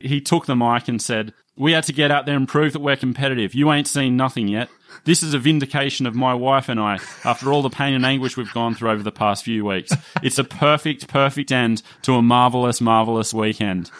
He 0.00 0.20
took 0.20 0.46
the 0.46 0.56
mic 0.56 0.88
and 0.88 1.00
said, 1.00 1.32
We 1.56 1.72
had 1.72 1.84
to 1.84 1.92
get 1.92 2.10
out 2.10 2.26
there 2.26 2.36
and 2.36 2.48
prove 2.48 2.72
that 2.72 2.80
we're 2.80 2.96
competitive. 2.96 3.54
You 3.54 3.72
ain't 3.72 3.88
seen 3.88 4.16
nothing 4.16 4.48
yet. 4.48 4.68
This 5.04 5.22
is 5.22 5.34
a 5.34 5.38
vindication 5.38 6.06
of 6.06 6.14
my 6.14 6.34
wife 6.34 6.68
and 6.68 6.78
I 6.78 6.98
after 7.24 7.52
all 7.52 7.62
the 7.62 7.70
pain 7.70 7.94
and 7.94 8.04
anguish 8.04 8.36
we've 8.36 8.52
gone 8.52 8.74
through 8.74 8.90
over 8.90 9.02
the 9.02 9.12
past 9.12 9.44
few 9.44 9.64
weeks. 9.64 9.92
It's 10.22 10.38
a 10.38 10.44
perfect, 10.44 11.08
perfect 11.08 11.50
end 11.50 11.82
to 12.02 12.14
a 12.14 12.22
marvelous, 12.22 12.80
marvelous 12.80 13.32
weekend. 13.32 13.90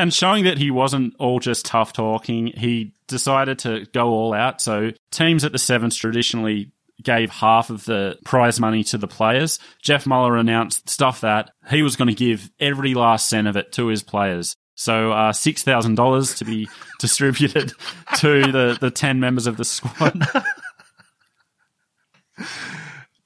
And 0.00 0.12
showing 0.12 0.44
that 0.44 0.58
he 0.58 0.70
wasn't 0.70 1.14
all 1.18 1.40
just 1.40 1.66
tough 1.66 1.92
talking, 1.92 2.48
he 2.48 2.92
decided 3.06 3.58
to 3.60 3.86
go 3.92 4.08
all 4.08 4.32
out. 4.32 4.60
So 4.60 4.92
teams 5.10 5.44
at 5.44 5.52
the 5.52 5.58
Sevens 5.58 5.96
traditionally 5.96 6.72
gave 7.02 7.30
half 7.30 7.70
of 7.70 7.84
the 7.84 8.18
prize 8.24 8.60
money 8.60 8.84
to 8.84 8.98
the 8.98 9.08
players. 9.08 9.58
Jeff 9.82 10.06
Muller 10.06 10.36
announced 10.36 10.88
stuff 10.88 11.22
that 11.22 11.50
he 11.70 11.82
was 11.82 11.96
going 11.96 12.08
to 12.08 12.14
give 12.14 12.50
every 12.60 12.94
last 12.94 13.28
cent 13.28 13.48
of 13.48 13.56
it 13.56 13.72
to 13.72 13.86
his 13.86 14.02
players. 14.02 14.56
So 14.74 15.12
uh, 15.12 15.32
six 15.32 15.62
thousand 15.62 15.96
dollars 15.96 16.36
to 16.36 16.44
be 16.44 16.68
distributed 16.98 17.72
to 18.16 18.50
the, 18.50 18.78
the 18.80 18.90
ten 18.90 19.20
members 19.20 19.46
of 19.46 19.56
the 19.56 19.64
squad. 19.64 20.18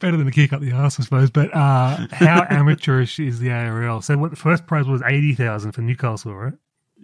Better 0.01 0.17
than 0.17 0.27
a 0.27 0.33
kick 0.33 0.53
up 0.53 0.61
the 0.61 0.73
arse, 0.73 0.99
I 0.99 1.05
suppose. 1.05 1.31
But 1.31 1.55
uh, 1.55 2.09
how 2.11 2.45
amateurish 2.51 3.21
is 3.21 3.39
the 3.39 3.53
ARL? 3.53 4.03
So 4.03 4.19
what 4.19 4.31
the 4.31 4.37
first 4.37 4.67
prize 4.67 4.87
was 4.87 5.03
eighty 5.07 5.35
thousand 5.35 5.73
for 5.73 5.83
Newcastle, 5.83 6.35
right? 6.35 6.55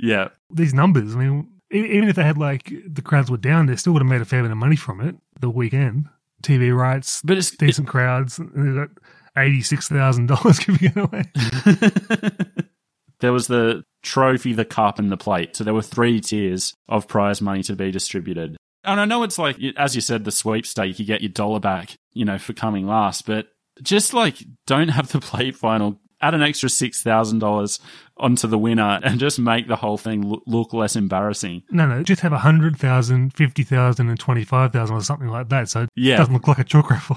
Yeah. 0.00 0.28
These 0.50 0.74
numbers, 0.74 1.14
I 1.14 1.18
mean, 1.18 1.48
even 1.70 2.08
if 2.08 2.16
they 2.16 2.24
had 2.24 2.38
like 2.38 2.72
the 2.86 3.02
crowds 3.02 3.30
were 3.30 3.36
down, 3.36 3.66
they 3.66 3.76
still 3.76 3.92
would 3.92 4.02
have 4.02 4.10
made 4.10 4.20
a 4.20 4.24
fair 4.24 4.42
bit 4.42 4.50
of 4.50 4.56
money 4.56 4.76
from 4.76 5.00
it 5.00 5.16
the 5.40 5.50
weekend. 5.50 6.08
TV 6.42 6.74
rights, 6.74 7.20
but 7.22 7.36
it's 7.36 7.50
decent 7.50 7.86
it, 7.86 7.90
crowds. 7.90 8.38
They 8.38 8.72
got 8.72 8.88
eighty 9.36 9.62
six 9.62 9.88
thousand 9.88 10.26
dollars 10.26 10.58
giving 10.64 10.90
it 10.90 10.96
away. 10.96 11.24
there 13.20 13.32
was 13.32 13.46
the 13.46 13.84
trophy, 14.02 14.52
the 14.52 14.64
cup, 14.64 14.98
and 14.98 15.12
the 15.12 15.16
plate. 15.16 15.56
So 15.56 15.64
there 15.64 15.74
were 15.74 15.82
three 15.82 16.20
tiers 16.20 16.74
of 16.88 17.08
prize 17.08 17.40
money 17.40 17.62
to 17.64 17.76
be 17.76 17.90
distributed. 17.90 18.56
And 18.82 18.98
I 18.98 19.04
know 19.04 19.22
it's 19.22 19.38
like, 19.38 19.58
as 19.76 19.94
you 19.94 20.00
said, 20.00 20.24
the 20.24 20.32
sweepstake, 20.32 20.98
you 20.98 21.04
get 21.04 21.20
your 21.20 21.30
dollar 21.30 21.60
back, 21.60 21.94
you 22.14 22.24
know, 22.24 22.38
for 22.38 22.54
coming 22.54 22.86
last, 22.86 23.26
but 23.26 23.48
just 23.82 24.14
like 24.14 24.42
don't 24.66 24.88
have 24.88 25.12
the 25.12 25.20
plate 25.20 25.56
final, 25.56 26.00
add 26.20 26.34
an 26.34 26.42
extra 26.42 26.68
$6,000 26.68 27.80
onto 28.16 28.46
the 28.46 28.58
winner 28.58 29.00
and 29.02 29.18
just 29.18 29.38
make 29.38 29.66
the 29.68 29.76
whole 29.76 29.96
thing 29.96 30.40
look 30.46 30.72
less 30.72 30.96
embarrassing. 30.96 31.62
No, 31.70 31.86
no, 31.86 32.02
just 32.02 32.22
have 32.22 32.32
100,000, 32.32 33.34
50,000 33.34 34.08
and 34.08 34.18
25,000 34.18 34.94
or 34.94 35.00
something 35.00 35.28
like 35.28 35.48
that. 35.48 35.68
So 35.68 35.82
it 35.82 35.88
yeah. 35.96 36.16
doesn't 36.16 36.34
look 36.34 36.48
like 36.48 36.58
a 36.58 36.64
chalk 36.64 36.90
raffle. 36.90 37.16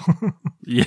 yeah. 0.65 0.85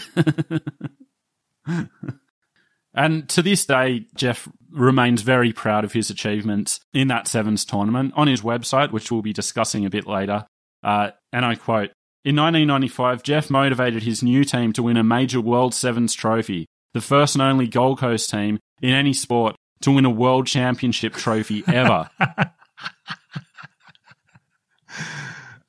And 2.96 3.29
to 3.29 3.42
this 3.42 3.66
day, 3.66 4.07
Jeff 4.14 4.48
remains 4.70 5.20
very 5.20 5.52
proud 5.52 5.85
of 5.85 5.92
his 5.92 6.09
achievements 6.09 6.81
in 6.94 7.09
that 7.09 7.29
Sevens 7.29 7.64
tournament. 7.66 8.14
On 8.16 8.26
his 8.26 8.40
website, 8.40 8.90
which 8.90 9.12
we'll 9.12 9.22
be 9.22 9.35
discussing 9.35 9.85
a 9.85 9.90
bit 9.90 10.07
later, 10.07 10.46
uh, 10.83 11.11
and 11.31 11.44
I 11.44 11.57
quote, 11.57 11.90
in 12.24 12.35
1995, 12.35 13.22
Jeff 13.22 13.50
motivated 13.50 14.02
his 14.02 14.22
new 14.22 14.44
team 14.44 14.72
to 14.72 14.83
win 14.83 14.96
a 14.96 15.05
major 15.05 15.40
World 15.40 15.74
Sevens 15.74 16.14
trophy, 16.14 16.66
the 16.96 17.02
first 17.02 17.35
and 17.35 17.42
only 17.42 17.66
Gold 17.66 17.98
Coast 17.98 18.30
team 18.30 18.59
in 18.80 18.94
any 18.94 19.12
sport 19.12 19.54
to 19.82 19.90
win 19.90 20.06
a 20.06 20.11
World 20.11 20.46
Championship 20.46 21.12
trophy 21.12 21.62
ever. 21.68 22.09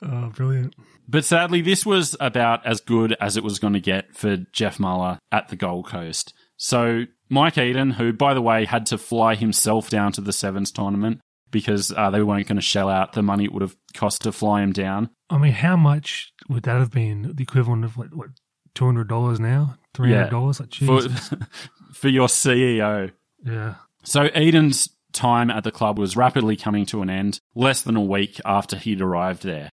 oh, 0.02 0.30
brilliant. 0.34 0.74
But 1.06 1.26
sadly, 1.26 1.60
this 1.60 1.86
was 1.86 2.16
about 2.22 2.66
as 2.66 2.80
good 2.80 3.14
as 3.20 3.36
it 3.36 3.44
was 3.44 3.60
going 3.60 3.74
to 3.74 3.82
get 3.82 4.16
for 4.16 4.38
Jeff 4.54 4.80
Muller 4.80 5.20
at 5.30 5.50
the 5.50 5.58
Gold 5.58 5.88
Coast. 5.88 6.34
So 6.56 7.04
Mike 7.30 7.58
Eden, 7.58 7.92
who, 7.92 8.14
by 8.14 8.34
the 8.34 8.42
way, 8.42 8.64
had 8.64 8.86
to 8.86 8.98
fly 8.98 9.36
himself 9.36 9.90
down 9.90 10.14
to 10.14 10.22
the 10.22 10.32
Sevens 10.32 10.72
tournament, 10.72 11.20
because 11.52 11.92
uh, 11.92 12.10
they 12.10 12.24
weren't 12.24 12.48
going 12.48 12.56
to 12.56 12.62
shell 12.62 12.88
out 12.88 13.12
the 13.12 13.22
money 13.22 13.44
it 13.44 13.52
would 13.52 13.62
have 13.62 13.76
cost 13.94 14.22
to 14.22 14.32
fly 14.32 14.62
him 14.62 14.72
down. 14.72 15.10
I 15.30 15.38
mean, 15.38 15.52
how 15.52 15.76
much 15.76 16.32
would 16.48 16.64
that 16.64 16.80
have 16.80 16.92
been? 16.92 17.34
The 17.36 17.44
equivalent 17.44 17.84
of 17.84 17.98
what, 17.98 18.16
what 18.16 18.30
two 18.76 18.86
hundred 18.86 19.10
dollars 19.10 19.42
now, 19.42 19.76
three 19.98 20.14
hundred 20.14 20.30
dollars? 20.30 20.62
Yeah. 20.80 20.92
Like, 20.92 21.10
for, 21.12 21.38
for 21.94 22.08
your 22.08 22.28
CEO. 22.28 23.12
Yeah. 23.44 23.76
So 24.04 24.24
Eden's 24.34 24.90
time 25.12 25.50
at 25.50 25.64
the 25.64 25.72
club 25.72 25.98
was 25.98 26.16
rapidly 26.16 26.56
coming 26.56 26.86
to 26.88 27.02
an 27.02 27.10
end. 27.10 27.40
Less 27.56 27.82
than 27.82 27.96
a 27.96 28.02
week 28.02 28.40
after 28.46 28.78
he'd 28.78 29.02
arrived 29.02 29.44
there, 29.44 29.70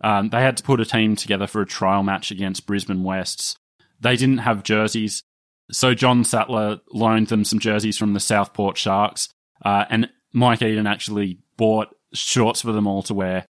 um, 0.00 0.30
they 0.30 0.40
had 0.40 0.56
to 0.56 0.62
put 0.62 0.80
a 0.80 0.84
team 0.86 1.14
together 1.14 1.46
for 1.46 1.60
a 1.60 1.66
trial 1.66 2.02
match 2.02 2.30
against 2.30 2.66
Brisbane 2.66 3.04
Wests. 3.04 3.56
They 4.00 4.16
didn't 4.16 4.38
have 4.38 4.62
jerseys, 4.62 5.22
so 5.70 5.94
John 5.94 6.24
Sattler 6.24 6.80
loaned 6.92 7.28
them 7.28 7.44
some 7.44 7.58
jerseys 7.58 7.98
from 7.98 8.14
the 8.14 8.20
Southport 8.20 8.78
Sharks, 8.78 9.28
uh, 9.62 9.84
and 9.90 10.08
Mike 10.32 10.62
Eden 10.62 10.86
actually 10.86 11.38
bought 11.58 11.88
shorts 12.14 12.62
for 12.62 12.72
them 12.72 12.86
all 12.86 13.02
to 13.02 13.14
wear 13.14 13.44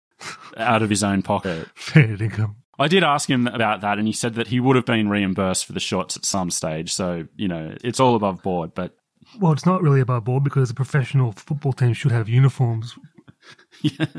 out 0.57 0.81
of 0.81 0.89
his 0.89 1.03
own 1.03 1.21
pocket. 1.21 1.67
Fair 1.75 2.21
income. 2.21 2.55
I 2.79 2.87
did 2.87 3.03
ask 3.03 3.29
him 3.29 3.45
about 3.47 3.81
that, 3.81 3.97
and 3.97 4.07
he 4.07 4.13
said 4.13 4.35
that 4.35 4.47
he 4.47 4.59
would 4.59 4.75
have 4.77 4.85
been 4.85 5.09
reimbursed 5.09 5.65
for 5.65 5.73
the 5.73 5.79
shorts 5.79 6.15
at 6.15 6.25
some 6.25 6.49
stage. 6.49 6.93
So 6.93 7.27
you 7.35 7.47
know, 7.47 7.75
it's 7.83 7.99
all 7.99 8.15
above 8.15 8.41
board. 8.41 8.73
But 8.73 8.95
well, 9.39 9.51
it's 9.51 9.65
not 9.65 9.81
really 9.81 9.99
above 9.99 10.23
board 10.23 10.43
because 10.43 10.69
a 10.69 10.73
professional 10.73 11.33
football 11.33 11.73
team 11.73 11.93
should 11.93 12.11
have 12.11 12.29
uniforms. 12.29 12.97
yeah. 13.81 14.05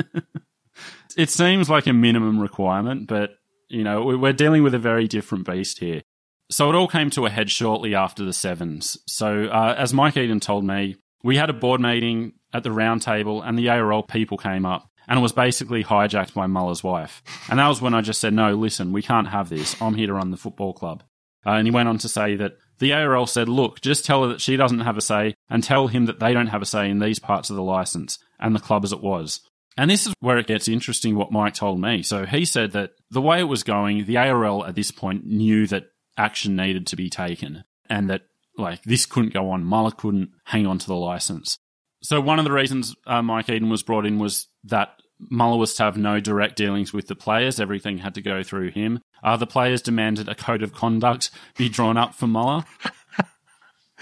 It 1.17 1.29
seems 1.29 1.69
like 1.69 1.87
a 1.87 1.93
minimum 1.93 2.39
requirement, 2.39 3.09
but 3.09 3.33
you 3.69 3.85
know, 3.85 4.03
we're 4.03 4.33
dealing 4.33 4.63
with 4.63 4.75
a 4.75 4.79
very 4.79 5.07
different 5.07 5.47
beast 5.47 5.79
here. 5.79 6.03
So 6.51 6.69
it 6.69 6.75
all 6.75 6.89
came 6.89 7.11
to 7.11 7.27
a 7.27 7.31
head 7.31 7.51
shortly 7.51 7.95
after 7.95 8.25
the 8.25 8.33
sevens. 8.33 8.97
So 9.07 9.45
uh, 9.47 9.75
as 9.77 9.93
Mike 9.93 10.17
Eden 10.17 10.41
told 10.41 10.65
me, 10.65 10.97
we 11.23 11.37
had 11.37 11.51
a 11.51 11.53
board 11.55 11.81
meeting 11.81 12.33
at 12.53 12.65
the 12.65 12.73
round 12.73 13.03
table 13.03 13.43
and 13.43 13.59
the 13.59 13.69
ARL 13.69 14.03
people 14.03 14.37
came 14.37 14.67
up 14.67 14.89
and 15.11 15.21
was 15.21 15.33
basically 15.33 15.83
hijacked 15.83 16.33
by 16.35 16.47
Muller's 16.47 16.85
wife. 16.85 17.23
And 17.51 17.59
that 17.59 17.67
was 17.67 17.83
when 17.83 17.95
I 17.95 18.01
just 18.01 18.21
said, 18.21 18.33
no, 18.33 18.55
listen, 18.55 18.93
we 18.93 19.03
can't 19.03 19.29
have 19.29 19.49
this. 19.49 19.77
I'm 19.83 19.97
here 19.97 20.07
to 20.07 20.15
run 20.15 20.31
the 20.31 20.37
football 20.37 20.73
club. 20.73 21.03
Uh, 21.45 21.51
and 21.51 21.67
he 21.67 21.73
went 21.73 21.89
on 21.89 21.99
to 21.99 22.09
say 22.09 22.37
that 22.37 22.57
the 22.79 22.93
ARL 22.93 23.27
said, 23.27 23.49
look, 23.49 23.81
just 23.81 24.05
tell 24.05 24.23
her 24.23 24.29
that 24.29 24.41
she 24.41 24.57
doesn't 24.57 24.81
have 24.81 24.97
a 24.97 25.03
say 25.03 25.35
and 25.51 25.65
tell 25.65 25.89
him 25.89 26.07
that 26.07 26.21
they 26.21 26.33
don't 26.33 26.47
have 26.47 26.63
a 26.63 26.67
say 26.67 26.89
in 26.89 27.01
these 27.01 27.19
parts 27.19 27.51
of 27.51 27.57
the 27.57 27.63
license 27.63 28.19
and 28.39 28.55
the 28.55 28.61
club 28.61 28.85
as 28.85 28.93
it 28.93 29.03
was. 29.03 29.41
And 29.77 29.91
this 29.91 30.07
is 30.07 30.15
where 30.21 30.39
it 30.39 30.47
gets 30.47 30.69
interesting 30.69 31.17
what 31.17 31.33
Mike 31.33 31.55
told 31.55 31.81
me. 31.81 32.03
So 32.03 32.25
he 32.25 32.45
said 32.45 32.71
that 32.73 32.93
the 33.11 33.21
way 33.21 33.41
it 33.41 33.45
was 33.45 33.65
going, 33.65 34.05
the 34.05 34.17
ARL 34.17 34.65
at 34.65 34.77
this 34.77 34.93
point 34.93 35.27
knew 35.27 35.67
that 35.69 35.87
action 36.17 36.55
needed 36.55 36.87
to 36.87 36.97
be 36.97 37.11
taken 37.11 37.65
and 37.89 38.09
that 38.11 38.23
like 38.57 38.83
this 38.85 39.07
couldn't 39.07 39.33
go 39.33 39.51
on. 39.51 39.65
Muller 39.65 39.91
couldn't 39.91 40.31
hang 40.45 40.67
on 40.67 40.79
to 40.79 40.87
the 40.87 40.95
license. 40.95 41.59
So 42.03 42.21
one 42.21 42.39
of 42.39 42.45
the 42.45 42.53
reasons 42.53 42.95
uh, 43.07 43.23
Mike 43.23 43.49
Eden 43.49 43.69
was 43.69 43.83
brought 43.83 44.07
in 44.07 44.19
was 44.19 44.49
that 44.65 45.01
Muller 45.29 45.59
was 45.59 45.75
to 45.75 45.83
have 45.83 45.97
no 45.99 46.19
direct 46.19 46.57
dealings 46.57 46.93
with 46.93 47.09
the 47.09 47.15
players. 47.15 47.61
Everything 47.61 47.99
had 47.99 48.15
to 48.15 48.23
go 48.23 48.43
through 48.43 48.71
him. 48.71 49.01
Uh, 49.23 49.37
the 49.37 49.47
players 49.47 49.83
demanded 49.83 50.29
a 50.29 50.35
code 50.35 50.63
of 50.63 50.73
conduct 50.73 51.31
be 51.57 51.69
drawn 51.69 51.97
up 51.97 52.15
for 52.15 52.27
Muller. 52.27 52.65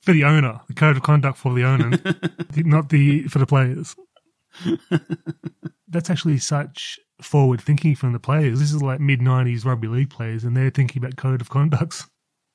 for 0.00 0.12
the 0.12 0.24
owner, 0.24 0.60
the 0.68 0.74
code 0.74 0.96
of 0.96 1.02
conduct 1.02 1.38
for 1.38 1.52
the 1.54 1.64
owner, 1.64 1.98
not 2.56 2.90
the 2.90 3.24
for 3.24 3.38
the 3.40 3.46
players. 3.46 3.96
That's 5.88 6.10
actually 6.10 6.38
such 6.38 6.98
forward 7.20 7.60
thinking 7.60 7.96
from 7.96 8.12
the 8.12 8.20
players. 8.20 8.60
This 8.60 8.72
is 8.72 8.82
like 8.82 9.00
mid 9.00 9.20
'90s 9.20 9.64
rugby 9.64 9.88
league 9.88 10.10
players, 10.10 10.44
and 10.44 10.56
they're 10.56 10.70
thinking 10.70 11.02
about 11.02 11.16
code 11.16 11.40
of 11.40 11.50
conducts. 11.50 12.06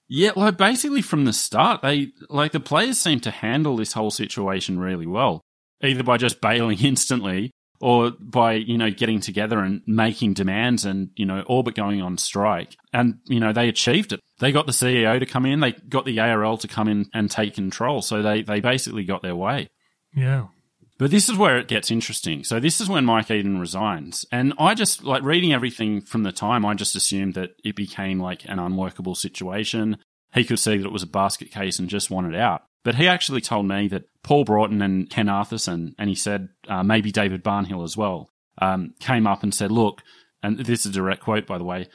Yeah, 0.07 0.31
like 0.35 0.57
basically 0.57 1.01
from 1.01 1.25
the 1.25 1.33
start, 1.33 1.81
they 1.81 2.09
like 2.29 2.51
the 2.51 2.59
players 2.59 2.99
seem 2.99 3.19
to 3.21 3.31
handle 3.31 3.77
this 3.77 3.93
whole 3.93 4.11
situation 4.11 4.79
really 4.79 5.07
well, 5.07 5.41
either 5.81 6.03
by 6.03 6.17
just 6.17 6.41
bailing 6.41 6.79
instantly 6.81 7.51
or 7.79 8.11
by 8.11 8.53
you 8.53 8.77
know 8.77 8.91
getting 8.91 9.19
together 9.19 9.59
and 9.59 9.81
making 9.85 10.33
demands 10.33 10.85
and 10.85 11.09
you 11.15 11.25
know 11.25 11.41
all 11.41 11.63
but 11.63 11.75
going 11.75 12.01
on 12.01 12.17
strike. 12.17 12.75
And 12.91 13.19
you 13.25 13.39
know 13.39 13.53
they 13.53 13.69
achieved 13.69 14.13
it. 14.13 14.19
They 14.39 14.51
got 14.51 14.65
the 14.65 14.71
CEO 14.71 15.19
to 15.19 15.25
come 15.25 15.45
in. 15.45 15.59
They 15.59 15.71
got 15.71 16.05
the 16.05 16.19
ARL 16.19 16.57
to 16.57 16.67
come 16.67 16.87
in 16.87 17.09
and 17.13 17.29
take 17.29 17.55
control. 17.55 18.01
So 18.01 18.21
they 18.21 18.41
they 18.41 18.59
basically 18.59 19.03
got 19.03 19.21
their 19.21 19.35
way. 19.35 19.69
Yeah. 20.15 20.47
But 20.97 21.11
this 21.11 21.27
is 21.27 21.37
where 21.37 21.57
it 21.57 21.67
gets 21.67 21.89
interesting. 21.89 22.43
So 22.43 22.59
this 22.59 22.79
is 22.79 22.87
when 22.87 23.05
Mike 23.05 23.31
Eden 23.31 23.59
resigns. 23.59 24.25
And 24.31 24.53
I 24.59 24.75
just 24.75 25.03
like 25.03 25.23
reading 25.23 25.51
everything 25.51 26.01
from 26.01 26.23
the 26.23 26.31
time, 26.31 26.65
I 26.65 26.75
just 26.75 26.95
assumed 26.95 27.33
that 27.33 27.51
it 27.63 27.75
became 27.75 28.19
like 28.19 28.45
an 28.45 28.59
unworkable 28.59 29.15
situation. 29.15 29.97
He 30.33 30.43
could 30.43 30.59
see 30.59 30.77
that 30.77 30.85
it 30.85 30.91
was 30.91 31.03
a 31.03 31.07
basket 31.07 31.51
case 31.51 31.79
and 31.79 31.89
just 31.89 32.11
wanted 32.11 32.35
out. 32.35 32.63
But 32.83 32.95
he 32.95 33.07
actually 33.07 33.41
told 33.41 33.67
me 33.67 33.87
that 33.87 34.09
Paul 34.23 34.43
Broughton 34.43 34.81
and 34.81 35.09
Ken 35.09 35.27
Arthurson, 35.27 35.95
and 35.97 36.09
he 36.09 36.15
said 36.15 36.49
uh, 36.67 36.83
maybe 36.83 37.11
David 37.11 37.43
Barnhill 37.43 37.83
as 37.83 37.97
well, 37.97 38.29
um, 38.59 38.93
came 38.99 39.25
up 39.25 39.41
and 39.41 39.53
said, 39.53 39.71
look, 39.71 40.03
and 40.43 40.59
this 40.59 40.81
is 40.81 40.87
a 40.87 40.91
direct 40.91 41.21
quote, 41.21 41.47
by 41.47 41.57
the 41.57 41.63
way, 41.63 41.87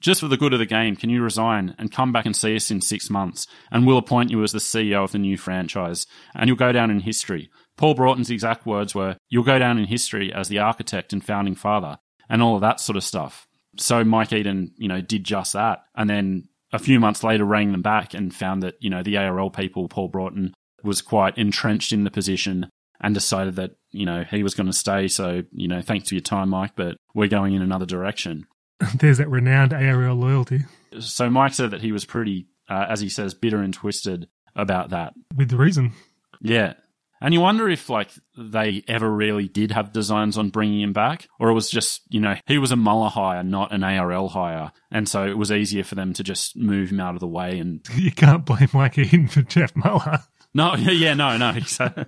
just 0.00 0.20
for 0.20 0.28
the 0.28 0.36
good 0.36 0.52
of 0.52 0.58
the 0.58 0.66
game, 0.66 0.96
can 0.96 1.10
you 1.10 1.22
resign 1.22 1.76
and 1.78 1.92
come 1.92 2.12
back 2.12 2.26
and 2.26 2.34
see 2.34 2.56
us 2.56 2.70
in 2.70 2.80
six 2.80 3.08
months? 3.08 3.46
And 3.70 3.86
we'll 3.86 3.98
appoint 3.98 4.30
you 4.30 4.42
as 4.42 4.50
the 4.50 4.58
CEO 4.58 5.04
of 5.04 5.12
the 5.12 5.18
new 5.18 5.38
franchise, 5.38 6.06
and 6.34 6.48
you'll 6.48 6.56
go 6.56 6.72
down 6.72 6.90
in 6.90 7.00
history. 7.00 7.50
Paul 7.76 7.94
Broughton's 7.94 8.30
exact 8.30 8.66
words 8.66 8.94
were, 8.94 9.16
You'll 9.28 9.44
go 9.44 9.58
down 9.58 9.78
in 9.78 9.86
history 9.86 10.32
as 10.32 10.48
the 10.48 10.58
architect 10.58 11.12
and 11.12 11.24
founding 11.24 11.54
father, 11.54 11.98
and 12.28 12.42
all 12.42 12.54
of 12.54 12.60
that 12.60 12.80
sort 12.80 12.96
of 12.96 13.04
stuff. 13.04 13.46
So 13.78 14.04
Mike 14.04 14.32
Eden, 14.32 14.72
you 14.76 14.88
know, 14.88 15.00
did 15.00 15.24
just 15.24 15.54
that. 15.54 15.84
And 15.94 16.08
then 16.08 16.48
a 16.72 16.78
few 16.78 17.00
months 17.00 17.24
later 17.24 17.44
rang 17.44 17.72
them 17.72 17.82
back 17.82 18.14
and 18.14 18.34
found 18.34 18.62
that, 18.62 18.74
you 18.80 18.90
know, 18.90 19.02
the 19.02 19.16
ARL 19.16 19.50
people, 19.50 19.88
Paul 19.88 20.08
Broughton, 20.08 20.54
was 20.82 21.02
quite 21.02 21.38
entrenched 21.38 21.92
in 21.92 22.04
the 22.04 22.10
position 22.10 22.68
and 23.00 23.14
decided 23.14 23.56
that, 23.56 23.72
you 23.90 24.06
know, 24.06 24.24
he 24.30 24.42
was 24.42 24.54
going 24.54 24.66
to 24.66 24.72
stay. 24.72 25.08
So, 25.08 25.42
you 25.52 25.68
know, 25.68 25.82
thanks 25.82 26.08
for 26.08 26.14
your 26.14 26.22
time, 26.22 26.50
Mike, 26.50 26.72
but 26.76 26.96
we're 27.14 27.28
going 27.28 27.54
in 27.54 27.62
another 27.62 27.86
direction. 27.86 28.46
There's 28.94 29.18
that 29.18 29.28
renowned 29.28 29.72
ARL 29.72 30.14
loyalty. 30.14 30.60
So 31.00 31.30
Mike 31.30 31.54
said 31.54 31.70
that 31.70 31.80
he 31.80 31.92
was 31.92 32.04
pretty, 32.04 32.46
uh, 32.68 32.86
as 32.88 33.00
he 33.00 33.08
says, 33.08 33.34
bitter 33.34 33.58
and 33.58 33.72
twisted 33.72 34.28
about 34.54 34.90
that. 34.90 35.14
With 35.34 35.48
the 35.48 35.56
reason. 35.56 35.92
Yeah. 36.40 36.74
And 37.22 37.32
you 37.32 37.40
wonder 37.40 37.68
if 37.68 37.88
like 37.88 38.10
they 38.36 38.82
ever 38.88 39.08
really 39.08 39.46
did 39.46 39.70
have 39.70 39.92
designs 39.92 40.36
on 40.36 40.50
bringing 40.50 40.80
him 40.80 40.92
back, 40.92 41.28
or 41.38 41.50
it 41.50 41.54
was 41.54 41.70
just 41.70 42.02
you 42.10 42.20
know 42.20 42.34
he 42.46 42.58
was 42.58 42.72
a 42.72 42.76
Muller 42.76 43.08
hire, 43.08 43.44
not 43.44 43.72
an 43.72 43.84
ARL 43.84 44.28
hire, 44.28 44.72
and 44.90 45.08
so 45.08 45.24
it 45.24 45.38
was 45.38 45.52
easier 45.52 45.84
for 45.84 45.94
them 45.94 46.12
to 46.14 46.24
just 46.24 46.56
move 46.56 46.90
him 46.90 46.98
out 46.98 47.14
of 47.14 47.20
the 47.20 47.28
way. 47.28 47.60
And 47.60 47.80
you 47.94 48.10
can't 48.10 48.44
blame 48.44 48.68
Mike 48.74 48.98
Eden 48.98 49.28
for 49.28 49.42
Jeff 49.42 49.74
Muller. 49.76 50.24
No, 50.52 50.74
yeah, 50.76 51.14
no, 51.14 51.36
no, 51.38 51.54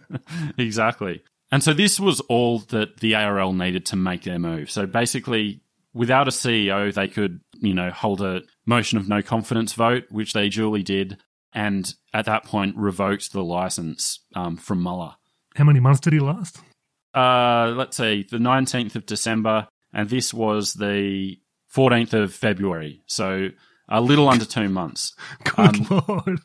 exactly. 0.59 1.23
And 1.53 1.63
so 1.63 1.73
this 1.73 2.01
was 2.01 2.19
all 2.23 2.59
that 2.71 2.99
the 2.99 3.15
ARL 3.15 3.53
needed 3.53 3.87
to 3.87 3.97
make 3.97 4.25
their 4.25 4.41
move. 4.41 4.69
So 4.69 4.85
basically, 4.85 5.61
without 5.93 6.27
a 6.27 6.33
CEO, 6.33 6.93
they 6.93 7.07
could 7.07 7.41
you 7.61 7.73
know 7.73 7.91
hold 7.91 8.21
a 8.21 8.43
motion 8.67 8.99
of 8.99 9.09
no 9.09 9.23
confidence 9.23 9.75
vote, 9.75 10.07
which 10.11 10.33
they 10.33 10.49
duly 10.49 10.83
did 10.83 11.19
and 11.55 11.95
at 12.13 12.27
that 12.27 12.45
point 12.45 12.77
revoked 12.77 13.33
the 13.33 13.45
license 13.45 14.21
um, 14.35 14.57
from 14.57 14.83
Muller. 14.83 15.15
How 15.55 15.65
many 15.65 15.81
months 15.81 16.01
did 16.01 16.13
he 16.13 16.21
last? 16.21 16.59
Uh, 17.15 17.73
let's 17.77 17.97
see, 17.97 18.27
the 18.29 18.39
19th 18.39 18.97
of 18.97 19.07
December, 19.07 19.69
and 19.93 20.11
this 20.11 20.35
was 20.35 20.75
the 20.75 21.37
14th 21.75 22.13
of 22.13 22.35
February. 22.35 23.03
So 23.07 23.51
a 23.89 24.01
little 24.01 24.29
under 24.29 24.45
two 24.45 24.69
months. 24.69 25.15
Good 25.45 25.91
um, 25.91 26.05
lord. 26.09 26.41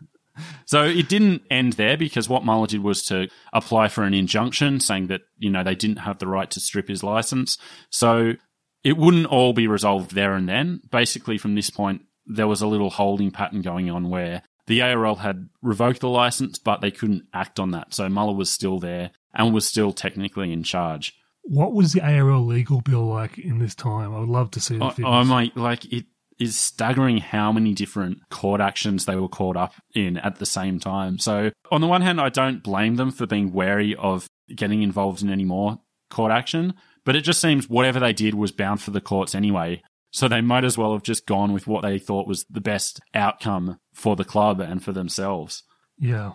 so 0.64 0.84
it 0.84 1.08
didn't 1.08 1.42
end 1.50 1.74
there 1.74 1.96
because 1.96 2.28
what 2.28 2.44
Muller 2.44 2.66
did 2.66 2.82
was 2.82 3.04
to 3.06 3.28
apply 3.52 3.88
for 3.88 4.02
an 4.02 4.14
injunction 4.14 4.80
saying 4.80 5.08
that, 5.08 5.22
you 5.38 5.50
know, 5.50 5.62
they 5.62 5.74
didn't 5.74 5.98
have 5.98 6.18
the 6.18 6.26
right 6.26 6.50
to 6.50 6.60
strip 6.60 6.88
his 6.88 7.04
license. 7.04 7.58
So 7.90 8.34
it 8.82 8.96
wouldn't 8.96 9.26
all 9.26 9.52
be 9.52 9.66
resolved 9.66 10.14
there 10.14 10.34
and 10.34 10.48
then. 10.48 10.80
Basically, 10.90 11.38
from 11.38 11.54
this 11.54 11.70
point, 11.70 12.02
there 12.30 12.48
was 12.48 12.62
a 12.62 12.66
little 12.66 12.90
holding 12.90 13.30
pattern 13.30 13.62
going 13.62 13.90
on 13.90 14.08
where 14.10 14.42
the 14.66 14.82
ARL 14.82 15.16
had 15.16 15.48
revoked 15.62 16.00
the 16.00 16.08
license, 16.08 16.58
but 16.58 16.80
they 16.80 16.90
couldn't 16.90 17.24
act 17.34 17.58
on 17.58 17.72
that. 17.72 17.92
So 17.92 18.08
Muller 18.08 18.34
was 18.34 18.50
still 18.50 18.78
there 18.78 19.10
and 19.34 19.52
was 19.52 19.66
still 19.66 19.92
technically 19.92 20.52
in 20.52 20.62
charge. 20.62 21.14
What 21.42 21.72
was 21.72 21.92
the 21.92 22.02
ARL 22.02 22.44
legal 22.44 22.80
bill 22.80 23.06
like 23.06 23.38
in 23.38 23.58
this 23.58 23.74
time? 23.74 24.14
I 24.14 24.20
would 24.20 24.28
love 24.28 24.50
to 24.52 24.60
see 24.60 24.78
the 24.78 24.90
figures. 24.90 25.06
Oh, 25.08 25.24
my, 25.24 25.50
like 25.54 25.90
it 25.92 26.04
is 26.38 26.56
staggering 26.56 27.18
how 27.18 27.52
many 27.52 27.74
different 27.74 28.18
court 28.30 28.60
actions 28.60 29.04
they 29.04 29.16
were 29.16 29.28
caught 29.28 29.56
up 29.56 29.74
in 29.94 30.16
at 30.18 30.36
the 30.36 30.46
same 30.46 30.78
time. 30.78 31.18
So 31.18 31.50
on 31.70 31.80
the 31.80 31.86
one 31.86 32.02
hand, 32.02 32.20
I 32.20 32.28
don't 32.28 32.62
blame 32.62 32.96
them 32.96 33.10
for 33.10 33.26
being 33.26 33.52
wary 33.52 33.94
of 33.94 34.28
getting 34.54 34.82
involved 34.82 35.22
in 35.22 35.30
any 35.30 35.44
more 35.44 35.80
court 36.10 36.32
action, 36.32 36.74
but 37.04 37.16
it 37.16 37.22
just 37.22 37.40
seems 37.40 37.68
whatever 37.68 38.00
they 38.00 38.12
did 38.12 38.34
was 38.34 38.52
bound 38.52 38.80
for 38.80 38.90
the 38.90 39.00
courts 39.00 39.34
anyway. 39.34 39.82
So 40.10 40.28
they 40.28 40.40
might 40.40 40.64
as 40.64 40.76
well 40.76 40.92
have 40.92 41.02
just 41.02 41.26
gone 41.26 41.52
with 41.52 41.66
what 41.66 41.82
they 41.82 41.98
thought 41.98 42.26
was 42.26 42.44
the 42.50 42.60
best 42.60 43.00
outcome 43.14 43.78
for 43.92 44.16
the 44.16 44.24
club 44.24 44.60
and 44.60 44.82
for 44.82 44.92
themselves. 44.92 45.62
Yeah. 45.98 46.32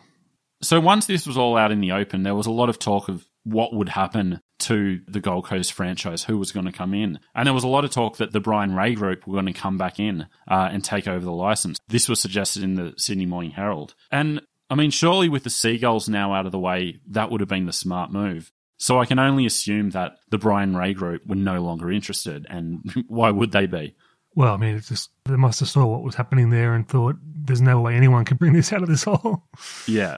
So 0.62 0.80
once 0.80 1.06
this 1.06 1.28
was 1.28 1.38
all 1.38 1.58
out 1.58 1.72
in 1.72 1.82
the 1.82 1.92
open, 1.92 2.24
there 2.24 2.36
was 2.36 2.48
a 2.48 2.52
lot 2.52 2.70
of 2.70 2.80
talk 2.80 3.10
of 3.10 3.26
what 3.44 3.74
would 3.74 3.90
happen 3.90 4.42
to 4.58 5.02
the 5.08 5.20
Gold 5.20 5.46
Coast 5.46 5.74
franchise, 5.74 6.24
who 6.24 6.38
was 6.38 6.52
going 6.52 6.66
to 6.66 6.72
come 6.72 6.94
in. 6.94 7.20
And 7.36 7.46
there 7.46 7.54
was 7.54 7.64
a 7.64 7.68
lot 7.68 7.86
of 7.86 7.92
talk 7.92 8.18
that 8.18 8.32
the 8.32 8.40
Brian 8.40 8.76
Ray 8.76 8.96
group 8.96 9.28
were 9.28 9.36
going 9.36 9.54
to 9.54 9.60
come 9.60 9.78
back 9.78 10.00
in 10.00 10.28
uh, 10.50 10.70
and 10.72 10.84
take 10.84 11.08
over 11.08 11.24
the 11.24 11.32
license. 11.32 11.78
This 11.88 12.10
was 12.10 12.20
suggested 12.20 12.64
in 12.64 12.76
the 12.76 12.94
Sydney 12.98 13.26
Morning 13.26 13.52
Herald. 13.52 13.94
And 14.12 14.42
I 14.70 14.76
mean, 14.76 14.90
surely 14.90 15.30
with 15.30 15.44
the 15.44 15.50
Seagulls 15.52 16.10
now 16.10 16.34
out 16.34 16.48
of 16.48 16.52
the 16.52 16.60
way, 16.60 17.00
that 17.10 17.30
would 17.30 17.42
have 17.42 17.50
been 17.50 17.68
the 17.68 17.74
smart 17.74 18.12
move. 18.12 18.52
So 18.78 19.00
I 19.00 19.06
can 19.06 19.20
only 19.20 19.46
assume 19.46 19.92
that 19.92 20.18
the 20.30 20.38
Brian 20.38 20.76
Ray 20.76 20.94
group 20.94 21.26
were 21.26 21.36
no 21.36 21.62
longer 21.62 21.92
interested, 21.92 22.46
and 22.50 22.82
why 23.08 23.32
would 23.32 23.52
they 23.52 23.68
be? 23.68 23.96
Well, 24.36 24.54
I 24.54 24.58
mean, 24.58 24.76
it's 24.76 24.90
just 24.90 25.12
they 25.26 25.38
must 25.38 25.62
have 25.62 25.70
saw 25.70 25.86
what 25.86 26.04
was 26.04 26.16
happening 26.16 26.50
there 26.50 26.74
and 26.74 26.88
thought 26.88 27.16
there's 27.24 27.62
no 27.62 27.80
way 27.80 27.96
anyone 27.96 28.26
can 28.26 28.38
bring 28.38 28.54
this 28.54 28.74
out 28.74 28.84
of 28.84 28.90
this 28.90 29.04
hole. 29.04 29.44
Yeah. 29.88 30.18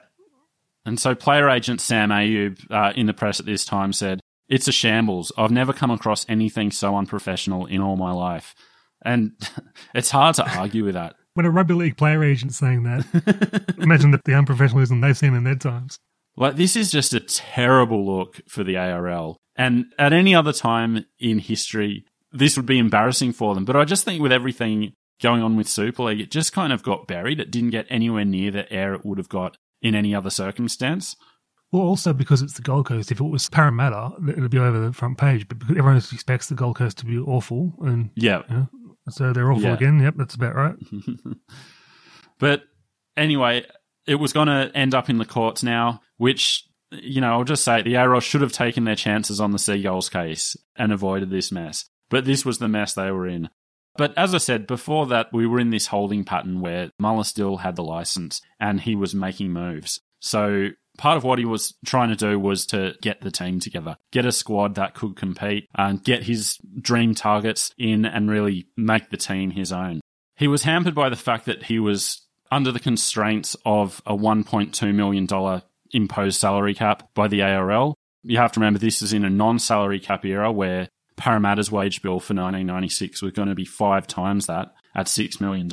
And 0.84 0.98
so 0.98 1.14
player 1.14 1.50
agent 1.50 1.82
Sam 1.82 2.08
Ayoub 2.08 2.58
uh, 2.70 2.92
in 2.96 3.06
the 3.06 3.12
press 3.12 3.40
at 3.40 3.46
this 3.46 3.64
time 3.66 3.92
said, 3.92 4.20
It's 4.48 4.68
a 4.68 4.72
shambles. 4.72 5.30
I've 5.36 5.50
never 5.50 5.74
come 5.74 5.90
across 5.90 6.24
anything 6.30 6.70
so 6.70 6.96
unprofessional 6.96 7.66
in 7.66 7.82
all 7.82 7.96
my 7.96 8.10
life. 8.10 8.54
And 9.04 9.32
it's 9.94 10.10
hard 10.10 10.36
to 10.36 10.48
argue 10.58 10.84
with 10.84 10.94
that. 10.94 11.16
When 11.34 11.44
a 11.44 11.50
rugby 11.50 11.74
league 11.74 11.98
player 11.98 12.24
agent's 12.24 12.56
saying 12.56 12.84
that, 12.84 13.74
imagine 13.78 14.10
the 14.12 14.18
unprofessionalism 14.18 15.02
they've 15.02 15.16
seen 15.16 15.34
in 15.34 15.44
their 15.44 15.54
times. 15.54 15.98
Like, 16.38 16.56
this 16.56 16.76
is 16.76 16.90
just 16.90 17.12
a 17.12 17.20
terrible 17.20 18.06
look 18.06 18.40
for 18.48 18.62
the 18.64 18.76
ARL. 18.76 19.36
And 19.56 19.86
at 19.98 20.12
any 20.12 20.34
other 20.34 20.52
time 20.52 21.04
in 21.18 21.40
history, 21.40 22.04
this 22.32 22.56
would 22.56 22.66
be 22.66 22.78
embarrassing 22.78 23.32
for 23.32 23.54
them. 23.54 23.64
But 23.64 23.76
I 23.76 23.84
just 23.84 24.04
think 24.04 24.22
with 24.22 24.30
everything 24.32 24.92
going 25.20 25.42
on 25.42 25.56
with 25.56 25.66
Super 25.68 26.04
League, 26.04 26.20
it 26.20 26.30
just 26.30 26.52
kind 26.52 26.72
of 26.72 26.82
got 26.84 27.08
buried. 27.08 27.40
It 27.40 27.50
didn't 27.50 27.70
get 27.70 27.86
anywhere 27.90 28.24
near 28.24 28.50
the 28.52 28.72
air 28.72 28.94
it 28.94 29.04
would 29.04 29.18
have 29.18 29.28
got 29.28 29.56
in 29.82 29.94
any 29.96 30.14
other 30.14 30.30
circumstance. 30.30 31.16
Well, 31.72 31.82
also 31.82 32.12
because 32.12 32.40
it's 32.40 32.54
the 32.54 32.62
Gold 32.62 32.86
Coast. 32.86 33.10
If 33.10 33.20
it 33.20 33.24
was 33.24 33.48
Parramatta, 33.50 34.12
it'd 34.28 34.50
be 34.50 34.58
over 34.58 34.78
the 34.78 34.92
front 34.92 35.18
page. 35.18 35.48
But 35.48 35.58
because 35.58 35.76
everyone 35.76 35.96
expects 35.96 36.48
the 36.48 36.54
Gold 36.54 36.76
Coast 36.76 36.98
to 36.98 37.04
be 37.04 37.18
awful, 37.18 37.74
and 37.80 38.10
yeah, 38.14 38.42
you 38.48 38.54
know, 38.54 38.68
So 39.10 39.32
they're 39.32 39.50
awful 39.50 39.64
Yeah. 39.64 39.74
again. 39.74 39.98
Yep, 40.00 40.14
that's 40.16 40.34
about 40.36 40.54
right. 40.54 40.76
But 42.38 42.62
anyway, 43.16 43.66
it 44.08 44.16
was 44.16 44.32
going 44.32 44.48
to 44.48 44.70
end 44.74 44.94
up 44.94 45.10
in 45.10 45.18
the 45.18 45.24
courts 45.26 45.62
now, 45.62 46.00
which, 46.16 46.64
you 46.90 47.20
know, 47.20 47.32
I'll 47.32 47.44
just 47.44 47.62
say 47.62 47.82
the 47.82 47.96
ARL 47.96 48.20
should 48.20 48.40
have 48.40 48.52
taken 48.52 48.84
their 48.84 48.96
chances 48.96 49.40
on 49.40 49.52
the 49.52 49.58
Seagulls 49.58 50.08
case 50.08 50.56
and 50.76 50.90
avoided 50.90 51.30
this 51.30 51.52
mess. 51.52 51.84
But 52.08 52.24
this 52.24 52.44
was 52.44 52.58
the 52.58 52.68
mess 52.68 52.94
they 52.94 53.10
were 53.10 53.28
in. 53.28 53.50
But 53.98 54.16
as 54.16 54.34
I 54.34 54.38
said, 54.38 54.66
before 54.66 55.06
that, 55.08 55.26
we 55.32 55.46
were 55.46 55.60
in 55.60 55.70
this 55.70 55.88
holding 55.88 56.24
pattern 56.24 56.60
where 56.60 56.90
Muller 56.98 57.24
still 57.24 57.58
had 57.58 57.76
the 57.76 57.84
license 57.84 58.40
and 58.58 58.80
he 58.80 58.94
was 58.94 59.14
making 59.14 59.52
moves. 59.52 60.00
So 60.20 60.68
part 60.96 61.16
of 61.16 61.24
what 61.24 61.38
he 61.38 61.44
was 61.44 61.74
trying 61.84 62.08
to 62.08 62.16
do 62.16 62.38
was 62.38 62.64
to 62.66 62.94
get 63.02 63.20
the 63.20 63.30
team 63.30 63.60
together, 63.60 63.96
get 64.10 64.24
a 64.24 64.32
squad 64.32 64.76
that 64.76 64.94
could 64.94 65.16
compete 65.16 65.68
and 65.76 66.02
get 66.02 66.22
his 66.22 66.58
dream 66.80 67.14
targets 67.14 67.72
in 67.76 68.06
and 68.06 68.30
really 68.30 68.68
make 68.76 69.10
the 69.10 69.16
team 69.16 69.50
his 69.50 69.72
own. 69.72 70.00
He 70.36 70.48
was 70.48 70.62
hampered 70.62 70.94
by 70.94 71.08
the 71.10 71.16
fact 71.16 71.46
that 71.46 71.64
he 71.64 71.78
was 71.78 72.24
under 72.50 72.72
the 72.72 72.80
constraints 72.80 73.56
of 73.64 74.02
a 74.06 74.16
$1.2 74.16 74.94
million 74.94 75.62
imposed 75.92 76.40
salary 76.40 76.74
cap 76.74 77.08
by 77.14 77.28
the 77.28 77.42
ARL. 77.42 77.94
You 78.22 78.38
have 78.38 78.52
to 78.52 78.60
remember 78.60 78.78
this 78.78 79.02
is 79.02 79.12
in 79.12 79.24
a 79.24 79.30
non 79.30 79.58
salary 79.58 80.00
cap 80.00 80.24
era 80.24 80.50
where 80.50 80.88
Parramatta's 81.16 81.70
wage 81.70 82.02
bill 82.02 82.20
for 82.20 82.34
1996 82.34 83.22
was 83.22 83.32
going 83.32 83.48
to 83.48 83.54
be 83.54 83.64
five 83.64 84.06
times 84.06 84.46
that 84.46 84.72
at 84.94 85.06
$6 85.06 85.40
million. 85.40 85.70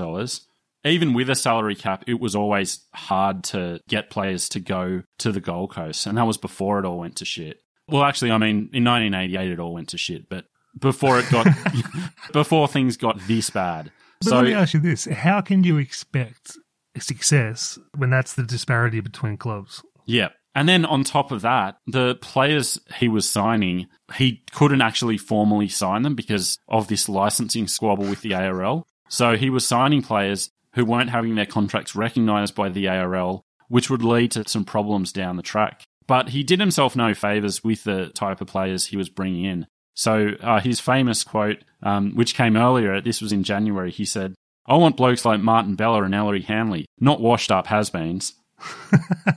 Even 0.84 1.14
with 1.14 1.30
a 1.30 1.36
salary 1.36 1.76
cap, 1.76 2.04
it 2.08 2.20
was 2.20 2.36
always 2.36 2.86
hard 2.94 3.44
to 3.46 3.80
get 3.88 4.10
players 4.10 4.48
to 4.50 4.60
go 4.60 5.02
to 5.18 5.32
the 5.32 5.40
Gold 5.40 5.72
Coast, 5.72 6.06
and 6.06 6.18
that 6.18 6.28
was 6.28 6.38
before 6.38 6.78
it 6.78 6.86
all 6.86 7.00
went 7.00 7.16
to 7.18 7.26
shit. 7.26 7.62
Well, 7.88 8.04
actually, 8.04 8.32
I 8.32 8.38
mean, 8.38 8.70
in 8.72 8.84
1988 8.84 9.52
it 9.52 9.60
all 9.60 9.74
went 9.74 9.90
to 9.90 9.98
shit, 9.98 10.30
but 10.30 10.46
before 10.78 11.20
it 11.20 11.30
got, 11.32 11.48
before 12.34 12.68
things 12.68 12.98
got 12.98 13.20
this 13.28 13.50
bad. 13.50 13.92
But 14.22 14.30
so 14.30 14.36
let 14.38 14.46
me 14.46 14.54
ask 14.54 14.74
you 14.74 14.80
this: 14.80 15.06
How 15.06 15.42
can 15.42 15.64
you 15.64 15.78
expect 15.78 16.58
success 17.00 17.78
when 17.96 18.10
that's 18.10 18.34
the 18.34 18.43
disparity 18.43 19.00
between 19.00 19.38
clubs? 19.38 19.84
Yeah. 20.06 20.30
And 20.54 20.70
then 20.70 20.86
on 20.86 21.04
top 21.04 21.32
of 21.32 21.41
that, 21.41 21.78
the 21.86 22.16
players 22.16 22.80
he 22.96 23.10
was 23.10 23.30
signing, 23.30 23.88
he 24.16 24.43
couldn't 24.54 24.82
actually 24.82 25.18
formally 25.18 25.68
sign 25.68 26.04
them 26.04 26.16
because 26.16 26.58
of 26.70 26.88
this 26.88 27.10
licensing 27.10 27.68
squabble 27.68 28.06
with 28.06 28.22
the 28.22 28.34
ARL. 28.34 28.88
So 29.10 29.36
he 29.36 29.50
was 29.50 29.68
signing 29.68 30.02
players 30.02 30.52
who 30.74 30.86
weren't 30.86 31.10
having 31.10 31.36
their 31.36 31.46
contracts 31.46 31.96
recognized 31.96 32.56
by 32.56 32.70
the 32.70 32.88
ARL, 32.88 33.43
which 33.68 33.89
would 33.89 34.04
lead 34.04 34.32
to 34.32 34.48
some 34.48 34.64
problems 34.64 35.12
down 35.12 35.36
the 35.36 35.43
track. 35.43 35.84
But 36.08 36.30
he 36.30 36.43
did 36.43 36.60
himself 36.60 36.96
no 36.96 37.14
favors 37.14 37.64
with 37.64 37.84
the 37.84 38.10
type 38.10 38.39
of 38.39 38.48
players 38.48 38.88
he 38.88 38.98
was 38.98 39.10
bringing 39.10 39.43
in. 39.46 39.68
So 39.93 40.32
uh, 40.41 40.60
his 40.60 40.80
famous 40.80 41.24
quote, 41.24 41.64
um, 41.82 42.16
which 42.16 42.36
came 42.36 42.58
earlier, 42.58 43.02
this 43.02 43.22
was 43.22 43.32
in 43.32 43.43
January, 43.43 43.91
he 43.91 44.06
said, 44.06 44.36
I 44.68 44.78
want 44.78 44.97
blokes 44.97 45.26
like 45.26 45.39
Martin 45.39 45.76
Bella 45.76 46.01
and 46.03 46.16
Ellery 46.16 46.41
Hanley, 46.41 46.86
not 46.99 47.22
washed 47.22 47.51
up 47.51 47.68
has-beens. 47.68 48.34
I 48.59 49.36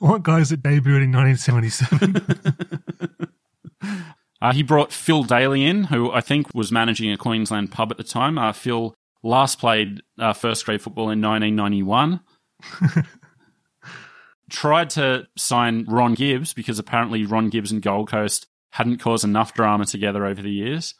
want 0.00 0.24
guys 0.24 0.50
that 0.50 0.62
debuted 0.62 1.04
in 1.04 1.12
1977. 1.12 3.28
Uh, 4.40 4.52
he 4.52 4.62
brought 4.62 4.92
Phil 4.92 5.24
Daly 5.24 5.64
in, 5.64 5.84
who 5.84 6.12
I 6.12 6.20
think 6.20 6.54
was 6.54 6.70
managing 6.70 7.10
a 7.10 7.16
Queensland 7.16 7.72
pub 7.72 7.90
at 7.90 7.96
the 7.96 8.04
time. 8.04 8.38
Uh, 8.38 8.52
Phil 8.52 8.94
last 9.22 9.58
played 9.58 10.02
uh, 10.18 10.32
first 10.32 10.64
grade 10.64 10.80
football 10.80 11.10
in 11.10 11.20
1991. 11.20 12.20
Tried 14.50 14.90
to 14.90 15.26
sign 15.36 15.84
Ron 15.88 16.14
Gibbs 16.14 16.54
because 16.54 16.78
apparently 16.78 17.24
Ron 17.24 17.50
Gibbs 17.50 17.72
and 17.72 17.82
Gold 17.82 18.10
Coast 18.10 18.46
hadn't 18.70 18.98
caused 18.98 19.24
enough 19.24 19.54
drama 19.54 19.84
together 19.84 20.24
over 20.24 20.40
the 20.40 20.50
years. 20.50 20.94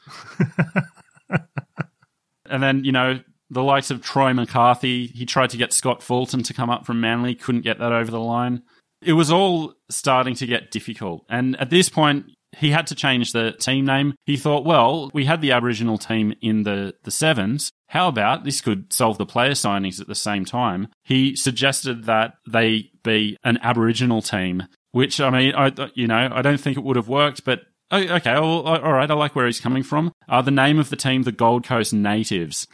And 2.51 2.63
then, 2.63 2.85
you 2.85 2.93
know, 2.93 3.21
the 3.51 3.63
likes 3.63 3.91
of 3.91 4.03
Troy 4.03 4.33
McCarthy, 4.33 5.07
he 5.07 5.25
tried 5.25 5.51
to 5.51 5.57
get 5.57 5.73
Scott 5.73 6.03
Fulton 6.03 6.43
to 6.45 6.55
come 6.55 6.71
up 6.71 6.87
from 6.87 7.01
Manly, 7.01 7.35
couldn't 7.35 7.63
get 7.63 7.79
that 7.79 7.93
over 7.93 8.11
the 8.11 8.21
line. 8.21 8.63
It 9.01 9.15
was 9.15 9.31
all 9.31 9.75
starting 9.89 10.35
to 10.37 10.47
get 10.47 10.71
difficult. 10.71 11.25
And 11.29 11.59
at 11.61 11.71
this 11.71 11.89
point, 11.89 12.27
he 12.57 12.71
had 12.71 12.87
to 12.89 12.95
change 12.95 13.33
the 13.33 13.53
team 13.53 13.85
name. 13.85 14.15
He 14.25 14.37
thought, 14.37 14.65
well, 14.65 15.11
we 15.13 15.25
had 15.25 15.41
the 15.41 15.53
Aboriginal 15.53 15.99
team 15.99 16.35
in 16.41 16.65
the, 16.65 16.95
the 17.05 17.11
sevens. 17.11 17.71
How 17.89 18.09
about 18.09 18.45
this 18.45 18.61
could 18.61 18.93
solve 18.93 19.19
the 19.19 19.27
player 19.27 19.53
signings 19.53 20.01
at 20.01 20.09
the 20.09 20.15
same 20.15 20.45
time? 20.45 20.89
He 21.05 21.37
suggested 21.37 22.05
that 22.05 22.35
they 22.47 22.91
be 23.03 23.37
an 23.45 23.59
Aboriginal 23.63 24.23
team, 24.23 24.65
which 24.93 25.21
I 25.21 25.31
mean, 25.31 25.55
I 25.55 25.73
you 25.95 26.07
know, 26.07 26.31
I 26.33 26.43
don't 26.43 26.61
think 26.61 26.77
it 26.77 26.85
would 26.85 26.97
have 26.97 27.09
worked, 27.09 27.45
but 27.45 27.61
oh, 27.91 27.99
okay, 27.99 28.33
all 28.33 28.67
all 28.67 28.93
right, 28.93 29.11
I 29.11 29.15
like 29.15 29.35
where 29.35 29.47
he's 29.47 29.61
coming 29.61 29.83
from. 29.83 30.13
Uh, 30.29 30.43
the 30.43 30.51
name 30.51 30.79
of 30.79 30.91
the 30.91 30.97
team, 30.97 31.23
the 31.23 31.33
Gold 31.33 31.65
Coast 31.65 31.93
Natives. 31.93 32.67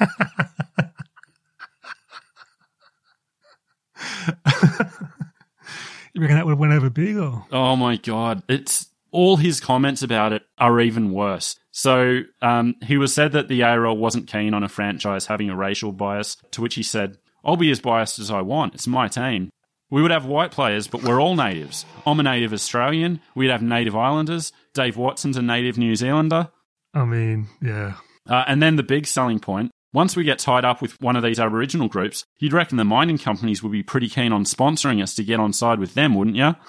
you 6.14 6.20
reckon 6.20 6.36
that 6.36 6.44
would 6.44 6.52
have 6.52 6.58
went 6.58 6.72
over 6.72 6.90
big? 6.90 7.16
Or 7.16 7.46
Oh 7.52 7.76
my 7.76 7.96
god, 7.96 8.42
it's 8.48 8.86
all 9.12 9.36
his 9.36 9.60
comments 9.60 10.02
about 10.02 10.32
it 10.32 10.42
are 10.58 10.80
even 10.80 11.12
worse. 11.12 11.56
So 11.72 12.22
um, 12.42 12.74
he 12.84 12.96
was 12.96 13.14
said 13.14 13.32
that 13.32 13.48
the 13.48 13.62
ARL 13.62 13.96
wasn't 13.96 14.28
keen 14.28 14.54
on 14.54 14.62
a 14.62 14.68
franchise 14.68 15.26
having 15.26 15.50
a 15.50 15.56
racial 15.56 15.92
bias, 15.92 16.36
to 16.52 16.62
which 16.62 16.74
he 16.74 16.82
said, 16.82 17.18
"I'll 17.44 17.56
be 17.56 17.70
as 17.70 17.80
biased 17.80 18.18
as 18.18 18.30
I 18.30 18.40
want. 18.42 18.74
It's 18.74 18.86
my 18.86 19.08
team. 19.08 19.50
We 19.90 20.02
would 20.02 20.12
have 20.12 20.24
white 20.24 20.52
players, 20.52 20.86
but 20.86 21.02
we're 21.02 21.20
all 21.20 21.34
natives. 21.34 21.84
I'm 22.06 22.20
a 22.20 22.22
native 22.22 22.52
Australian. 22.52 23.20
We'd 23.34 23.50
have 23.50 23.62
native 23.62 23.96
Islanders. 23.96 24.52
Dave 24.72 24.96
Watson's 24.96 25.36
a 25.36 25.42
native 25.42 25.76
New 25.76 25.96
Zealander." 25.96 26.48
I 26.94 27.04
mean, 27.04 27.48
yeah. 27.60 27.94
Uh, 28.28 28.44
and 28.46 28.62
then 28.62 28.76
the 28.76 28.82
big 28.82 29.06
selling 29.06 29.40
point. 29.40 29.70
Once 29.92 30.14
we 30.14 30.22
get 30.22 30.38
tied 30.38 30.64
up 30.64 30.80
with 30.80 31.00
one 31.00 31.16
of 31.16 31.24
these 31.24 31.40
Aboriginal 31.40 31.88
groups, 31.88 32.24
you'd 32.38 32.52
reckon 32.52 32.76
the 32.76 32.84
mining 32.84 33.18
companies 33.18 33.60
would 33.60 33.72
be 33.72 33.82
pretty 33.82 34.08
keen 34.08 34.32
on 34.32 34.44
sponsoring 34.44 35.02
us 35.02 35.14
to 35.14 35.24
get 35.24 35.40
on 35.40 35.52
side 35.52 35.80
with 35.80 35.94
them, 35.94 36.14
wouldn't 36.14 36.36
you? 36.36 36.54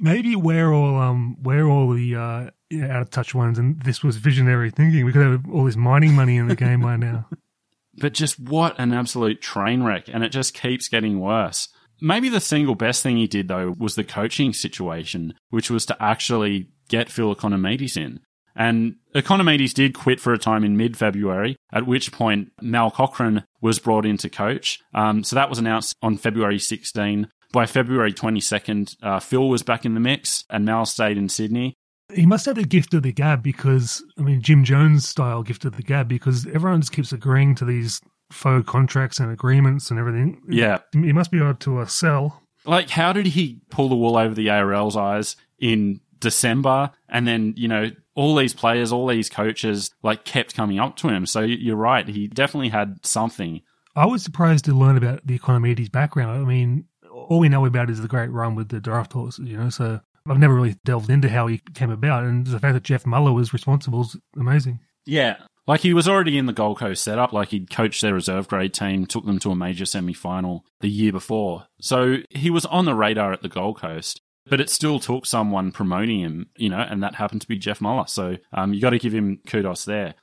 Maybe 0.00 0.34
we're 0.34 0.72
all 0.72 0.96
um 0.98 1.36
we're 1.42 1.66
all 1.66 1.92
the 1.92 2.14
uh, 2.14 2.50
out 2.84 3.02
of 3.02 3.10
touch 3.10 3.34
ones, 3.34 3.58
and 3.58 3.82
this 3.82 4.02
was 4.02 4.16
visionary 4.16 4.70
thinking. 4.70 5.04
We 5.04 5.12
could 5.12 5.22
have 5.22 5.44
all 5.52 5.64
this 5.64 5.76
mining 5.76 6.14
money 6.14 6.36
in 6.36 6.46
the 6.48 6.56
game 6.56 6.80
by 6.80 6.96
now. 6.96 7.26
But 8.00 8.14
just 8.14 8.38
what 8.38 8.78
an 8.78 8.92
absolute 8.92 9.40
train 9.40 9.82
wreck, 9.82 10.08
and 10.08 10.24
it 10.24 10.30
just 10.30 10.54
keeps 10.54 10.88
getting 10.88 11.20
worse. 11.20 11.68
Maybe 12.00 12.28
the 12.28 12.40
single 12.40 12.74
best 12.74 13.02
thing 13.02 13.16
he 13.16 13.26
did, 13.26 13.48
though, 13.48 13.74
was 13.76 13.94
the 13.94 14.04
coaching 14.04 14.52
situation, 14.52 15.34
which 15.50 15.70
was 15.70 15.84
to 15.86 16.02
actually 16.02 16.68
get 16.88 17.10
Phil 17.10 17.34
Economidis 17.34 17.96
in. 17.96 18.20
And 18.54 18.96
Economidis 19.14 19.72
did 19.72 19.94
quit 19.94 20.20
for 20.20 20.32
a 20.32 20.38
time 20.38 20.64
in 20.64 20.76
mid 20.76 20.96
February, 20.96 21.56
at 21.72 21.86
which 21.86 22.10
point 22.10 22.50
Mal 22.60 22.90
Cochrane 22.90 23.44
was 23.60 23.78
brought 23.78 24.04
in 24.04 24.16
to 24.18 24.28
coach. 24.28 24.80
Um, 24.94 25.22
so 25.22 25.36
that 25.36 25.48
was 25.48 25.58
announced 25.58 25.94
on 26.02 26.16
February 26.16 26.58
16. 26.58 27.28
By 27.52 27.66
February 27.66 28.12
22nd, 28.12 28.96
uh, 29.02 29.20
Phil 29.20 29.48
was 29.48 29.62
back 29.62 29.86
in 29.86 29.94
the 29.94 30.00
mix 30.00 30.44
and 30.50 30.64
Mal 30.64 30.86
stayed 30.86 31.16
in 31.16 31.28
Sydney. 31.28 31.77
He 32.14 32.24
must 32.26 32.46
have 32.46 32.56
the 32.56 32.64
gift 32.64 32.94
of 32.94 33.02
the 33.02 33.12
gab 33.12 33.42
because 33.42 34.02
I 34.18 34.22
mean 34.22 34.40
Jim 34.40 34.64
Jones 34.64 35.06
style 35.08 35.42
gift 35.42 35.64
of 35.64 35.76
the 35.76 35.82
gab 35.82 36.08
because 36.08 36.46
everyone 36.46 36.80
just 36.80 36.92
keeps 36.92 37.12
agreeing 37.12 37.54
to 37.56 37.64
these 37.64 38.00
faux 38.30 38.68
contracts 38.68 39.18
and 39.18 39.30
agreements 39.30 39.90
and 39.90 39.98
everything. 39.98 40.42
Yeah. 40.48 40.78
he 40.92 41.12
must 41.12 41.30
be 41.30 41.38
able 41.38 41.54
to 41.54 41.78
uh, 41.78 41.86
sell. 41.86 42.42
Like, 42.64 42.90
how 42.90 43.12
did 43.12 43.26
he 43.26 43.60
pull 43.70 43.88
the 43.88 43.96
wool 43.96 44.16
over 44.16 44.34
the 44.34 44.48
ARL's 44.48 44.96
eyes 44.96 45.36
in 45.58 46.00
December? 46.18 46.90
And 47.08 47.26
then, 47.26 47.54
you 47.56 47.68
know, 47.68 47.90
all 48.14 48.34
these 48.34 48.52
players, 48.52 48.92
all 48.92 49.06
these 49.06 49.30
coaches, 49.30 49.94
like, 50.02 50.24
kept 50.24 50.54
coming 50.54 50.78
up 50.78 50.96
to 50.96 51.08
him. 51.08 51.24
So 51.24 51.40
you're 51.40 51.76
right. 51.76 52.06
He 52.06 52.26
definitely 52.26 52.68
had 52.68 53.06
something. 53.06 53.62
I 53.96 54.06
was 54.06 54.22
surprised 54.22 54.66
to 54.66 54.72
learn 54.72 54.96
about 54.96 55.26
the 55.26 55.38
Economidis 55.38 55.90
background. 55.90 56.42
I 56.42 56.44
mean, 56.44 56.84
all 57.10 57.38
we 57.38 57.48
know 57.48 57.64
about 57.64 57.90
is 57.90 58.00
the 58.00 58.08
great 58.08 58.30
run 58.30 58.54
with 58.54 58.68
the 58.68 58.80
draft 58.80 59.12
horses, 59.12 59.48
you 59.48 59.56
know. 59.56 59.70
So 59.70 60.00
I've 60.28 60.38
never 60.38 60.54
really 60.54 60.76
delved 60.84 61.10
into 61.10 61.28
how 61.28 61.46
he 61.46 61.60
came 61.74 61.90
about, 61.90 62.24
and 62.24 62.46
the 62.46 62.60
fact 62.60 62.74
that 62.74 62.82
Jeff 62.82 63.06
Muller 63.06 63.32
was 63.32 63.52
responsible 63.52 64.02
is 64.02 64.16
amazing. 64.36 64.80
Yeah. 65.06 65.36
Like 65.66 65.80
he 65.80 65.92
was 65.92 66.08
already 66.08 66.38
in 66.38 66.46
the 66.46 66.52
Gold 66.52 66.78
Coast 66.78 67.02
setup. 67.02 67.32
Like 67.32 67.48
he'd 67.48 67.70
coached 67.70 68.00
their 68.00 68.14
reserve 68.14 68.48
grade 68.48 68.72
team, 68.72 69.04
took 69.04 69.26
them 69.26 69.38
to 69.40 69.50
a 69.50 69.56
major 69.56 69.84
semi 69.84 70.14
final 70.14 70.64
the 70.80 70.88
year 70.88 71.12
before. 71.12 71.66
So 71.80 72.18
he 72.30 72.50
was 72.50 72.64
on 72.66 72.86
the 72.86 72.94
radar 72.94 73.32
at 73.32 73.42
the 73.42 73.50
Gold 73.50 73.78
Coast, 73.78 74.20
but 74.46 74.60
it 74.60 74.70
still 74.70 74.98
took 74.98 75.26
someone 75.26 75.72
promoting 75.72 76.20
him, 76.20 76.46
you 76.56 76.70
know, 76.70 76.78
and 76.78 77.02
that 77.02 77.16
happened 77.16 77.42
to 77.42 77.48
be 77.48 77.58
Jeff 77.58 77.80
Muller. 77.82 78.06
So 78.06 78.36
um, 78.52 78.72
you 78.72 78.80
got 78.80 78.90
to 78.90 78.98
give 78.98 79.12
him 79.12 79.40
kudos 79.46 79.84
there. 79.84 80.14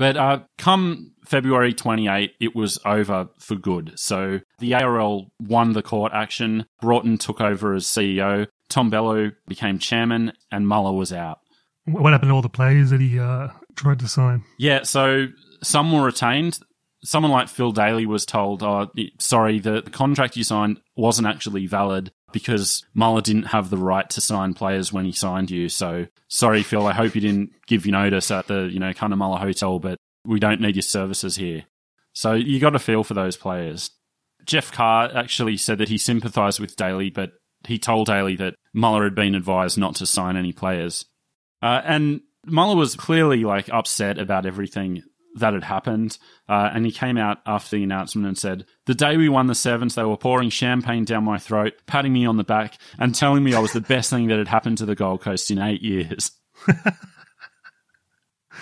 But 0.00 0.16
uh, 0.16 0.40
come 0.56 1.12
February 1.26 1.74
28, 1.74 2.32
it 2.40 2.54
was 2.54 2.78
over 2.86 3.28
for 3.38 3.56
good. 3.56 3.92
So 3.96 4.40
the 4.58 4.74
ARL 4.74 5.30
won 5.38 5.74
the 5.74 5.82
court 5.82 6.12
action. 6.14 6.64
Broughton 6.80 7.18
took 7.18 7.40
over 7.40 7.74
as 7.74 7.84
CEO. 7.84 8.46
Tom 8.70 8.88
Bello 8.88 9.32
became 9.46 9.78
chairman, 9.78 10.32
and 10.50 10.66
Muller 10.66 10.96
was 10.96 11.12
out. 11.12 11.40
What 11.84 12.12
happened 12.12 12.30
to 12.30 12.34
all 12.34 12.42
the 12.42 12.48
players 12.48 12.88
that 12.90 13.00
he 13.00 13.18
uh, 13.18 13.48
tried 13.74 13.98
to 13.98 14.08
sign? 14.08 14.44
Yeah, 14.58 14.84
so 14.84 15.26
some 15.62 15.92
were 15.92 16.04
retained. 16.04 16.58
Someone 17.04 17.32
like 17.32 17.48
Phil 17.48 17.72
Daly 17.72 18.06
was 18.06 18.24
told, 18.24 18.62
"Oh, 18.62 18.88
sorry, 19.18 19.58
the, 19.58 19.82
the 19.82 19.90
contract 19.90 20.36
you 20.36 20.44
signed 20.44 20.80
wasn't 20.96 21.28
actually 21.28 21.66
valid. 21.66 22.12
because 22.32 22.84
Muller 22.94 23.20
didn't 23.20 23.46
have 23.46 23.70
the 23.70 23.76
right 23.76 24.08
to 24.10 24.20
sign 24.20 24.54
players 24.54 24.92
when 24.92 25.04
he 25.04 25.12
signed 25.12 25.50
you. 25.50 25.68
So 25.68 26.06
sorry, 26.28 26.62
Phil. 26.62 26.86
I 26.86 26.92
hope 26.92 27.14
you 27.14 27.20
didn't 27.20 27.50
give 27.66 27.86
you 27.86 27.92
notice 27.92 28.30
at 28.30 28.46
the, 28.46 28.68
you 28.70 28.78
know, 28.78 28.92
Cunnamulla 28.92 29.40
Hotel, 29.40 29.78
but 29.78 29.98
we 30.24 30.38
don't 30.38 30.60
need 30.60 30.76
your 30.76 30.82
services 30.82 31.36
here. 31.36 31.64
So 32.12 32.34
you 32.34 32.60
got 32.60 32.74
a 32.76 32.78
feel 32.78 33.04
for 33.04 33.14
those 33.14 33.36
players. 33.36 33.90
Jeff 34.44 34.72
Carr 34.72 35.10
actually 35.14 35.56
said 35.56 35.78
that 35.78 35.88
he 35.88 35.98
sympathised 35.98 36.60
with 36.60 36.76
Daly, 36.76 37.10
but 37.10 37.32
he 37.66 37.78
told 37.78 38.06
Daly 38.06 38.36
that 38.36 38.54
Muller 38.72 39.04
had 39.04 39.14
been 39.14 39.34
advised 39.34 39.78
not 39.78 39.96
to 39.96 40.06
sign 40.06 40.36
any 40.36 40.52
players. 40.52 41.04
Uh, 41.62 41.82
and 41.84 42.20
Muller 42.46 42.76
was 42.76 42.94
clearly 42.94 43.44
like 43.44 43.68
upset 43.68 44.18
about 44.18 44.46
everything 44.46 45.02
that 45.36 45.54
had 45.54 45.64
happened. 45.64 46.18
Uh, 46.48 46.70
and 46.72 46.84
he 46.84 46.92
came 46.92 47.16
out 47.16 47.38
after 47.46 47.76
the 47.76 47.84
announcement 47.84 48.26
and 48.26 48.36
said, 48.38 48.66
The 48.86 48.94
day 48.94 49.16
we 49.16 49.28
won 49.28 49.46
the 49.46 49.54
Sevens, 49.54 49.94
they 49.94 50.02
were 50.02 50.16
pouring 50.16 50.50
champagne 50.50 51.04
down 51.04 51.24
my 51.24 51.38
throat, 51.38 51.74
patting 51.86 52.12
me 52.12 52.26
on 52.26 52.36
the 52.36 52.44
back, 52.44 52.78
and 52.98 53.14
telling 53.14 53.44
me 53.44 53.54
I 53.54 53.60
was 53.60 53.72
the 53.72 53.80
best 53.80 54.10
thing 54.10 54.26
that 54.28 54.38
had 54.38 54.48
happened 54.48 54.78
to 54.78 54.86
the 54.86 54.96
Gold 54.96 55.20
Coast 55.20 55.50
in 55.50 55.58
eight 55.58 55.82
years. 55.82 56.32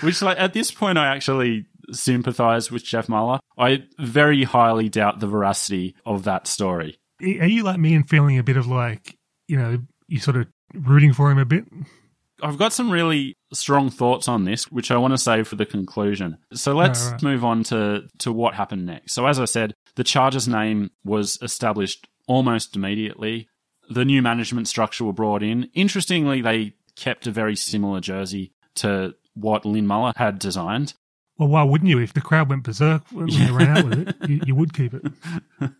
Which, 0.00 0.22
like, 0.22 0.38
at 0.38 0.52
this 0.52 0.70
point, 0.70 0.98
I 0.98 1.08
actually 1.08 1.66
sympathize 1.90 2.70
with 2.70 2.84
Jeff 2.84 3.08
Muller. 3.08 3.40
I 3.56 3.84
very 3.98 4.44
highly 4.44 4.88
doubt 4.88 5.18
the 5.20 5.26
veracity 5.26 5.96
of 6.04 6.24
that 6.24 6.46
story. 6.46 6.98
Are 7.20 7.46
you 7.46 7.62
like 7.62 7.78
me 7.78 7.94
and 7.94 8.08
feeling 8.08 8.38
a 8.38 8.42
bit 8.42 8.56
of 8.56 8.66
like, 8.66 9.16
you 9.46 9.56
know, 9.56 9.78
you 10.06 10.20
sort 10.20 10.36
of 10.36 10.46
rooting 10.74 11.12
for 11.12 11.30
him 11.30 11.38
a 11.38 11.44
bit? 11.44 11.64
I've 12.42 12.58
got 12.58 12.72
some 12.72 12.90
really 12.90 13.36
strong 13.52 13.90
thoughts 13.90 14.28
on 14.28 14.44
this, 14.44 14.70
which 14.70 14.90
I 14.90 14.96
want 14.96 15.12
to 15.12 15.18
save 15.18 15.48
for 15.48 15.56
the 15.56 15.66
conclusion. 15.66 16.38
So 16.52 16.74
let's 16.74 17.04
right, 17.04 17.12
right. 17.12 17.22
move 17.22 17.44
on 17.44 17.64
to, 17.64 18.04
to 18.18 18.32
what 18.32 18.54
happened 18.54 18.86
next. 18.86 19.12
So, 19.12 19.26
as 19.26 19.40
I 19.40 19.44
said, 19.44 19.74
the 19.96 20.04
Chargers 20.04 20.46
name 20.46 20.90
was 21.04 21.38
established 21.42 22.06
almost 22.28 22.76
immediately. 22.76 23.48
The 23.90 24.04
new 24.04 24.22
management 24.22 24.68
structure 24.68 25.04
were 25.04 25.12
brought 25.12 25.42
in. 25.42 25.70
Interestingly, 25.74 26.40
they 26.40 26.74
kept 26.94 27.26
a 27.26 27.32
very 27.32 27.56
similar 27.56 28.00
jersey 28.00 28.52
to 28.76 29.14
what 29.34 29.64
Lynn 29.64 29.86
Muller 29.86 30.12
had 30.16 30.38
designed. 30.38 30.94
Well, 31.38 31.48
why 31.48 31.62
wouldn't 31.62 31.88
you? 31.88 31.98
If 31.98 32.12
the 32.12 32.20
crowd 32.20 32.50
went 32.50 32.64
berserk 32.64 33.02
when 33.10 33.28
yeah. 33.28 33.46
they 33.46 33.52
ran 33.52 33.78
out 33.78 33.84
with 33.84 34.08
it, 34.08 34.28
you, 34.28 34.40
you 34.46 34.54
would 34.54 34.74
keep 34.74 34.94
it. 34.94 35.04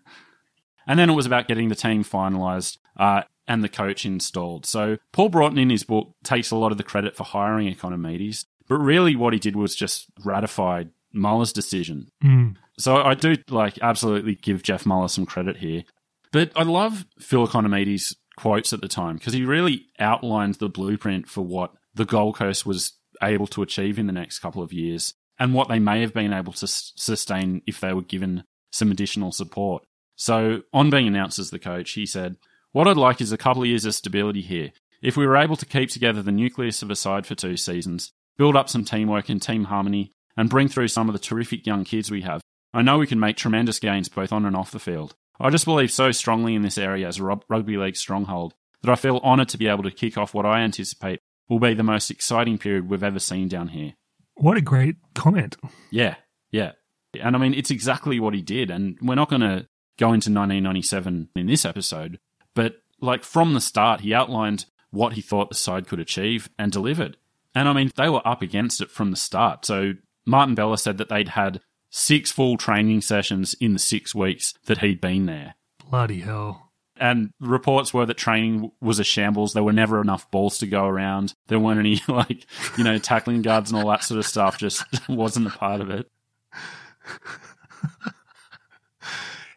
and 0.89 0.99
then 0.99 1.09
it 1.09 1.15
was 1.15 1.27
about 1.27 1.47
getting 1.47 1.69
the 1.69 1.75
team 1.77 2.03
finalised. 2.03 2.79
Uh, 2.97 3.23
and 3.49 3.65
the 3.65 3.69
coach 3.69 4.05
installed. 4.05 4.67
So 4.67 4.99
Paul 5.11 5.31
Broughton 5.31 5.59
in 5.59 5.71
his 5.71 5.83
book 5.83 6.15
takes 6.23 6.51
a 6.51 6.57
lot 6.57 6.71
of 6.71 6.77
the 6.77 6.85
credit 6.85 7.17
for 7.17 7.25
hiring 7.25 7.75
Economidis, 7.75 8.45
but 8.69 8.77
really 8.77 9.17
what 9.17 9.33
he 9.33 9.39
did 9.39 9.57
was 9.57 9.75
just 9.75 10.05
ratify 10.23 10.85
Muller's 11.13 11.53
decision. 11.53 12.11
Mm. 12.23 12.57
So 12.79 12.97
I 12.97 13.15
do 13.15 13.37
like 13.49 13.79
absolutely 13.81 14.35
give 14.35 14.63
Jeff 14.63 14.87
Muller 14.87 15.09
some 15.09 15.27
credit 15.27 15.57
here. 15.57 15.85
But 16.31 16.53
I 16.55 16.63
love 16.63 17.07
Phil 17.19 17.47
Economidis' 17.47 18.15
quotes 18.37 18.73
at 18.73 18.81
the 18.83 18.89
time 18.89 19.17
because 19.17 19.33
he 19.33 19.45
really 19.45 19.87
outlined 19.99 20.57
the 20.57 20.69
blueprint 20.69 21.29
for 21.29 21.41
what 21.41 21.73
the 21.95 22.05
Gold 22.05 22.37
Coast 22.37 22.67
was 22.67 22.93
able 23.23 23.47
to 23.49 23.63
achieve 23.63 23.99
in 23.99 24.07
the 24.07 24.13
next 24.13 24.39
couple 24.39 24.63
of 24.63 24.73
years 24.73 25.15
and 25.39 25.55
what 25.55 25.69
they 25.69 25.79
may 25.79 26.03
have 26.03 26.13
been 26.13 26.33
able 26.33 26.53
to 26.53 26.67
sustain 26.67 27.63
if 27.67 27.81
they 27.81 27.93
were 27.93 28.03
given 28.03 28.45
some 28.71 28.91
additional 28.91 29.33
support. 29.33 29.85
So, 30.19 30.63
on 30.73 30.91
being 30.91 31.07
announced 31.07 31.39
as 31.39 31.51
the 31.51 31.61
coach, 31.61 31.93
he 31.93 32.05
said, 32.05 32.37
what 32.73 32.89
I'd 32.89 32.97
like 32.97 33.21
is 33.21 33.31
a 33.31 33.39
couple 33.39 33.63
of 33.63 33.69
years 33.69 33.85
of 33.85 33.95
stability 33.95 34.43
here. 34.43 34.73
If 35.01 35.17
we 35.17 35.27
were 35.27 35.37
able 35.37 35.55
to 35.57 35.65
keep 35.65 35.91
together 35.91 36.23
the 36.23 36.33
nucleus 36.33 36.83
of 36.83 36.91
a 36.91 36.97
side 36.97 37.25
for 37.25 37.37
two 37.37 37.57
seasons, 37.57 38.13
build 38.37 38.57
up 38.57 38.69
some 38.69 38.85
teamwork 38.85 39.29
and 39.29 39.41
team 39.41 39.65
harmony, 39.65 40.13
and 40.37 40.51
bring 40.51 40.69
through 40.69 40.89
some 40.89 41.09
of 41.09 41.13
the 41.13 41.21
terrific 41.21 41.67
young 41.67 41.85
kids 41.85 42.11
we 42.11 42.23
have, 42.23 42.43
I 42.75 42.83
know 42.83 42.99
we 42.99 43.07
can 43.07 43.21
make 43.21 43.37
tremendous 43.37 43.79
gains 43.79 44.09
both 44.09 44.33
on 44.33 44.45
and 44.45 44.57
off 44.57 44.73
the 44.73 44.81
field. 44.81 45.15
I 45.39 45.51
just 45.51 45.65
believe 45.65 45.93
so 45.93 46.11
strongly 46.11 46.57
in 46.57 46.63
this 46.63 46.79
area 46.79 47.07
as 47.07 47.21
a 47.21 47.25
rugby 47.25 47.77
league 47.77 47.97
stronghold 47.97 48.55
that 48.83 48.91
I 48.91 48.97
feel 48.97 49.19
honoured 49.19 49.51
to 49.51 49.59
be 49.59 49.69
able 49.69 49.85
to 49.85 49.91
kick 49.93 50.19
off 50.19 50.35
what 50.35 50.45
I 50.45 50.63
anticipate 50.63 51.21
will 51.49 51.61
be 51.61 51.75
the 51.75 51.85
most 51.85 52.11
exciting 52.11 52.59
period 52.59 52.91
we've 52.91 53.05
ever 53.05 53.21
seen 53.21 53.47
down 53.47 53.69
here. 53.69 53.95
What 54.35 54.57
a 54.57 54.61
great 54.61 54.97
comment. 55.15 55.57
Yeah, 55.93 56.17
yeah. 56.51 56.73
And 57.21 57.37
I 57.37 57.39
mean, 57.39 57.55
it's 57.55 57.71
exactly 57.71 58.19
what 58.19 58.35
he 58.35 58.43
did. 58.43 58.71
And 58.71 58.99
we're 59.01 59.15
not 59.15 59.31
going 59.31 59.43
to 59.43 59.68
go 59.99 60.07
into 60.07 60.31
1997 60.31 61.29
in 61.37 61.47
this 61.47 61.65
episode, 61.65 62.19
but 62.55 62.83
like 63.01 63.25
from 63.25 63.55
the 63.55 63.61
start, 63.61 64.01
he 64.01 64.15
outlined 64.15 64.67
what 64.91 65.15
he 65.15 65.21
thought 65.21 65.49
the 65.49 65.55
side 65.55 65.87
could 65.87 66.01
achieve 66.01 66.49
and 66.59 66.73
delivered. 66.73 67.17
And 67.55 67.69
I 67.69 67.73
mean, 67.73 67.91
they 67.97 68.09
were 68.09 68.27
up 68.27 68.43
against 68.43 68.81
it 68.81 68.91
from 68.91 69.11
the 69.11 69.17
start. 69.17 69.65
So 69.65 69.95
Martin 70.25 70.55
Bella 70.55 70.79
said 70.79 70.99
that 70.99 71.09
they'd 71.09 71.31
had 71.31 71.61
six 71.91 72.31
full 72.31 72.57
training 72.57 73.01
sessions 73.01 73.55
in 73.55 73.73
the 73.73 73.79
six 73.79 74.15
weeks 74.15 74.55
that 74.67 74.79
he'd 74.79 75.01
been 75.01 75.27
there. 75.27 75.55
Bloody 75.91 76.21
hell. 76.21 76.71
And 77.01 77.31
reports 77.39 77.95
were 77.95 78.07
that 78.07 78.17
training 78.17 78.73
was 78.81 78.99
a 78.99 79.05
shambles. 79.05 79.53
There 79.53 79.63
were 79.63 79.73
never 79.73 80.01
enough 80.01 80.31
balls 80.31 80.59
to 80.59 80.67
go 80.67 80.85
around. 80.85 81.33
There 81.47 81.61
weren't 81.61 81.79
any, 81.79 82.01
like, 82.09 82.45
you 82.77 82.85
know, 82.85 82.99
tackling 82.99 83.43
guards 83.43 83.71
and 83.71 83.81
all 83.81 83.91
that 83.91 84.05
sort 84.05 84.19
of 84.19 84.27
stuff. 84.27 84.59
Just 84.59 84.85
wasn't 85.09 85.47
a 85.47 85.51
part 85.51 85.81
of 85.81 85.91
it. 85.91 86.11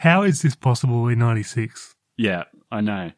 How 0.02 0.24
is 0.24 0.41
this 0.41 0.56
possible 0.56 1.08
in 1.10 1.20
96? 1.20 1.93
Yeah, 2.18 2.45
I 2.72 2.82
know. 2.82 3.12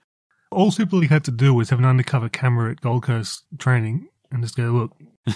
All 0.51 0.69
Super 0.69 0.97
League 0.97 1.11
had 1.11 1.23
to 1.23 1.31
do 1.31 1.53
was 1.53 1.69
have 1.69 1.79
an 1.79 1.85
undercover 1.85 2.27
camera 2.27 2.71
at 2.71 2.81
Gold 2.81 3.03
Coast 3.03 3.45
training 3.57 4.09
and 4.29 4.43
just 4.43 4.57
go, 4.57 4.91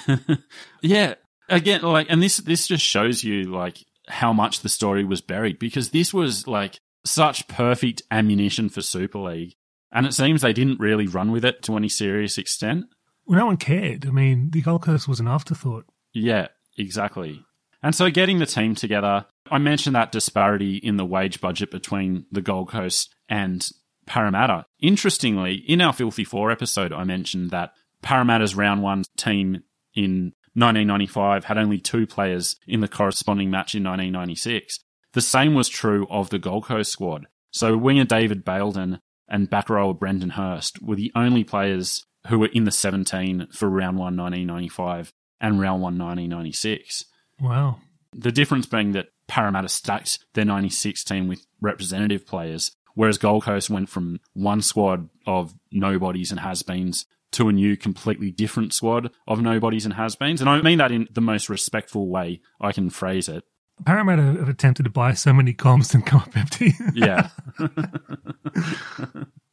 look. 0.07 0.39
yeah. 0.81 1.13
Again, 1.47 1.83
like, 1.83 2.07
and 2.09 2.21
this, 2.21 2.35
this 2.35 2.67
just 2.67 2.83
shows 2.83 3.23
you, 3.23 3.45
like, 3.45 3.77
how 4.09 4.33
much 4.33 4.59
the 4.59 4.67
story 4.67 5.05
was 5.05 5.21
buried 5.21 5.57
because 5.57 5.91
this 5.91 6.13
was, 6.13 6.47
like, 6.47 6.81
such 7.05 7.47
perfect 7.47 8.01
ammunition 8.11 8.67
for 8.67 8.81
Super 8.81 9.19
League. 9.19 9.55
And 9.89 10.05
it 10.05 10.13
seems 10.13 10.41
they 10.41 10.51
didn't 10.51 10.81
really 10.81 11.07
run 11.07 11.31
with 11.31 11.45
it 11.45 11.63
to 11.63 11.77
any 11.77 11.87
serious 11.87 12.37
extent. 12.37 12.87
Well, 13.25 13.39
no 13.39 13.45
one 13.45 13.55
cared. 13.55 14.05
I 14.05 14.11
mean, 14.11 14.49
the 14.49 14.61
Gold 14.61 14.81
Coast 14.81 15.07
was 15.07 15.21
an 15.21 15.29
afterthought. 15.29 15.85
Yeah, 16.13 16.47
exactly. 16.77 17.45
And 17.81 17.95
so 17.95 18.09
getting 18.09 18.39
the 18.39 18.45
team 18.45 18.75
together, 18.75 19.27
I 19.51 19.57
mentioned 19.57 19.95
that 19.95 20.11
disparity 20.11 20.77
in 20.77 20.97
the 20.97 21.05
wage 21.05 21.41
budget 21.41 21.71
between 21.71 22.25
the 22.31 22.41
Gold 22.41 22.69
Coast 22.69 23.13
and 23.29 23.67
Parramatta. 24.05 24.65
Interestingly, 24.79 25.55
in 25.55 25.81
our 25.81 25.93
Filthy 25.93 26.23
Four 26.23 26.51
episode, 26.51 26.93
I 26.93 27.03
mentioned 27.03 27.51
that 27.51 27.71
Parramatta's 28.01 28.55
round 28.55 28.81
one 28.81 29.03
team 29.17 29.63
in 29.93 30.33
1995 30.53 31.45
had 31.45 31.57
only 31.57 31.79
two 31.79 32.07
players 32.07 32.55
in 32.67 32.79
the 32.79 32.87
corresponding 32.87 33.51
match 33.51 33.75
in 33.75 33.83
1996. 33.83 34.79
The 35.13 35.21
same 35.21 35.53
was 35.53 35.69
true 35.69 36.07
of 36.09 36.29
the 36.29 36.39
Gold 36.39 36.65
Coast 36.65 36.91
squad. 36.91 37.27
So 37.51 37.77
winger 37.77 38.05
David 38.05 38.45
Baildon 38.45 38.99
and 39.27 39.49
back 39.49 39.69
rower 39.69 39.93
Brendan 39.93 40.31
Hurst 40.31 40.81
were 40.81 40.95
the 40.95 41.11
only 41.15 41.43
players 41.43 42.05
who 42.27 42.39
were 42.39 42.49
in 42.53 42.63
the 42.63 42.71
17 42.71 43.47
for 43.51 43.69
round 43.69 43.97
one 43.97 44.17
1995 44.17 45.13
and 45.39 45.59
round 45.59 45.81
one 45.81 45.97
1996. 45.97 47.05
Wow. 47.39 47.79
The 48.13 48.31
difference 48.31 48.65
being 48.65 48.93
that 48.93 49.07
Parramatta 49.27 49.69
stacked 49.69 50.19
their 50.33 50.45
96 50.45 51.03
team 51.03 51.27
with 51.27 51.45
representative 51.61 52.25
players, 52.25 52.71
whereas 52.95 53.17
Gold 53.17 53.43
Coast 53.43 53.69
went 53.69 53.89
from 53.89 54.19
one 54.33 54.61
squad 54.61 55.09
of 55.25 55.53
nobodies 55.71 56.31
and 56.31 56.39
has-beens 56.39 57.05
to 57.33 57.49
a 57.49 57.51
new, 57.51 57.75
completely 57.75 58.31
different 58.31 58.73
squad 58.73 59.11
of 59.27 59.41
nobodies 59.41 59.85
and 59.85 59.95
has-beens. 59.95 60.41
And 60.41 60.49
I 60.49 60.61
mean 60.61 60.77
that 60.77 60.91
in 60.91 61.07
the 61.11 61.21
most 61.21 61.49
respectful 61.49 62.07
way 62.07 62.41
I 62.59 62.71
can 62.71 62.89
phrase 62.89 63.27
it. 63.27 63.43
Parramatta 63.85 64.23
have 64.23 64.49
attempted 64.49 64.83
to 64.83 64.89
buy 64.89 65.13
so 65.13 65.33
many 65.33 65.53
comps 65.53 65.93
and 65.93 66.05
come 66.05 66.21
up 66.21 66.35
empty. 66.35 66.73
yeah. 66.95 67.29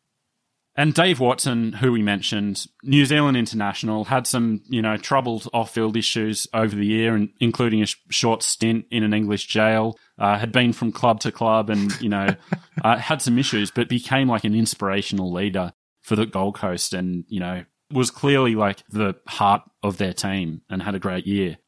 And 0.76 0.92
Dave 0.92 1.20
Watson, 1.20 1.74
who 1.74 1.92
we 1.92 2.02
mentioned, 2.02 2.66
New 2.82 3.04
Zealand 3.06 3.36
international, 3.36 4.04
had 4.04 4.26
some, 4.26 4.60
you 4.66 4.82
know, 4.82 4.96
troubled 4.96 5.48
off-field 5.54 5.96
issues 5.96 6.48
over 6.52 6.74
the 6.74 6.86
year, 6.86 7.14
and 7.14 7.28
including 7.38 7.80
a 7.82 7.86
sh- 7.86 7.96
short 8.10 8.42
stint 8.42 8.86
in 8.90 9.04
an 9.04 9.14
English 9.14 9.46
jail. 9.46 9.96
Uh, 10.18 10.36
had 10.36 10.50
been 10.50 10.72
from 10.72 10.90
club 10.90 11.20
to 11.20 11.30
club, 11.30 11.70
and 11.70 12.00
you 12.00 12.08
know, 12.08 12.26
uh, 12.84 12.96
had 12.96 13.22
some 13.22 13.38
issues, 13.38 13.70
but 13.70 13.88
became 13.88 14.28
like 14.28 14.44
an 14.44 14.54
inspirational 14.54 15.32
leader 15.32 15.72
for 16.02 16.16
the 16.16 16.26
Gold 16.26 16.56
Coast, 16.56 16.92
and 16.92 17.24
you 17.28 17.38
know, 17.38 17.64
was 17.92 18.10
clearly 18.10 18.56
like 18.56 18.82
the 18.88 19.14
heart 19.28 19.62
of 19.84 19.98
their 19.98 20.12
team, 20.12 20.62
and 20.68 20.82
had 20.82 20.96
a 20.96 21.00
great 21.00 21.26
year. 21.26 21.58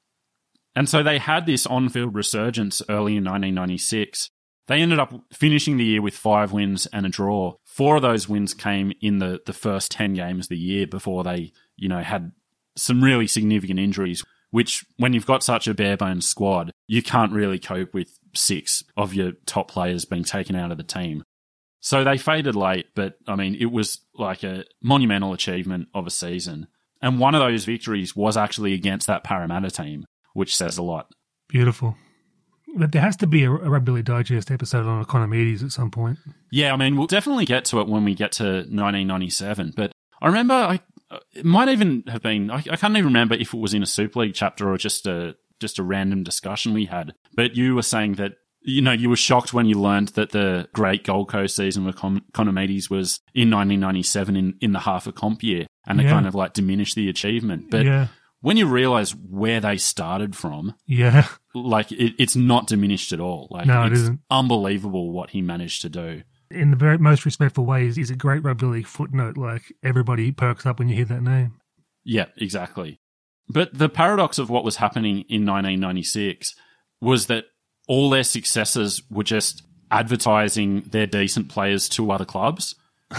And 0.75 0.89
so 0.89 1.03
they 1.03 1.19
had 1.19 1.47
this 1.47 1.65
on-field 1.65 2.15
resurgence 2.15 2.83
early 2.89 3.17
in 3.17 3.25
1996. 3.25 4.31
They 4.67 4.81
ended 4.81 4.99
up 4.99 5.14
finishing 5.33 5.77
the 5.77 5.85
year 5.85 6.03
with 6.03 6.17
five 6.17 6.53
wins 6.53 6.87
and 6.87 7.07
a 7.07 7.09
draw. 7.09 7.55
Four 7.64 7.97
of 7.97 8.03
those 8.03 8.29
wins 8.29 8.53
came 8.53 8.93
in 9.01 9.19
the, 9.19 9.41
the 9.47 9.53
first 9.53 9.93
10 9.93 10.14
games 10.14 10.47
of 10.47 10.51
the 10.51 10.59
year 10.59 10.87
before 10.87 11.23
they, 11.23 11.53
you 11.77 11.89
know, 11.89 12.03
had 12.03 12.33
some 12.77 13.03
really 13.03 13.29
significant 13.29 13.79
injuries, 13.79 14.25
which 14.51 14.85
when 14.97 15.12
you've 15.12 15.27
got 15.27 15.45
such 15.45 15.69
a 15.69 15.75
bare 15.75 15.97
bones 15.97 16.27
squad, 16.27 16.73
you 16.89 17.03
can't 17.03 17.33
really 17.33 17.59
cope 17.59 17.95
with 17.95 18.19
six 18.35 18.83
of 18.97 19.14
your 19.14 19.33
top 19.47 19.71
players 19.71 20.05
being 20.05 20.25
taken 20.25 20.57
out 20.57 20.73
of 20.73 20.79
the 20.79 20.85
team. 20.85 21.23
So 21.81 22.03
they 22.03 22.19
faded 22.19 22.57
late, 22.57 22.87
but 22.97 23.14
I 23.29 23.37
mean, 23.37 23.55
it 23.55 23.67
was 23.67 24.01
like 24.14 24.43
a 24.43 24.64
monumental 24.83 25.33
achievement 25.33 25.89
of 25.95 26.09
a 26.09 26.11
season. 26.11 26.67
And 27.01 27.21
one 27.21 27.37
of 27.37 27.41
those 27.41 27.64
victories 27.64 28.17
was 28.17 28.37
actually 28.37 28.73
against 28.73 29.07
that 29.07 29.23
Parramatta 29.23 29.71
team, 29.71 30.07
which 30.33 30.57
says 30.57 30.77
a 30.77 30.83
lot. 30.83 31.12
Beautiful 31.49 31.97
there 32.77 33.03
has 33.03 33.16
to 33.18 33.27
be 33.27 33.45
a, 33.45 33.51
a 33.51 33.70
Rugby 33.70 33.93
League 33.93 34.05
Digest 34.05 34.51
episode 34.51 34.87
on 34.87 35.05
Economidis 35.05 35.62
at 35.62 35.72
some 35.72 35.91
point. 35.91 36.18
Yeah, 36.51 36.72
I 36.72 36.77
mean, 36.77 36.97
we'll 36.97 37.07
definitely 37.07 37.45
get 37.47 37.64
to 37.66 37.81
it 37.81 37.89
when 37.89 38.05
we 38.05 38.14
get 38.14 38.33
to 38.33 38.45
1997. 38.45 39.72
But 39.77 39.93
I 40.20 40.27
remember 40.27 40.55
I 40.55 40.81
uh, 41.11 41.18
it 41.35 41.45
might 41.45 41.68
even 41.68 42.03
have 42.09 42.22
been 42.22 42.51
I, 42.51 42.57
I 42.57 42.77
can't 42.77 42.97
even 42.97 43.07
remember 43.07 43.35
if 43.35 43.55
it 43.55 43.59
was 43.59 43.74
in 43.74 43.83
a 43.83 43.87
Super 43.87 44.20
League 44.20 44.35
chapter 44.35 44.70
or 44.70 44.77
just 44.77 45.07
a 45.07 45.37
just 45.61 45.79
a 45.79 45.83
random 45.83 46.22
discussion 46.22 46.74
we 46.74 46.87
had. 46.87 47.14
But 47.35 47.57
you 47.57 47.74
were 47.74 47.83
saying 47.83 48.14
that 48.14 48.33
you 48.61 48.83
know 48.83 48.93
you 48.93 49.09
were 49.09 49.16
shocked 49.16 49.55
when 49.55 49.66
you 49.66 49.81
learned 49.81 50.09
that 50.09 50.31
the 50.31 50.68
great 50.72 51.05
Gold 51.05 51.29
Coast 51.29 51.57
season 51.57 51.85
with 51.85 51.97
Con- 51.97 52.22
Economidis 52.33 52.91
was 52.91 53.20
in 53.35 53.51
1997 53.51 54.37
in 54.37 54.55
in 54.61 54.72
the 54.72 54.81
half 54.81 55.07
a 55.07 55.12
comp 55.12 55.43
year, 55.43 55.66
and 55.87 56.01
it 56.01 56.09
kind 56.09 56.27
of 56.27 56.35
like 56.35 56.53
diminished 56.53 56.97
the 56.97 57.09
achievement. 57.09 57.70
But 57.70 57.87
yeah, 57.87 58.09
when 58.41 58.57
you 58.57 58.66
realize 58.66 59.14
where 59.14 59.61
they 59.61 59.76
started 59.76 60.37
from, 60.37 60.74
yeah, 60.87 61.26
like 61.55 61.91
it, 61.93 62.14
it's 62.18 62.37
not 62.37 62.66
diminished 62.66 63.12
at 63.12 63.20
all. 63.20 63.49
Like 63.51 63.66
No, 63.66 63.84
it 63.84 63.93
it's 63.93 64.01
isn't. 64.03 64.20
unbelievable 64.30 65.11
what 65.12 65.30
he 65.30 65.43
managed 65.43 65.82
to 65.82 65.89
do. 65.89 66.22
in 66.51 66.70
the 66.70 66.76
very 66.76 66.99
most 66.99 67.24
respectful 67.24 67.64
ways, 67.66 67.99
is 67.99 68.11
a 68.11 68.16
great 68.16 68.43
Rugby 68.45 68.66
League 68.66 68.87
footnote. 68.87 69.37
Like 69.37 69.62
everybody 69.82 70.30
perks 70.32 70.64
up 70.66 70.78
when 70.78 70.89
you 70.89 70.95
hear 70.97 71.05
that 71.07 71.22
name. 71.22 71.55
Yeah, 72.05 72.26
exactly. 72.37 73.01
But 73.49 73.76
the 73.76 73.89
paradox 73.89 74.39
of 74.39 74.51
what 74.51 74.64
was 74.64 74.76
happening 74.76 75.24
in 75.28 75.45
1996 75.47 76.55
was 77.01 77.26
that 77.26 77.45
all 77.89 78.11
their 78.11 78.24
successes 78.24 79.03
were 79.11 79.22
just 79.24 79.62
advertising 79.91 80.82
their 80.91 81.07
decent 81.07 81.49
players 81.49 81.89
to 81.91 82.11
other 82.11 82.24
clubs. 82.24 82.74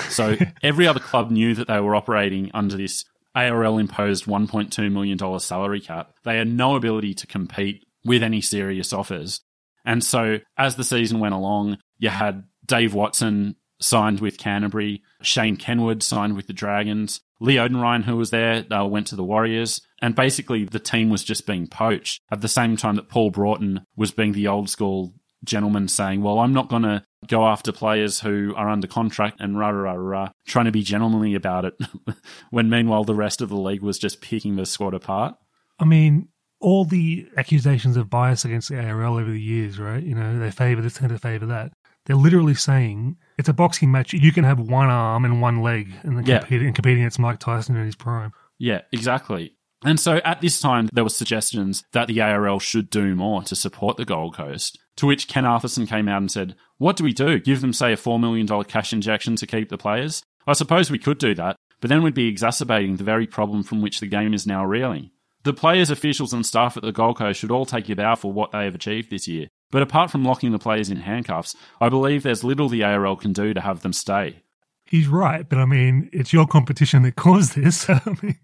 So 0.09 0.35
every 0.63 0.85
other 0.87 0.99
club 0.99 1.31
knew 1.31 1.55
that 1.55 1.67
they 1.67 1.79
were 1.79 1.95
operating 1.95 2.51
under 2.53 2.75
this 2.77 3.05
ARL 3.37 3.77
imposed 3.77 4.25
$1.2 4.25 4.91
million 4.91 5.39
salary 5.39 5.79
cap. 5.79 6.13
They 6.23 6.37
had 6.37 6.47
no 6.47 6.75
ability 6.75 7.13
to 7.15 7.27
compete 7.27 7.85
with 8.03 8.23
any 8.23 8.41
serious 8.41 8.91
offers. 8.91 9.41
And 9.85 10.03
so 10.03 10.39
as 10.57 10.75
the 10.75 10.83
season 10.83 11.19
went 11.19 11.35
along, 11.35 11.77
you 11.99 12.09
had 12.09 12.45
Dave 12.65 12.93
Watson 12.93 13.55
signed 13.79 14.19
with 14.21 14.39
Canterbury, 14.39 15.03
Shane 15.21 15.55
Kenward 15.55 16.01
signed 16.01 16.35
with 16.35 16.47
the 16.47 16.53
Dragons, 16.53 17.21
Lee 17.39 17.55
Oudenryn, 17.55 18.03
who 18.03 18.17
was 18.17 18.31
there, 18.31 18.65
uh, 18.71 18.85
went 18.85 19.07
to 19.07 19.15
the 19.15 19.23
Warriors. 19.23 19.81
And 20.01 20.15
basically 20.15 20.65
the 20.65 20.79
team 20.79 21.09
was 21.11 21.23
just 21.23 21.45
being 21.45 21.67
poached 21.67 22.21
at 22.31 22.41
the 22.41 22.47
same 22.47 22.75
time 22.75 22.95
that 22.95 23.09
Paul 23.09 23.29
Broughton 23.29 23.85
was 23.95 24.11
being 24.11 24.33
the 24.33 24.47
old 24.47 24.69
school 24.69 25.13
gentleman 25.43 25.87
saying, 25.87 26.23
well, 26.23 26.39
I'm 26.39 26.53
not 26.53 26.69
going 26.69 26.83
to 26.83 27.03
go 27.27 27.47
after 27.47 27.71
players 27.71 28.19
who 28.21 28.53
are 28.55 28.69
under 28.69 28.87
contract 28.87 29.39
and 29.39 29.57
rah, 29.57 29.69
rah, 29.69 29.91
rah, 29.91 30.19
rah, 30.23 30.29
trying 30.45 30.65
to 30.65 30.71
be 30.71 30.83
gentlemanly 30.83 31.35
about 31.35 31.65
it. 31.65 31.73
when 32.49 32.69
meanwhile 32.69 33.03
the 33.03 33.15
rest 33.15 33.41
of 33.41 33.49
the 33.49 33.57
league 33.57 33.81
was 33.81 33.99
just 33.99 34.21
picking 34.21 34.55
the 34.55 34.65
squad 34.65 34.93
apart. 34.93 35.35
I 35.79 35.85
mean, 35.85 36.29
all 36.59 36.85
the 36.85 37.27
accusations 37.37 37.97
of 37.97 38.09
bias 38.09 38.45
against 38.45 38.69
the 38.69 38.79
ARL 38.79 39.17
over 39.17 39.29
the 39.29 39.39
years, 39.41 39.77
right? 39.79 40.01
You 40.03 40.15
know, 40.15 40.39
they 40.39 40.49
favour 40.51 40.81
this, 40.81 40.99
and 40.99 41.11
they 41.11 41.17
favour 41.17 41.45
that. 41.47 41.71
They're 42.05 42.15
literally 42.15 42.55
saying 42.55 43.17
it's 43.37 43.49
a 43.49 43.53
boxing 43.53 43.91
match. 43.91 44.13
You 44.13 44.31
can 44.31 44.43
have 44.45 44.59
one 44.59 44.89
arm 44.89 45.25
and 45.25 45.41
one 45.41 45.61
leg, 45.61 45.93
and 46.03 46.17
then 46.17 46.25
Yeah. 46.25 46.39
compete, 46.39 46.61
and 46.61 46.73
competing 46.73 47.01
against 47.03 47.19
Mike 47.19 47.39
Tyson 47.39 47.75
in 47.75 47.85
his 47.85 47.95
prime. 47.95 48.31
Yeah, 48.57 48.81
exactly. 48.91 49.53
And 49.85 49.99
so 49.99 50.17
at 50.25 50.41
this 50.41 50.59
time, 50.59 50.89
there 50.91 51.03
were 51.03 51.09
suggestions 51.11 51.83
that 51.91 52.07
the 52.07 52.19
ARL 52.21 52.59
should 52.59 52.89
do 52.89 53.13
more 53.13 53.43
to 53.43 53.55
support 53.55 53.97
the 53.97 54.05
Gold 54.05 54.35
Coast. 54.35 54.79
To 54.97 55.07
which 55.07 55.27
Ken 55.27 55.43
Arthurson 55.43 55.87
came 55.87 56.07
out 56.07 56.21
and 56.21 56.31
said, 56.31 56.55
"What 56.77 56.95
do 56.95 57.03
we 57.03 57.13
do? 57.13 57.39
Give 57.39 57.61
them, 57.61 57.73
say, 57.73 57.93
a 57.93 57.97
four 57.97 58.19
million 58.19 58.45
dollar 58.45 58.63
cash 58.63 58.91
injection 58.93 59.35
to 59.37 59.47
keep 59.47 59.69
the 59.69 59.77
players? 59.77 60.23
I 60.45 60.53
suppose 60.53 60.91
we 60.91 60.99
could 60.99 61.17
do 61.17 61.33
that, 61.35 61.55
but 61.81 61.89
then 61.89 62.03
we'd 62.03 62.13
be 62.13 62.27
exacerbating 62.27 62.95
the 62.97 63.03
very 63.03 63.27
problem 63.27 63.63
from 63.63 63.81
which 63.81 63.99
the 63.99 64.07
game 64.07 64.33
is 64.33 64.47
now 64.47 64.65
reeling. 64.65 65.11
The 65.43 65.53
players, 65.53 65.89
officials, 65.89 66.33
and 66.33 66.45
staff 66.45 66.75
at 66.75 66.83
the 66.83 66.91
Gold 66.91 67.17
Coast 67.17 67.39
should 67.39 67.51
all 67.51 67.65
take 67.65 67.89
a 67.89 67.95
bow 67.95 68.15
for 68.15 68.33
what 68.33 68.51
they 68.51 68.65
have 68.65 68.75
achieved 68.75 69.09
this 69.09 69.27
year. 69.27 69.47
But 69.71 69.81
apart 69.81 70.11
from 70.11 70.23
locking 70.23 70.51
the 70.51 70.59
players 70.59 70.89
in 70.89 70.97
handcuffs, 70.97 71.55
I 71.79 71.89
believe 71.89 72.23
there's 72.23 72.43
little 72.43 72.67
the 72.67 72.83
ARL 72.83 73.15
can 73.15 73.33
do 73.33 73.53
to 73.53 73.61
have 73.61 73.81
them 73.81 73.93
stay." 73.93 74.41
He's 74.85 75.07
right, 75.07 75.47
but 75.47 75.59
I 75.59 75.65
mean, 75.65 76.09
it's 76.13 76.31
your 76.31 76.47
competition 76.47 77.03
that 77.03 77.15
caused 77.15 77.55
this. 77.55 77.89
I 77.89 78.01
mean, 78.21 78.39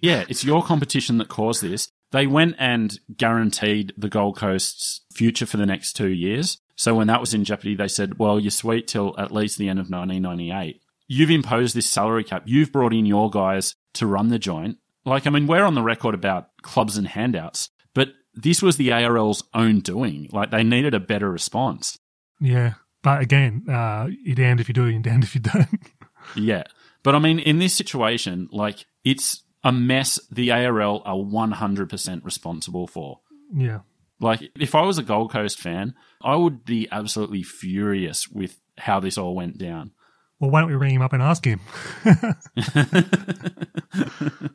Yeah, 0.00 0.24
it's 0.28 0.44
your 0.44 0.62
competition 0.62 1.18
that 1.18 1.28
caused 1.28 1.62
this. 1.62 1.88
They 2.14 2.28
went 2.28 2.54
and 2.60 2.96
guaranteed 3.16 3.92
the 3.96 4.08
Gold 4.08 4.36
Coast's 4.36 5.00
future 5.12 5.46
for 5.46 5.56
the 5.56 5.66
next 5.66 5.94
two 5.94 6.10
years. 6.10 6.58
So 6.76 6.94
when 6.94 7.08
that 7.08 7.20
was 7.20 7.34
in 7.34 7.42
jeopardy, 7.42 7.74
they 7.74 7.88
said, 7.88 8.20
well, 8.20 8.38
you're 8.38 8.52
sweet 8.52 8.86
till 8.86 9.18
at 9.18 9.32
least 9.32 9.58
the 9.58 9.68
end 9.68 9.80
of 9.80 9.90
1998. 9.90 10.80
You've 11.08 11.32
imposed 11.32 11.74
this 11.74 11.90
salary 11.90 12.22
cap. 12.22 12.44
You've 12.46 12.70
brought 12.70 12.94
in 12.94 13.04
your 13.04 13.30
guys 13.30 13.74
to 13.94 14.06
run 14.06 14.28
the 14.28 14.38
joint. 14.38 14.78
Like, 15.04 15.26
I 15.26 15.30
mean, 15.30 15.48
we're 15.48 15.64
on 15.64 15.74
the 15.74 15.82
record 15.82 16.14
about 16.14 16.50
clubs 16.62 16.96
and 16.96 17.08
handouts, 17.08 17.70
but 17.96 18.10
this 18.32 18.62
was 18.62 18.76
the 18.76 18.90
ARL's 18.92 19.42
own 19.52 19.80
doing. 19.80 20.28
Like, 20.30 20.52
they 20.52 20.62
needed 20.62 20.94
a 20.94 21.00
better 21.00 21.28
response. 21.28 21.98
yeah. 22.40 22.74
But 23.02 23.22
again, 23.22 23.64
uh, 23.68 24.06
you're 24.22 24.36
damned 24.36 24.60
if 24.60 24.68
you 24.68 24.72
do, 24.72 24.86
you're 24.86 25.02
damned 25.02 25.24
if 25.24 25.34
you 25.34 25.40
don't. 25.40 25.68
Yeah. 26.36 26.62
But 27.02 27.14
I 27.14 27.18
mean, 27.18 27.38
in 27.38 27.58
this 27.58 27.74
situation, 27.74 28.48
like, 28.50 28.86
it's 29.04 29.42
a 29.64 29.72
mess 29.72 30.20
the 30.30 30.52
ARL 30.52 31.02
are 31.04 31.16
100% 31.16 32.24
responsible 32.24 32.86
for. 32.86 33.20
yeah. 33.54 33.80
Like, 34.20 34.52
if 34.58 34.76
I 34.76 34.82
was 34.82 34.96
a 34.96 35.02
Gold 35.02 35.32
Coast 35.32 35.58
fan, 35.58 35.94
I 36.22 36.36
would 36.36 36.64
be 36.64 36.88
absolutely 36.90 37.42
furious 37.42 38.28
with 38.28 38.58
how 38.78 39.00
this 39.00 39.18
all 39.18 39.34
went 39.34 39.58
down. 39.58 39.90
Well, 40.38 40.50
why 40.50 40.60
don't 40.60 40.70
we 40.70 40.76
ring 40.76 40.94
him 40.94 41.02
up 41.02 41.12
and 41.12 41.22
ask 41.22 41.44
him? 41.44 41.60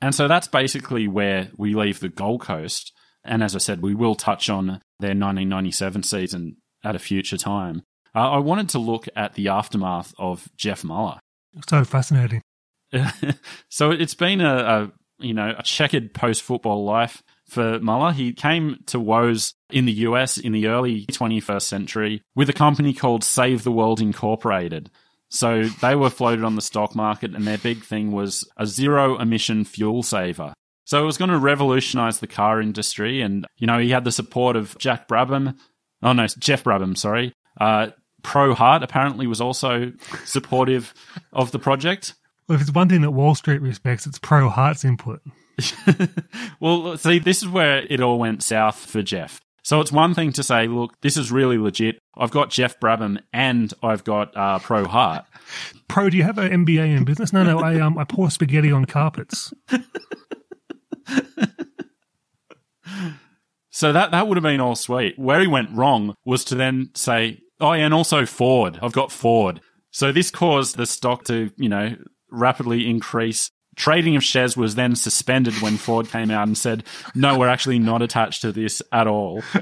And 0.00 0.14
so 0.14 0.28
that's 0.28 0.48
basically 0.48 1.08
where 1.08 1.50
we 1.56 1.74
leave 1.74 2.00
the 2.00 2.08
Gold 2.08 2.42
Coast. 2.42 2.92
And 3.24 3.42
as 3.42 3.54
I 3.54 3.58
said, 3.58 3.82
we 3.82 3.94
will 3.94 4.14
touch 4.14 4.48
on 4.48 4.66
their 5.00 5.10
1997 5.10 6.04
season 6.04 6.56
at 6.84 6.94
a 6.94 7.00
future 7.00 7.36
time. 7.36 7.82
Uh, 8.14 8.30
I 8.30 8.38
wanted 8.38 8.68
to 8.70 8.78
look 8.78 9.08
at 9.16 9.34
the 9.34 9.48
aftermath 9.48 10.14
of 10.18 10.48
Jeff 10.56 10.84
Muller. 10.84 11.18
so 11.68 11.84
fascinating. 11.84 12.42
so 13.68 13.90
it's 13.90 14.14
been 14.14 14.40
a, 14.40 14.56
a 14.56 14.92
you 15.18 15.34
know 15.34 15.54
a 15.56 15.62
checkered 15.62 16.14
post 16.14 16.42
football 16.42 16.84
life 16.84 17.22
for 17.46 17.78
Muller. 17.80 18.12
He 18.12 18.32
came 18.32 18.78
to 18.86 19.00
Woes 19.00 19.54
in 19.70 19.86
the 19.86 19.92
US 19.92 20.38
in 20.38 20.52
the 20.52 20.68
early 20.68 21.06
21st 21.06 21.62
century 21.62 22.22
with 22.34 22.48
a 22.48 22.54
company 22.54 22.92
called 22.92 23.24
Save 23.24 23.64
the 23.64 23.72
World 23.72 24.00
Incorporated. 24.00 24.90
So 25.30 25.64
they 25.64 25.94
were 25.94 26.10
floated 26.10 26.44
on 26.44 26.54
the 26.54 26.62
stock 26.62 26.94
market, 26.94 27.34
and 27.34 27.46
their 27.46 27.58
big 27.58 27.84
thing 27.84 28.12
was 28.12 28.48
a 28.56 28.66
zero 28.66 29.18
emission 29.18 29.64
fuel 29.64 30.02
saver. 30.02 30.54
So 30.84 31.02
it 31.02 31.06
was 31.06 31.18
going 31.18 31.30
to 31.30 31.38
revolutionize 31.38 32.20
the 32.20 32.26
car 32.26 32.62
industry, 32.62 33.20
and 33.20 33.46
you 33.58 33.66
know 33.66 33.78
he 33.78 33.90
had 33.90 34.04
the 34.04 34.12
support 34.12 34.56
of 34.56 34.76
Jack 34.78 35.06
Brabham. 35.06 35.56
Oh 36.02 36.12
no, 36.12 36.26
Jeff 36.38 36.64
Brabham, 36.64 36.96
sorry. 36.96 37.34
Uh, 37.60 37.88
Pro 38.22 38.54
Hart 38.54 38.82
apparently 38.82 39.26
was 39.26 39.40
also 39.40 39.92
supportive 40.24 40.94
of 41.32 41.50
the 41.50 41.58
project. 41.58 42.14
Well, 42.48 42.56
if 42.56 42.62
it's 42.62 42.72
one 42.72 42.88
thing 42.88 43.02
that 43.02 43.10
Wall 43.10 43.34
Street 43.34 43.60
respects, 43.60 44.06
it's 44.06 44.18
Pro 44.18 44.48
Hart's 44.48 44.84
input. 44.84 45.20
well, 46.60 46.96
see, 46.96 47.18
this 47.18 47.42
is 47.42 47.48
where 47.48 47.84
it 47.90 48.00
all 48.00 48.18
went 48.18 48.42
south 48.42 48.76
for 48.76 49.02
Jeff. 49.02 49.40
So 49.62 49.80
it's 49.80 49.92
one 49.92 50.14
thing 50.14 50.32
to 50.32 50.42
say, 50.42 50.66
look, 50.66 50.98
this 51.02 51.18
is 51.18 51.30
really 51.30 51.58
legit. 51.58 51.98
I've 52.16 52.30
got 52.30 52.48
Jeff 52.48 52.80
Brabham 52.80 53.18
and 53.34 53.74
I've 53.82 54.02
got 54.02 54.34
uh, 54.34 54.60
Pro 54.60 54.86
Hart. 54.86 55.26
Pro, 55.88 56.08
do 56.08 56.16
you 56.16 56.22
have 56.22 56.38
an 56.38 56.64
MBA 56.64 56.96
in 56.96 57.04
business? 57.04 57.32
No, 57.32 57.42
no, 57.42 57.58
I 57.60 57.78
um 57.80 57.98
I 57.98 58.04
pour 58.04 58.30
spaghetti 58.30 58.72
on 58.72 58.86
carpets. 58.86 59.52
So 63.78 63.92
that 63.92 64.10
that 64.10 64.26
would 64.26 64.36
have 64.36 64.42
been 64.42 64.58
all 64.58 64.74
sweet. 64.74 65.16
Where 65.16 65.38
he 65.40 65.46
went 65.46 65.70
wrong 65.70 66.16
was 66.24 66.44
to 66.46 66.56
then 66.56 66.90
say, 66.96 67.38
oh, 67.60 67.74
yeah, 67.74 67.84
and 67.84 67.94
also 67.94 68.26
Ford. 68.26 68.76
I've 68.82 68.92
got 68.92 69.12
Ford. 69.12 69.60
So 69.92 70.10
this 70.10 70.32
caused 70.32 70.76
the 70.76 70.84
stock 70.84 71.22
to, 71.26 71.52
you 71.56 71.68
know, 71.68 71.94
rapidly 72.30 72.88
increase. 72.88 73.50
Trading 73.76 74.16
of 74.16 74.24
shares 74.24 74.56
was 74.56 74.74
then 74.74 74.96
suspended 74.96 75.54
when 75.62 75.76
Ford 75.76 76.08
came 76.08 76.30
out 76.30 76.48
and 76.48 76.58
said, 76.58 76.84
no, 77.14 77.38
we're 77.38 77.48
actually 77.48 77.78
not 77.78 78.02
attached 78.02 78.42
to 78.42 78.50
this 78.50 78.82
at 78.92 79.06
all. 79.06 79.42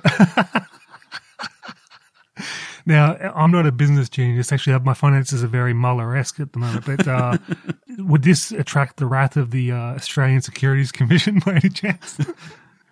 Now, 2.87 3.17
I'm 3.35 3.51
not 3.51 3.67
a 3.67 3.73
business 3.73 4.09
genius. 4.09 4.53
Actually, 4.53 4.79
my 4.79 4.95
finances 4.95 5.43
are 5.43 5.49
very 5.49 5.75
Muller-esque 5.75 6.39
at 6.39 6.53
the 6.53 6.61
moment. 6.61 6.87
But 6.87 7.09
uh, 7.09 7.37
would 7.99 8.23
this 8.23 8.53
attract 8.53 8.99
the 8.99 9.07
wrath 9.07 9.37
of 9.37 9.51
the 9.51 9.73
uh, 9.73 9.95
Australian 9.95 10.41
Securities 10.41 10.93
Commission 10.93 11.41
by 11.45 11.57
any 11.57 11.69
chance? 11.69 12.17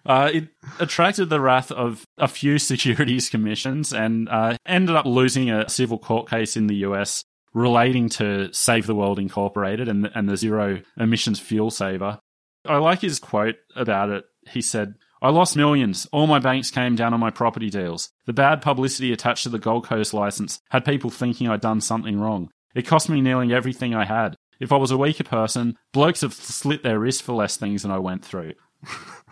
Uh, 0.05 0.31
it 0.35 0.49
attracted 0.81 1.31
the 1.31 1.41
wrath 1.41 1.71
of 1.71 2.07
a 2.19 2.27
few 2.27 2.59
securities 2.59 3.31
commissions 3.31 3.93
and 3.93 4.29
uh, 4.29 4.57
ended 4.67 4.97
up 4.97 5.07
losing 5.07 5.49
a 5.49 5.69
civil 5.69 5.99
court 5.99 6.29
case 6.29 6.57
in 6.57 6.67
the 6.67 6.77
US 6.77 7.25
relating 7.55 8.09
to 8.11 8.53
Save 8.53 8.87
the 8.87 8.95
World 8.95 9.19
Incorporated 9.19 9.89
and, 9.89 10.11
and 10.15 10.29
the 10.29 10.37
zero 10.37 10.83
emissions 10.99 11.41
fuel 11.41 11.71
saver. 11.71 12.19
I 12.67 12.77
like 12.79 13.01
his 13.01 13.19
quote 13.19 13.57
about 13.77 14.11
it. 14.11 14.25
He 14.49 14.61
said, 14.61 14.95
I 15.23 15.31
lost 15.31 15.57
millions. 15.57 16.07
All 16.13 16.27
my 16.27 16.39
banks 16.39 16.71
came 16.71 16.97
down 16.97 17.15
on 17.15 17.21
my 17.21 17.31
property 17.31 17.71
deals. 17.71 18.11
The 18.27 18.33
bad 18.33 18.61
publicity 18.61 19.13
attached 19.13 19.45
to 19.45 19.49
the 19.49 19.59
Gold 19.59 19.87
Coast 19.87 20.13
license 20.13 20.61
had 20.71 20.85
people 20.85 21.09
thinking 21.09 21.49
I'd 21.49 21.63
done 21.63 21.81
something 21.81 22.21
wrong. 22.21 22.51
It 22.75 22.87
cost 22.87 23.09
me 23.09 23.21
nearly 23.21 23.55
everything 23.55 23.95
I 23.95 24.05
had. 24.05 24.37
If 24.61 24.73
I 24.73 24.77
was 24.77 24.91
a 24.91 24.99
weaker 24.99 25.25
person, 25.25 25.77
blokes 25.93 26.21
have 26.21 26.35
slit 26.35 26.83
their 26.83 26.99
wrists 26.99 27.23
for 27.23 27.33
less 27.33 27.57
things 27.57 27.83
than 27.83 27.91
I 27.91 27.99
went 27.99 28.25
through. 28.25 28.53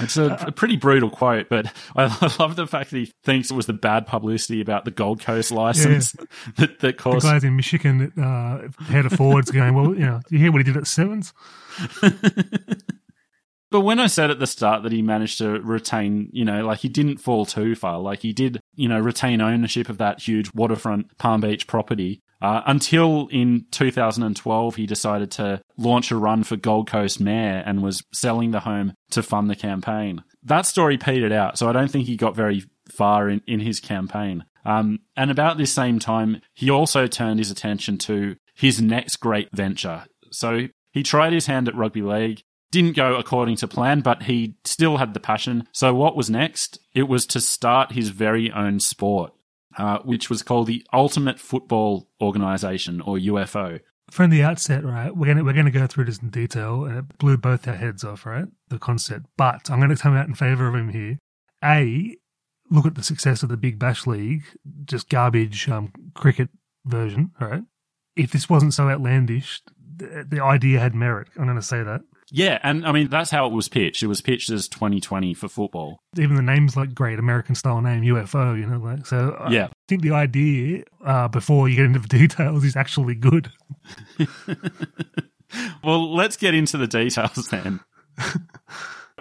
It's 0.00 0.16
a, 0.16 0.36
a, 0.46 0.52
pretty 0.52 0.76
brutal 0.76 1.10
quote, 1.10 1.48
but 1.48 1.72
I 1.96 2.04
love 2.38 2.56
the 2.56 2.66
fact 2.66 2.90
that 2.90 2.98
he 2.98 3.12
thinks 3.24 3.50
it 3.50 3.54
was 3.54 3.66
the 3.66 3.72
bad 3.72 4.06
publicity 4.06 4.60
about 4.60 4.84
the 4.84 4.90
Gold 4.90 5.20
Coast 5.20 5.50
license 5.50 6.14
yeah. 6.18 6.24
that, 6.56 6.80
that 6.80 6.98
caused. 6.98 7.26
The 7.26 7.32
guys 7.32 7.44
in 7.44 7.56
Michigan 7.56 8.12
that 8.16 8.22
uh, 8.22 8.84
head 8.84 9.06
of 9.06 9.12
forwards 9.12 9.50
going, 9.50 9.74
well, 9.74 9.94
you 9.94 10.06
know, 10.06 10.20
do 10.28 10.36
you 10.36 10.42
hear 10.42 10.52
what 10.52 10.58
he 10.58 10.64
did 10.64 10.76
at 10.76 10.86
Sevens? 10.86 11.32
but 13.70 13.80
when 13.80 13.98
I 13.98 14.06
said 14.06 14.30
at 14.30 14.38
the 14.38 14.46
start 14.46 14.82
that 14.84 14.92
he 14.92 15.02
managed 15.02 15.38
to 15.38 15.60
retain, 15.60 16.28
you 16.32 16.44
know, 16.44 16.64
like 16.64 16.80
he 16.80 16.88
didn't 16.88 17.18
fall 17.18 17.46
too 17.46 17.74
far, 17.74 17.98
like 17.98 18.20
he 18.20 18.32
did, 18.32 18.60
you 18.74 18.88
know, 18.88 19.00
retain 19.00 19.40
ownership 19.40 19.88
of 19.88 19.98
that 19.98 20.20
huge 20.20 20.52
waterfront 20.54 21.16
Palm 21.18 21.40
Beach 21.40 21.66
property. 21.66 22.22
Uh, 22.42 22.62
until 22.66 23.28
in 23.28 23.64
2012, 23.70 24.76
he 24.76 24.86
decided 24.86 25.30
to 25.32 25.62
launch 25.76 26.10
a 26.10 26.16
run 26.16 26.44
for 26.44 26.56
Gold 26.56 26.90
Coast 26.90 27.20
mayor 27.20 27.62
and 27.64 27.82
was 27.82 28.02
selling 28.12 28.50
the 28.50 28.60
home 28.60 28.94
to 29.10 29.22
fund 29.22 29.48
the 29.48 29.56
campaign. 29.56 30.22
That 30.42 30.66
story 30.66 30.98
petered 30.98 31.32
out, 31.32 31.58
so 31.58 31.68
I 31.68 31.72
don't 31.72 31.90
think 31.90 32.06
he 32.06 32.16
got 32.16 32.36
very 32.36 32.64
far 32.90 33.28
in, 33.28 33.40
in 33.46 33.60
his 33.60 33.80
campaign. 33.80 34.44
Um, 34.64 35.00
and 35.16 35.30
about 35.30 35.58
this 35.58 35.72
same 35.72 35.98
time, 35.98 36.40
he 36.54 36.70
also 36.70 37.06
turned 37.06 37.38
his 37.38 37.50
attention 37.50 37.98
to 37.98 38.36
his 38.54 38.80
next 38.80 39.16
great 39.16 39.48
venture. 39.52 40.04
So 40.30 40.68
he 40.92 41.02
tried 41.02 41.32
his 41.32 41.46
hand 41.46 41.68
at 41.68 41.74
rugby 41.74 42.02
league, 42.02 42.42
didn't 42.70 42.96
go 42.96 43.16
according 43.16 43.56
to 43.56 43.68
plan, 43.68 44.00
but 44.00 44.24
he 44.24 44.56
still 44.64 44.96
had 44.96 45.14
the 45.14 45.20
passion. 45.20 45.68
So 45.72 45.94
what 45.94 46.16
was 46.16 46.30
next? 46.30 46.78
It 46.94 47.04
was 47.04 47.26
to 47.26 47.40
start 47.40 47.92
his 47.92 48.08
very 48.08 48.50
own 48.50 48.80
sport. 48.80 49.32
Uh, 49.76 49.98
which 50.00 50.30
was 50.30 50.42
called 50.42 50.68
the 50.68 50.86
Ultimate 50.92 51.40
Football 51.40 52.08
Organization, 52.20 53.00
or 53.00 53.16
UFO. 53.16 53.80
From 54.10 54.30
the 54.30 54.42
outset, 54.42 54.84
right, 54.84 55.16
we're 55.16 55.26
gonna 55.26 55.42
we're 55.42 55.52
gonna 55.52 55.70
go 55.70 55.86
through 55.86 56.04
this 56.04 56.18
in 56.18 56.30
detail, 56.30 56.84
and 56.84 56.98
it 56.98 57.18
blew 57.18 57.36
both 57.36 57.66
our 57.66 57.74
heads 57.74 58.04
off, 58.04 58.24
right? 58.26 58.44
The 58.68 58.78
concept, 58.78 59.26
but 59.36 59.70
I'm 59.70 59.80
gonna 59.80 59.96
come 59.96 60.16
out 60.16 60.28
in 60.28 60.34
favor 60.34 60.68
of 60.68 60.74
him 60.74 60.90
here. 60.90 61.18
A, 61.64 62.16
look 62.70 62.86
at 62.86 62.94
the 62.94 63.02
success 63.02 63.42
of 63.42 63.48
the 63.48 63.56
Big 63.56 63.78
Bash 63.78 64.06
League, 64.06 64.44
just 64.84 65.08
garbage 65.08 65.68
um, 65.68 65.92
cricket 66.14 66.50
version, 66.84 67.32
right? 67.40 67.62
If 68.16 68.30
this 68.30 68.48
wasn't 68.48 68.74
so 68.74 68.88
outlandish, 68.88 69.62
the, 69.96 70.26
the 70.28 70.42
idea 70.42 70.80
had 70.80 70.94
merit. 70.94 71.28
I'm 71.36 71.44
going 71.44 71.56
to 71.56 71.62
say 71.62 71.82
that. 71.82 72.02
Yeah, 72.36 72.58
and 72.64 72.84
I 72.84 72.90
mean 72.90 73.10
that's 73.10 73.30
how 73.30 73.46
it 73.46 73.52
was 73.52 73.68
pitched. 73.68 74.02
It 74.02 74.08
was 74.08 74.20
pitched 74.20 74.50
as 74.50 74.66
2020 74.66 75.34
for 75.34 75.46
football. 75.46 76.00
Even 76.18 76.34
the 76.34 76.42
name's 76.42 76.76
like 76.76 76.92
great 76.92 77.20
American 77.20 77.54
style 77.54 77.80
name, 77.80 78.02
UFO. 78.02 78.58
You 78.58 78.66
know, 78.66 78.78
like 78.78 79.06
so. 79.06 79.40
Yeah, 79.48 79.66
I 79.66 79.70
think 79.86 80.02
the 80.02 80.10
idea 80.10 80.82
uh, 81.06 81.28
before 81.28 81.68
you 81.68 81.76
get 81.76 81.84
into 81.84 82.00
the 82.00 82.08
details 82.18 82.64
is 82.64 82.74
actually 82.74 83.14
good. 83.14 83.52
well, 85.84 86.12
let's 86.12 86.36
get 86.36 86.54
into 86.54 86.76
the 86.76 86.88
details 86.88 87.46
then. 87.50 87.78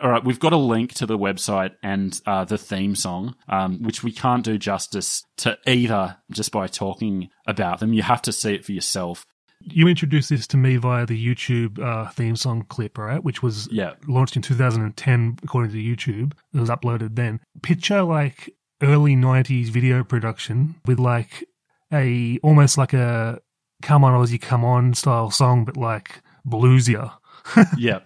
All 0.02 0.10
right, 0.10 0.26
we've 0.26 0.40
got 0.40 0.54
a 0.54 0.58
link 0.58 0.96
to 0.96 1.06
the 1.06 1.18
website 1.18 1.76
and 1.84 2.20
uh, 2.26 2.46
the 2.46 2.58
theme 2.58 2.96
song, 2.96 3.36
um, 3.48 3.84
which 3.84 4.02
we 4.02 4.12
can't 4.12 4.44
do 4.44 4.58
justice 4.58 5.24
to 5.38 5.56
either 5.68 6.18
just 6.32 6.52
by 6.52 6.66
talking 6.66 7.30
about 7.46 7.80
them. 7.80 7.94
You 7.94 8.02
have 8.02 8.24
to 8.24 8.32
see 8.32 8.56
it 8.56 8.66
for 8.66 8.72
yourself 8.72 9.24
you 9.66 9.88
introduced 9.88 10.30
this 10.30 10.48
to 10.48 10.58
me 10.58 10.78
via 10.78 11.06
the 11.06 11.36
YouTube 11.36 11.80
uh, 11.80 12.10
theme 12.12 12.36
song 12.36 12.66
clip, 12.70 12.98
right? 12.98 13.24
Which 13.24 13.42
was 13.42 13.68
yeah. 13.72 13.94
launched 14.08 14.36
in 14.36 14.42
2010, 14.42 15.40
according 15.44 15.72
to 15.72 15.78
YouTube. 15.78 16.34
It 16.54 16.60
was 16.60 16.70
uploaded 16.70 17.16
then. 17.16 17.40
Picture 17.62 18.04
like 18.04 18.54
early 18.82 19.16
90s 19.16 19.68
video 19.68 20.04
production 20.04 20.76
with 20.86 21.00
like 21.00 21.46
a 21.92 22.40
almost 22.44 22.78
like 22.78 22.94
a 22.94 23.40
"Come 23.82 24.04
on 24.04 24.14
Aussie, 24.14 24.42
come 24.42 24.66
on" 24.66 24.94
style 24.94 25.32
song, 25.32 25.66
but 25.66 25.78
like 25.78 26.22
bluesier. 26.46 27.14
yeah. 27.78 28.00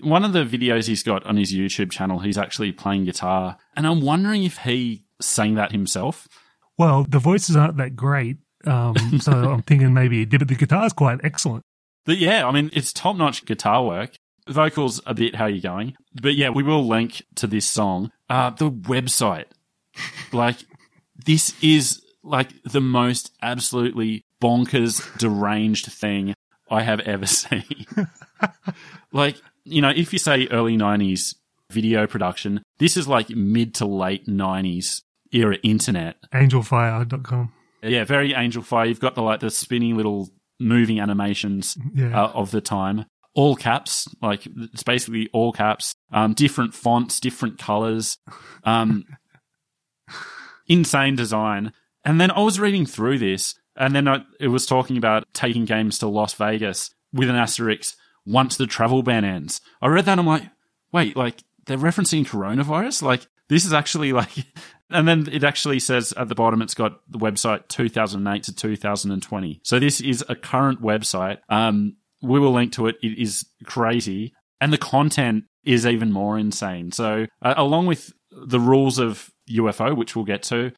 One 0.00 0.24
of 0.24 0.32
the 0.32 0.44
videos 0.44 0.88
he's 0.88 1.02
got 1.02 1.24
on 1.24 1.36
his 1.36 1.52
YouTube 1.52 1.92
channel, 1.92 2.18
he's 2.18 2.38
actually 2.38 2.72
playing 2.72 3.04
guitar, 3.04 3.58
and 3.76 3.86
I'm 3.86 4.00
wondering 4.00 4.44
if 4.44 4.58
he 4.58 5.04
sang 5.20 5.54
that 5.54 5.72
himself. 5.72 6.26
Well, 6.76 7.04
the 7.08 7.20
voices 7.20 7.54
aren't 7.54 7.76
that 7.76 7.94
great, 7.94 8.38
um, 8.66 9.20
so 9.20 9.32
I'm 9.32 9.62
thinking 9.62 9.92
maybe 9.92 10.18
he 10.18 10.24
did, 10.24 10.38
but 10.38 10.48
the 10.48 10.54
guitar's 10.54 10.92
quite 10.92 11.20
excellent. 11.24 11.64
But 12.04 12.18
yeah, 12.18 12.46
I 12.46 12.52
mean, 12.52 12.70
it's 12.72 12.92
top 12.92 13.16
notch 13.16 13.44
guitar 13.44 13.84
work. 13.84 14.16
Vocals 14.48 15.00
a 15.06 15.14
bit 15.14 15.36
how 15.36 15.46
you 15.46 15.60
going. 15.60 15.94
But 16.20 16.34
yeah, 16.34 16.50
we 16.50 16.62
will 16.62 16.86
link 16.86 17.22
to 17.36 17.46
this 17.46 17.66
song. 17.66 18.10
Uh, 18.28 18.50
the 18.50 18.70
website. 18.70 19.46
like, 20.32 20.56
this 21.24 21.54
is 21.62 22.02
like 22.24 22.50
the 22.64 22.80
most 22.80 23.32
absolutely 23.40 24.24
bonkers, 24.40 25.16
deranged 25.18 25.86
thing 25.86 26.34
I 26.70 26.82
have 26.82 27.00
ever 27.00 27.26
seen. 27.26 27.86
like, 29.12 29.36
you 29.64 29.80
know, 29.80 29.90
if 29.90 30.12
you 30.12 30.18
say 30.18 30.48
early 30.50 30.76
90s 30.76 31.36
video 31.70 32.06
production, 32.06 32.62
this 32.78 32.96
is 32.96 33.06
like 33.06 33.30
mid 33.30 33.74
to 33.76 33.86
late 33.86 34.26
90s 34.26 35.02
era 35.32 35.56
internet. 35.62 36.16
Angelfire.com. 36.32 37.52
Yeah, 37.82 38.04
very 38.04 38.32
Angelfire. 38.32 38.88
You've 38.88 39.00
got 39.00 39.14
the 39.14 39.22
like 39.22 39.40
the 39.40 39.50
spinning 39.50 39.96
little 39.96 40.30
moving 40.60 41.00
animations 41.00 41.76
yeah. 41.94 42.24
uh, 42.24 42.28
of 42.28 42.50
the 42.50 42.60
time. 42.60 43.06
All 43.34 43.56
caps, 43.56 44.06
like 44.20 44.46
it's 44.46 44.82
basically 44.82 45.28
all 45.32 45.52
caps. 45.52 45.94
Um, 46.12 46.34
different 46.34 46.74
fonts, 46.74 47.18
different 47.18 47.58
colors. 47.58 48.18
Um, 48.64 49.04
insane 50.68 51.16
design. 51.16 51.72
And 52.04 52.20
then 52.20 52.30
I 52.30 52.40
was 52.40 52.60
reading 52.60 52.84
through 52.86 53.18
this, 53.18 53.54
and 53.76 53.94
then 53.94 54.08
I, 54.08 54.22
it 54.40 54.48
was 54.48 54.66
talking 54.66 54.96
about 54.96 55.24
taking 55.32 55.64
games 55.64 55.98
to 55.98 56.08
Las 56.08 56.34
Vegas 56.34 56.90
with 57.12 57.30
an 57.30 57.36
asterisk 57.36 57.96
once 58.26 58.56
the 58.56 58.66
travel 58.66 59.02
ban 59.02 59.24
ends. 59.24 59.60
I 59.80 59.88
read 59.88 60.04
that, 60.04 60.12
and 60.12 60.20
I'm 60.20 60.26
like, 60.26 60.44
wait, 60.92 61.16
like 61.16 61.42
they're 61.66 61.78
referencing 61.78 62.26
coronavirus? 62.26 63.02
Like 63.02 63.26
this 63.48 63.64
is 63.64 63.72
actually 63.72 64.12
like 64.12 64.30
and 64.90 65.06
then 65.06 65.28
it 65.30 65.44
actually 65.44 65.78
says 65.78 66.12
at 66.16 66.28
the 66.28 66.34
bottom 66.34 66.62
it's 66.62 66.74
got 66.74 67.00
the 67.08 67.18
website 67.18 67.68
2008 67.68 68.42
to 68.44 68.54
2020 68.54 69.60
so 69.64 69.78
this 69.78 70.00
is 70.00 70.24
a 70.28 70.34
current 70.34 70.82
website. 70.82 71.38
Um, 71.48 71.96
we 72.22 72.38
will 72.38 72.52
link 72.52 72.72
to 72.72 72.86
it. 72.86 72.96
It 73.02 73.20
is 73.20 73.44
crazy. 73.64 74.32
And 74.60 74.72
the 74.72 74.78
content 74.78 75.44
is 75.64 75.86
even 75.86 76.12
more 76.12 76.38
insane. 76.38 76.92
So 76.92 77.26
uh, 77.42 77.54
along 77.56 77.86
with 77.86 78.12
the 78.30 78.60
rules 78.60 78.98
of 78.98 79.30
ufo 79.50 79.96
which 79.96 80.14
we'll 80.14 80.24
get 80.24 80.42
to 80.42 80.72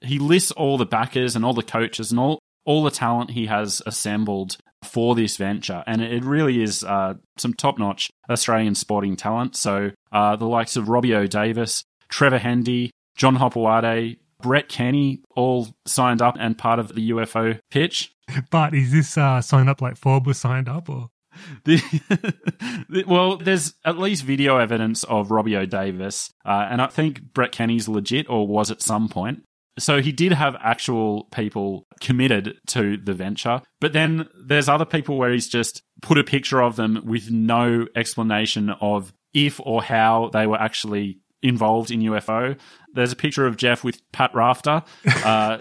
he 0.00 0.18
lists 0.18 0.52
all 0.52 0.78
the 0.78 0.86
backers 0.86 1.34
and 1.36 1.44
all 1.44 1.52
the 1.52 1.62
coaches 1.62 2.10
and 2.10 2.20
all 2.20 2.38
all 2.64 2.82
the 2.82 2.90
talent 2.90 3.30
he 3.30 3.46
has 3.46 3.80
assembled 3.86 4.56
for 4.82 5.14
this 5.14 5.36
venture. 5.36 5.84
And 5.86 6.02
it 6.02 6.24
really 6.24 6.62
is 6.62 6.84
uh, 6.84 7.14
some 7.38 7.54
top 7.54 7.78
notch 7.78 8.10
Australian 8.28 8.74
sporting 8.74 9.16
talent. 9.16 9.56
So 9.56 9.92
uh, 10.12 10.36
the 10.36 10.46
likes 10.46 10.76
of 10.76 10.88
Robbie 10.88 11.14
O'Davis, 11.14 11.84
Trevor 12.08 12.38
Hendy, 12.38 12.90
John 13.16 13.36
Hopoate, 13.36 14.18
Brett 14.42 14.68
Kenny 14.68 15.22
all 15.34 15.68
signed 15.86 16.22
up 16.22 16.36
and 16.38 16.58
part 16.58 16.78
of 16.78 16.94
the 16.94 17.10
UFO 17.10 17.58
pitch. 17.70 18.12
But 18.50 18.74
is 18.74 18.92
this 18.92 19.16
uh, 19.16 19.40
signed 19.40 19.68
up 19.70 19.80
like 19.80 19.96
Forbes 19.96 20.26
was 20.26 20.38
signed 20.38 20.68
up 20.68 20.88
or? 20.88 21.10
The, 21.64 23.04
well, 23.06 23.36
there's 23.36 23.74
at 23.84 23.98
least 23.98 24.22
video 24.22 24.56
evidence 24.58 25.04
of 25.04 25.30
Robbie 25.30 25.56
O'Davis, 25.56 26.30
uh, 26.44 26.68
and 26.70 26.80
I 26.80 26.86
think 26.86 27.34
Brett 27.34 27.52
Kenny's 27.52 27.88
legit, 27.88 28.28
or 28.30 28.46
was 28.46 28.70
at 28.70 28.80
some 28.80 29.08
point. 29.08 29.42
So 29.78 30.00
he 30.00 30.12
did 30.12 30.32
have 30.32 30.56
actual 30.60 31.24
people 31.32 31.86
committed 32.00 32.58
to 32.68 32.96
the 32.96 33.12
venture, 33.12 33.60
but 33.80 33.92
then 33.92 34.28
there's 34.46 34.68
other 34.68 34.86
people 34.86 35.18
where 35.18 35.32
he's 35.32 35.48
just 35.48 35.82
put 36.00 36.16
a 36.16 36.24
picture 36.24 36.62
of 36.62 36.76
them 36.76 37.02
with 37.04 37.30
no 37.30 37.86
explanation 37.94 38.70
of 38.80 39.12
if 39.34 39.60
or 39.60 39.82
how 39.82 40.30
they 40.32 40.46
were 40.46 40.60
actually 40.60 41.18
involved 41.42 41.90
in 41.90 42.00
UFO. 42.00 42.58
There's 42.92 43.12
a 43.12 43.16
picture 43.16 43.46
of 43.46 43.56
Jeff 43.56 43.84
with 43.84 44.00
Pat 44.12 44.34
Rafter, 44.34 44.82
uh, 45.24 45.58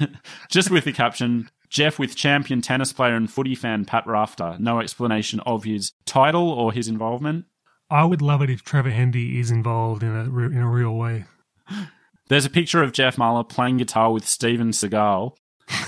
just 0.50 0.70
with 0.70 0.84
the 0.84 0.92
caption 0.92 1.50
Jeff 1.68 1.98
with 1.98 2.16
champion 2.16 2.60
tennis 2.60 2.92
player 2.92 3.14
and 3.14 3.30
footy 3.30 3.54
fan 3.54 3.84
Pat 3.84 4.06
Rafter. 4.06 4.56
No 4.58 4.80
explanation 4.80 5.40
of 5.40 5.64
his 5.64 5.92
title 6.04 6.48
or 6.50 6.72
his 6.72 6.88
involvement. 6.88 7.46
I 7.90 8.04
would 8.04 8.22
love 8.22 8.42
it 8.42 8.50
if 8.50 8.62
Trevor 8.62 8.90
Hendy 8.90 9.38
is 9.38 9.50
involved 9.50 10.02
in 10.02 10.14
a 10.14 10.24
in 10.24 10.58
a 10.58 10.70
real 10.70 10.94
way. 10.94 11.24
There's 12.28 12.44
a 12.44 12.50
picture 12.50 12.82
of 12.82 12.92
Jeff 12.92 13.18
Muller 13.18 13.44
playing 13.44 13.76
guitar 13.76 14.12
with 14.12 14.26
Steven 14.26 14.70
Seagal, 14.70 15.36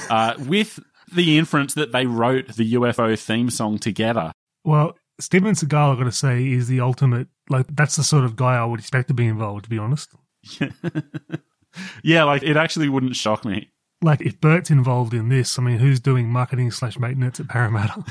uh, 0.09 0.34
with 0.39 0.78
the 1.12 1.36
inference 1.36 1.74
that 1.74 1.91
they 1.91 2.07
wrote 2.07 2.55
the 2.55 2.74
UFO 2.74 3.18
theme 3.18 3.51
song 3.51 3.78
together. 3.78 4.32
Well, 4.64 4.97
Steven 5.21 5.55
Seagal, 5.55 5.93
I've 5.93 5.99
got 5.99 6.05
to 6.05 6.12
say, 6.12 6.47
is 6.47 6.69
the 6.69 6.81
ultimate. 6.81 7.29
Like, 7.49 7.66
that's 7.75 7.97
the 7.97 8.05
sort 8.05 8.25
of 8.25 8.37
guy 8.37 8.57
I 8.57 8.64
would 8.64 8.81
expect 8.81 9.09
to 9.09 9.14
be 9.14 9.27
involved. 9.27 9.64
To 9.64 9.71
be 9.71 9.79
honest. 9.79 10.11
yeah, 12.03 12.25
like 12.25 12.43
it 12.43 12.57
actually 12.57 12.89
wouldn't 12.89 13.16
shock 13.16 13.45
me. 13.45 13.71
Like, 14.01 14.21
if 14.21 14.41
Bert's 14.41 14.71
involved 14.71 15.12
in 15.12 15.29
this, 15.29 15.59
I 15.59 15.62
mean, 15.62 15.79
who's 15.79 15.99
doing 15.99 16.29
marketing 16.29 16.71
slash 16.71 16.99
maintenance 16.99 17.41
at 17.41 17.49
Parramatta? 17.49 18.05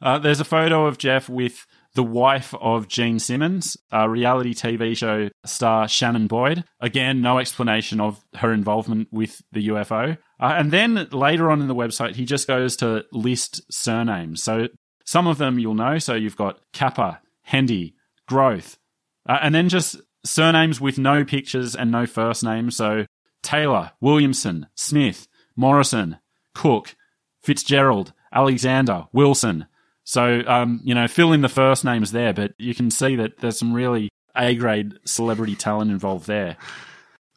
uh, 0.00 0.18
there's 0.18 0.40
a 0.40 0.44
photo 0.44 0.86
of 0.86 0.96
Jeff 0.96 1.28
with 1.28 1.66
the 1.96 2.04
wife 2.04 2.54
of 2.60 2.86
Gene 2.88 3.18
Simmons, 3.18 3.76
reality 3.90 4.54
TV 4.54 4.96
show 4.96 5.30
star 5.44 5.88
Shannon 5.88 6.26
Boyd. 6.28 6.62
Again, 6.78 7.22
no 7.22 7.38
explanation 7.38 8.00
of 8.00 8.22
her 8.36 8.52
involvement 8.52 9.08
with 9.10 9.42
the 9.50 9.68
UFO. 9.68 10.16
Uh, 10.38 10.54
and 10.56 10.70
then 10.70 11.08
later 11.10 11.50
on 11.50 11.62
in 11.62 11.68
the 11.68 11.74
website, 11.74 12.14
he 12.14 12.26
just 12.26 12.46
goes 12.46 12.76
to 12.76 13.04
list 13.12 13.62
surnames. 13.72 14.42
So 14.42 14.68
Some 15.04 15.26
of 15.26 15.38
them 15.38 15.58
you'll 15.58 15.74
know. 15.74 15.98
So 15.98 16.14
you've 16.14 16.36
got 16.36 16.60
Kappa, 16.72 17.20
Hendy, 17.42 17.94
Grothe, 18.28 18.76
uh, 19.28 19.38
and 19.40 19.54
then 19.54 19.68
just 19.68 19.96
surnames 20.24 20.80
with 20.80 20.98
no 20.98 21.24
pictures 21.24 21.74
and 21.74 21.90
no 21.90 22.06
first 22.06 22.44
name. 22.44 22.70
So 22.70 23.06
Taylor, 23.42 23.92
Williamson, 24.00 24.66
Smith, 24.74 25.28
Morrison, 25.56 26.18
Cook, 26.54 26.94
Fitzgerald, 27.42 28.12
Alexander, 28.32 29.06
Wilson. 29.12 29.66
So, 30.06 30.42
um, 30.46 30.80
you 30.84 30.94
know, 30.94 31.08
fill 31.08 31.32
in 31.32 31.40
the 31.40 31.48
first 31.48 31.84
names 31.84 32.12
there, 32.12 32.32
but 32.32 32.52
you 32.58 32.76
can 32.76 32.92
see 32.92 33.16
that 33.16 33.38
there's 33.38 33.58
some 33.58 33.74
really 33.74 34.08
A 34.36 34.54
grade 34.54 34.94
celebrity 35.04 35.56
talent 35.56 35.90
involved 35.90 36.28
there. 36.28 36.56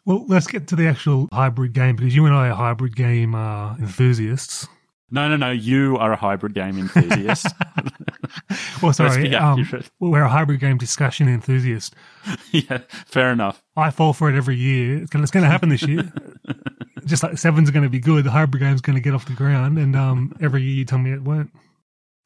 Well, 0.06 0.24
let's 0.28 0.46
get 0.46 0.68
to 0.68 0.76
the 0.76 0.88
actual 0.88 1.28
hybrid 1.34 1.74
game 1.74 1.96
because 1.96 2.16
you 2.16 2.28
and 2.28 2.36
I 2.36 2.50
are 2.50 2.56
hybrid 2.56 2.96
game 2.96 3.34
uh, 3.34 3.76
enthusiasts. 3.78 4.68
No, 5.10 5.28
no, 5.28 5.36
no. 5.36 5.50
You 5.50 5.98
are 5.98 6.14
a 6.14 6.16
hybrid 6.16 6.54
game 6.54 6.78
enthusiast. 6.78 7.48
well, 8.84 8.94
sorry. 8.94 9.36
Um, 9.36 9.68
we're 10.00 10.22
a 10.22 10.30
hybrid 10.30 10.60
game 10.60 10.78
discussion 10.78 11.28
enthusiast. 11.28 11.96
yeah, 12.52 12.80
fair 13.08 13.32
enough. 13.32 13.64
I 13.76 13.90
fall 13.90 14.14
for 14.14 14.30
it 14.30 14.38
every 14.38 14.58
year. 14.58 15.02
It's 15.02 15.10
going 15.10 15.26
to 15.26 15.50
happen 15.50 15.70
this 15.70 15.88
year. 15.88 16.14
Just 17.06 17.24
like 17.24 17.40
sevens 17.40 17.70
are 17.70 17.72
going 17.72 17.84
to 17.84 17.90
be 17.90 18.00
good, 18.00 18.26
the 18.26 18.32
hybrid 18.32 18.62
game's 18.62 18.82
going 18.82 18.96
to 18.96 19.02
get 19.02 19.16
off 19.16 19.26
the 19.26 19.34
ground, 19.34 19.80
and 19.80 19.96
um, 19.96 20.36
every 20.40 20.62
year 20.62 20.76
you 20.76 20.86
tell 20.86 21.00
me 21.00 21.12
it 21.12 21.24
won't. 21.24 21.50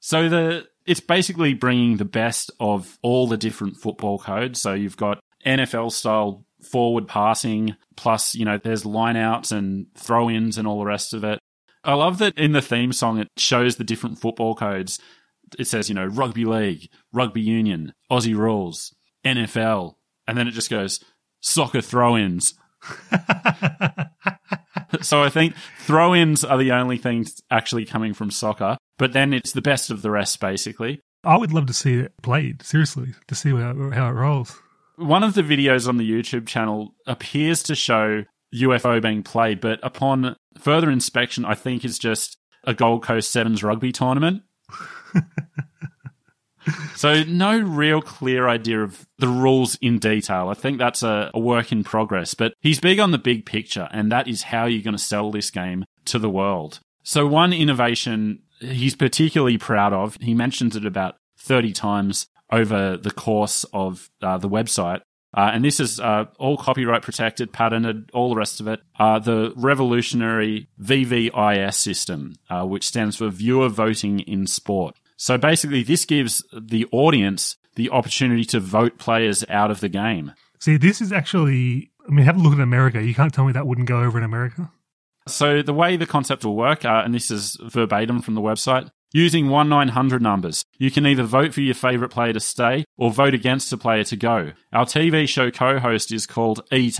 So 0.05 0.27
the 0.27 0.67
it's 0.85 0.99
basically 0.99 1.53
bringing 1.53 1.95
the 1.95 2.03
best 2.03 2.51
of 2.59 2.99
all 3.01 3.25
the 3.25 3.37
different 3.37 3.77
football 3.77 4.19
codes. 4.19 4.59
So 4.59 4.73
you've 4.73 4.97
got 4.97 5.21
NFL 5.45 5.93
style 5.93 6.43
forward 6.61 7.07
passing, 7.07 7.77
plus 7.95 8.35
you 8.35 8.43
know 8.43 8.57
there's 8.57 8.83
lineouts 8.83 9.53
and 9.53 9.85
throw-ins 9.95 10.57
and 10.57 10.67
all 10.67 10.79
the 10.79 10.85
rest 10.85 11.13
of 11.13 11.23
it. 11.23 11.39
I 11.85 11.93
love 11.93 12.17
that 12.17 12.37
in 12.37 12.51
the 12.51 12.61
theme 12.61 12.91
song 12.91 13.17
it 13.17 13.29
shows 13.37 13.77
the 13.77 13.85
different 13.85 14.19
football 14.19 14.55
codes. 14.55 14.99
It 15.57 15.67
says 15.67 15.87
you 15.87 15.95
know 15.95 16.05
rugby 16.05 16.43
league, 16.43 16.89
rugby 17.13 17.39
union, 17.39 17.93
Aussie 18.11 18.35
rules, 18.35 18.93
NFL, 19.25 19.95
and 20.27 20.37
then 20.37 20.49
it 20.49 20.51
just 20.51 20.69
goes 20.69 21.01
soccer 21.39 21.79
throw-ins. 21.79 22.55
so 25.01 25.23
I 25.23 25.29
think 25.29 25.55
throw-ins 25.79 26.43
are 26.43 26.57
the 26.57 26.73
only 26.73 26.97
things 26.97 27.41
actually 27.49 27.85
coming 27.85 28.13
from 28.13 28.31
soccer, 28.31 28.75
but 28.97 29.13
then 29.13 29.33
it's 29.33 29.51
the 29.51 29.61
best 29.61 29.89
of 29.89 30.01
the 30.01 30.11
rest 30.11 30.39
basically. 30.39 31.01
I 31.23 31.37
would 31.37 31.53
love 31.53 31.67
to 31.67 31.73
see 31.73 31.95
it 31.95 32.13
played, 32.21 32.63
seriously, 32.63 33.13
to 33.27 33.35
see 33.35 33.51
how, 33.51 33.91
how 33.91 34.09
it 34.09 34.13
rolls. 34.13 34.59
One 34.97 35.23
of 35.23 35.33
the 35.33 35.41
videos 35.41 35.87
on 35.87 35.97
the 35.97 36.09
YouTube 36.09 36.47
channel 36.47 36.95
appears 37.07 37.63
to 37.63 37.75
show 37.75 38.25
UFO 38.53 39.01
being 39.01 39.23
played, 39.23 39.59
but 39.61 39.79
upon 39.83 40.35
further 40.57 40.91
inspection, 40.91 41.45
I 41.45 41.55
think 41.55 41.83
it's 41.83 41.97
just 41.97 42.37
a 42.63 42.73
Gold 42.73 43.03
Coast 43.03 43.31
Sevens 43.31 43.63
rugby 43.63 43.91
tournament. 43.91 44.43
so, 46.95 47.23
no 47.23 47.57
real 47.57 48.01
clear 48.01 48.47
idea 48.47 48.81
of 48.81 49.07
the 49.17 49.27
rules 49.27 49.75
in 49.75 49.99
detail. 49.99 50.49
I 50.49 50.53
think 50.53 50.77
that's 50.77 51.03
a, 51.03 51.31
a 51.33 51.39
work 51.39 51.71
in 51.71 51.83
progress, 51.83 52.33
but 52.33 52.53
he's 52.59 52.79
big 52.79 52.99
on 52.99 53.11
the 53.11 53.17
big 53.17 53.45
picture, 53.45 53.87
and 53.91 54.11
that 54.11 54.27
is 54.27 54.43
how 54.43 54.65
you're 54.65 54.83
going 54.83 54.95
to 54.95 55.03
sell 55.03 55.31
this 55.31 55.49
game 55.49 55.85
to 56.05 56.19
the 56.19 56.29
world. 56.29 56.79
So, 57.03 57.27
one 57.27 57.53
innovation 57.53 58.43
he's 58.59 58.95
particularly 58.95 59.57
proud 59.57 59.93
of, 59.93 60.17
he 60.21 60.33
mentions 60.33 60.75
it 60.75 60.85
about 60.85 61.15
30 61.37 61.73
times 61.73 62.27
over 62.51 62.97
the 62.97 63.11
course 63.11 63.65
of 63.73 64.09
uh, 64.21 64.37
the 64.37 64.49
website. 64.49 65.01
Uh, 65.35 65.49
and 65.51 65.65
this 65.65 65.79
is 65.79 65.99
uh, 65.99 66.25
all 66.37 66.57
copyright 66.57 67.01
protected, 67.01 67.51
patented, 67.51 68.09
all 68.13 68.29
the 68.29 68.35
rest 68.35 68.59
of 68.59 68.67
it. 68.67 68.81
Uh, 68.99 69.17
the 69.17 69.51
revolutionary 69.55 70.67
VVIS 70.79 71.73
system, 71.73 72.35
uh, 72.49 72.63
which 72.63 72.85
stands 72.85 73.15
for 73.15 73.29
Viewer 73.29 73.69
Voting 73.69 74.19
in 74.19 74.45
Sport. 74.45 74.95
So 75.17 75.37
basically, 75.37 75.81
this 75.81 76.05
gives 76.05 76.43
the 76.53 76.85
audience 76.91 77.57
the 77.75 77.89
opportunity 77.89 78.45
to 78.45 78.59
vote 78.59 78.99
players 78.99 79.43
out 79.49 79.71
of 79.71 79.79
the 79.79 79.89
game. 79.89 80.33
See, 80.59 80.77
this 80.77 81.01
is 81.01 81.11
actually, 81.11 81.91
I 82.07 82.11
mean, 82.11 82.25
have 82.25 82.37
a 82.37 82.39
look 82.39 82.53
at 82.53 82.59
America. 82.59 83.03
You 83.03 83.15
can't 83.15 83.33
tell 83.33 83.45
me 83.45 83.53
that 83.53 83.65
wouldn't 83.65 83.87
go 83.87 84.01
over 84.01 84.17
in 84.17 84.23
America. 84.23 84.71
So 85.27 85.61
the 85.61 85.73
way 85.73 85.95
the 85.95 86.05
concept 86.05 86.43
will 86.45 86.55
work, 86.55 86.83
uh, 86.85 87.01
and 87.05 87.13
this 87.13 87.31
is 87.31 87.57
verbatim 87.61 88.21
from 88.21 88.35
the 88.35 88.41
website, 88.41 88.89
using 89.13 89.49
1 89.49 89.69
900 89.69 90.21
numbers, 90.21 90.65
you 90.77 90.91
can 90.91 91.05
either 91.05 91.23
vote 91.23 91.53
for 91.53 91.61
your 91.61 91.75
favourite 91.75 92.11
player 92.11 92.33
to 92.33 92.39
stay 92.39 92.83
or 92.97 93.11
vote 93.11 93.33
against 93.33 93.71
a 93.71 93.77
player 93.77 94.03
to 94.05 94.15
go. 94.15 94.51
Our 94.73 94.85
TV 94.85 95.27
show 95.27 95.51
co-host 95.51 96.11
is 96.11 96.25
called 96.25 96.61
ET. 96.71 96.99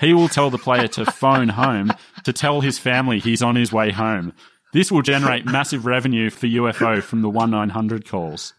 He 0.00 0.14
will 0.14 0.28
tell 0.28 0.50
the 0.50 0.58
player 0.58 0.88
to 0.88 1.04
phone 1.10 1.50
home 1.50 1.92
to 2.24 2.32
tell 2.32 2.60
his 2.60 2.78
family 2.78 3.18
he's 3.18 3.42
on 3.42 3.56
his 3.56 3.72
way 3.72 3.90
home. 3.90 4.32
This 4.72 4.92
will 4.92 5.02
generate 5.02 5.46
massive 5.46 5.86
revenue 5.86 6.30
for 6.30 6.46
UFO 6.46 7.02
from 7.02 7.22
the 7.22 7.30
1 7.30 7.50
900 7.50 8.08
calls. 8.08 8.54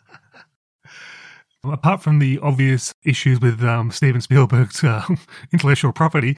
Apart 1.63 2.01
from 2.01 2.19
the 2.19 2.39
obvious 2.39 2.93
issues 3.03 3.41
with 3.41 3.63
um, 3.63 3.91
Steven 3.91 4.21
Spielberg's 4.21 4.83
uh, 4.83 5.05
intellectual 5.53 5.91
property, 5.91 6.37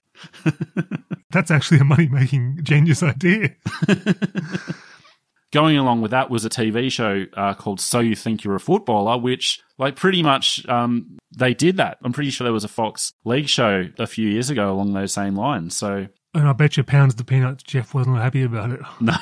that's 1.30 1.52
actually 1.52 1.80
a 1.80 1.84
money 1.84 2.08
making 2.08 2.60
genius 2.64 3.04
idea. 3.04 3.50
going 5.52 5.78
along 5.78 6.02
with 6.02 6.12
that 6.12 6.30
was 6.30 6.46
a 6.46 6.50
TV 6.50 6.92
show 6.92 7.26
uh, 7.36 7.54
called 7.54 7.80
So 7.80 8.00
You 8.00 8.16
Think 8.16 8.44
You're 8.44 8.56
a 8.56 8.60
Footballer, 8.60 9.18
which, 9.18 9.60
like, 9.78 9.96
pretty 9.96 10.24
much 10.24 10.66
um, 10.68 11.18
they 11.36 11.54
did 11.54 11.78
that. 11.78 11.98
I'm 12.04 12.14
pretty 12.14 12.30
sure 12.30 12.46
there 12.46 12.54
was 12.54 12.64
a 12.64 12.70
Fox 12.70 13.14
League 13.26 13.50
show 13.50 13.86
a 13.98 14.08
few 14.08 14.28
years 14.28 14.50
ago 14.50 14.72
along 14.72 14.94
those 14.94 15.14
same 15.14 15.36
lines. 15.36 15.76
So, 15.76 16.08
And 16.34 16.48
I 16.48 16.54
bet 16.54 16.78
you 16.78 16.84
pounds 16.84 17.16
the 17.16 17.24
peanuts, 17.26 17.64
Jeff 17.64 17.94
wasn't 17.94 18.18
happy 18.18 18.44
about 18.44 18.72
it. 18.72 18.80
no. 19.02 19.16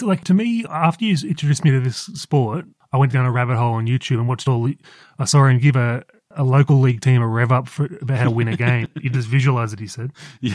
Like 0.00 0.22
to 0.24 0.34
me, 0.34 0.64
after 0.70 1.04
you 1.04 1.16
introduced 1.28 1.64
me 1.64 1.72
to 1.72 1.80
this 1.80 1.96
sport, 1.96 2.66
I 2.92 2.96
went 2.96 3.12
down 3.12 3.26
a 3.26 3.30
rabbit 3.30 3.56
hole 3.56 3.74
on 3.74 3.86
YouTube 3.86 4.18
and 4.18 4.28
watched 4.28 4.48
all. 4.48 4.64
The, 4.64 4.76
I 5.18 5.24
saw 5.24 5.44
him 5.46 5.58
give 5.58 5.76
a, 5.76 6.04
a 6.30 6.42
local 6.44 6.80
league 6.80 7.00
team 7.00 7.20
a 7.22 7.26
rev 7.26 7.52
up 7.52 7.68
for 7.68 7.86
about 8.00 8.18
how 8.18 8.24
to 8.24 8.30
win 8.30 8.48
a 8.48 8.56
game. 8.56 8.88
you 9.00 9.10
just 9.10 9.28
visualize 9.28 9.72
it, 9.72 9.80
he 9.80 9.86
said. 9.86 10.12
yeah. 10.40 10.54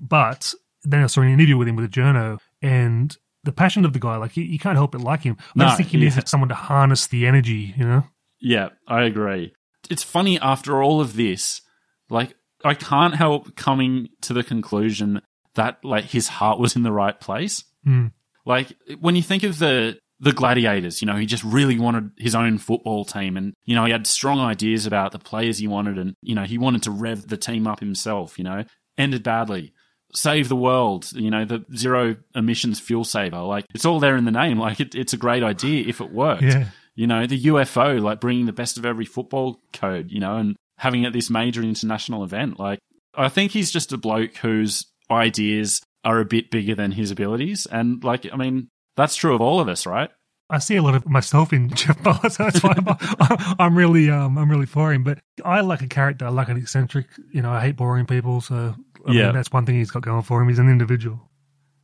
But 0.00 0.52
then 0.84 1.02
I 1.02 1.06
saw 1.06 1.20
an 1.22 1.32
interview 1.32 1.56
with 1.56 1.68
him 1.68 1.76
with 1.76 1.84
a 1.84 1.88
journo, 1.88 2.38
and 2.60 3.16
the 3.44 3.52
passion 3.52 3.84
of 3.84 3.92
the 3.92 3.98
guy, 3.98 4.16
like 4.16 4.36
you, 4.36 4.44
you 4.44 4.58
can't 4.58 4.76
help 4.76 4.92
but 4.92 5.00
like 5.00 5.22
him. 5.22 5.36
I 5.40 5.44
No, 5.56 5.64
just 5.66 5.76
think 5.78 5.88
he 5.90 5.98
needs 5.98 6.16
yeah. 6.16 6.24
someone 6.26 6.48
to 6.48 6.54
harness 6.54 7.06
the 7.06 7.26
energy, 7.26 7.74
you 7.76 7.84
know. 7.84 8.04
Yeah, 8.40 8.70
I 8.86 9.02
agree. 9.04 9.52
It's 9.90 10.02
funny 10.02 10.38
after 10.40 10.82
all 10.82 11.00
of 11.00 11.14
this, 11.16 11.62
like, 12.10 12.34
I 12.64 12.74
can't 12.74 13.14
help 13.14 13.56
coming 13.56 14.08
to 14.22 14.32
the 14.32 14.42
conclusion 14.44 15.22
that, 15.54 15.84
like, 15.84 16.04
his 16.04 16.28
heart 16.28 16.58
was 16.58 16.76
in 16.76 16.82
the 16.82 16.92
right 16.92 17.18
place. 17.18 17.64
Mm. 17.86 18.12
Like 18.44 18.74
when 19.00 19.14
you 19.14 19.22
think 19.22 19.44
of 19.44 19.58
the 19.60 19.98
the 20.22 20.32
gladiators, 20.32 21.02
you 21.02 21.06
know, 21.06 21.16
he 21.16 21.26
just 21.26 21.42
really 21.42 21.80
wanted 21.80 22.12
his 22.16 22.36
own 22.36 22.56
football 22.56 23.04
team 23.04 23.36
and 23.36 23.54
you 23.64 23.74
know, 23.74 23.84
he 23.84 23.90
had 23.90 24.06
strong 24.06 24.38
ideas 24.38 24.86
about 24.86 25.10
the 25.10 25.18
players 25.18 25.58
he 25.58 25.66
wanted 25.66 25.98
and 25.98 26.14
you 26.22 26.34
know, 26.34 26.44
he 26.44 26.58
wanted 26.58 26.84
to 26.84 26.92
rev 26.92 27.26
the 27.26 27.36
team 27.36 27.66
up 27.66 27.80
himself, 27.80 28.38
you 28.38 28.44
know. 28.44 28.64
Ended 28.96 29.24
badly. 29.24 29.72
Save 30.14 30.48
the 30.48 30.56
world, 30.56 31.10
you 31.12 31.30
know, 31.30 31.44
the 31.44 31.64
zero 31.74 32.16
emissions 32.36 32.78
fuel 32.78 33.02
saver. 33.02 33.40
Like 33.40 33.66
it's 33.74 33.84
all 33.84 33.98
there 33.98 34.16
in 34.16 34.24
the 34.24 34.30
name. 34.30 34.58
Like 34.62 34.78
it, 34.78 34.94
it's 34.94 35.12
a 35.12 35.16
great 35.16 35.42
idea 35.42 35.88
if 35.88 36.00
it 36.00 36.12
worked. 36.12 36.42
Yeah. 36.42 36.66
You 36.94 37.08
know, 37.08 37.26
the 37.26 37.44
UFO, 37.44 38.00
like 38.00 38.20
bringing 38.20 38.46
the 38.46 38.52
best 38.52 38.78
of 38.78 38.86
every 38.86 39.06
football 39.06 39.60
code, 39.72 40.12
you 40.12 40.20
know, 40.20 40.36
and 40.36 40.54
having 40.78 41.02
it 41.02 41.12
this 41.12 41.30
major 41.30 41.62
international 41.62 42.22
event. 42.22 42.60
Like 42.60 42.78
I 43.14 43.28
think 43.28 43.50
he's 43.50 43.72
just 43.72 43.92
a 43.92 43.98
bloke 43.98 44.36
whose 44.36 44.86
ideas 45.10 45.80
are 46.04 46.20
a 46.20 46.24
bit 46.24 46.50
bigger 46.50 46.76
than 46.76 46.92
his 46.92 47.10
abilities. 47.10 47.66
And 47.66 48.04
like, 48.04 48.26
I 48.32 48.36
mean, 48.36 48.68
that's 48.96 49.16
true 49.16 49.34
of 49.34 49.40
all 49.40 49.60
of 49.60 49.68
us, 49.68 49.86
right? 49.86 50.10
I 50.50 50.58
see 50.58 50.76
a 50.76 50.82
lot 50.82 50.94
of 50.94 51.06
myself 51.08 51.52
in 51.52 51.70
Jeff 51.74 52.02
Barr, 52.02 52.20
so 52.28 52.44
that's 52.44 52.62
why 52.62 52.74
I'm, 52.76 53.54
I'm 53.58 53.78
really, 53.78 54.10
um, 54.10 54.36
I'm 54.36 54.50
really 54.50 54.66
for 54.66 54.92
him. 54.92 55.02
But 55.02 55.18
I 55.44 55.60
like 55.62 55.80
a 55.82 55.86
character, 55.88 56.26
I 56.26 56.28
like 56.28 56.48
an 56.48 56.58
eccentric. 56.58 57.06
You 57.32 57.40
know, 57.42 57.50
I 57.50 57.60
hate 57.60 57.76
boring 57.76 58.06
people, 58.06 58.40
so 58.42 58.74
I 59.06 59.12
Yeah. 59.12 59.24
mean, 59.26 59.34
that's 59.34 59.50
one 59.52 59.64
thing 59.64 59.76
he's 59.76 59.90
got 59.90 60.02
going 60.02 60.22
for 60.22 60.42
him. 60.42 60.48
He's 60.48 60.58
an 60.58 60.68
individual. 60.68 61.30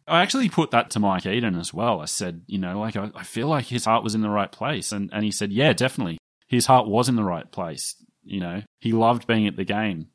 I 0.07 0.23
actually 0.23 0.49
put 0.49 0.71
that 0.71 0.91
to 0.91 1.01
Mike 1.01 1.27
Eden 1.27 1.59
as 1.59 1.73
well. 1.75 2.01
I 2.01 2.07
said, 2.07 2.43
you 2.47 2.59
know, 2.59 2.79
like 2.81 2.97
I, 2.97 3.11
I 3.15 3.25
feel 3.25 3.49
like 3.49 3.67
his 3.67 3.85
heart 3.85 4.03
was 4.05 4.15
in 4.15 4.23
the 4.23 4.31
right 4.31 4.51
place. 4.51 4.91
And, 4.93 5.11
and 5.13 5.23
he 5.25 5.31
said, 5.31 5.53
yeah, 5.53 5.73
definitely. 5.75 6.19
His 6.47 6.65
heart 6.67 6.89
was 6.89 7.09
in 7.11 7.17
the 7.17 7.25
right 7.25 7.51
place. 7.51 7.95
You 8.25 8.41
know, 8.41 8.63
he 8.81 8.93
loved 8.93 9.27
being 9.27 9.47
at 9.47 9.57
the 9.57 9.65
game. 9.65 10.09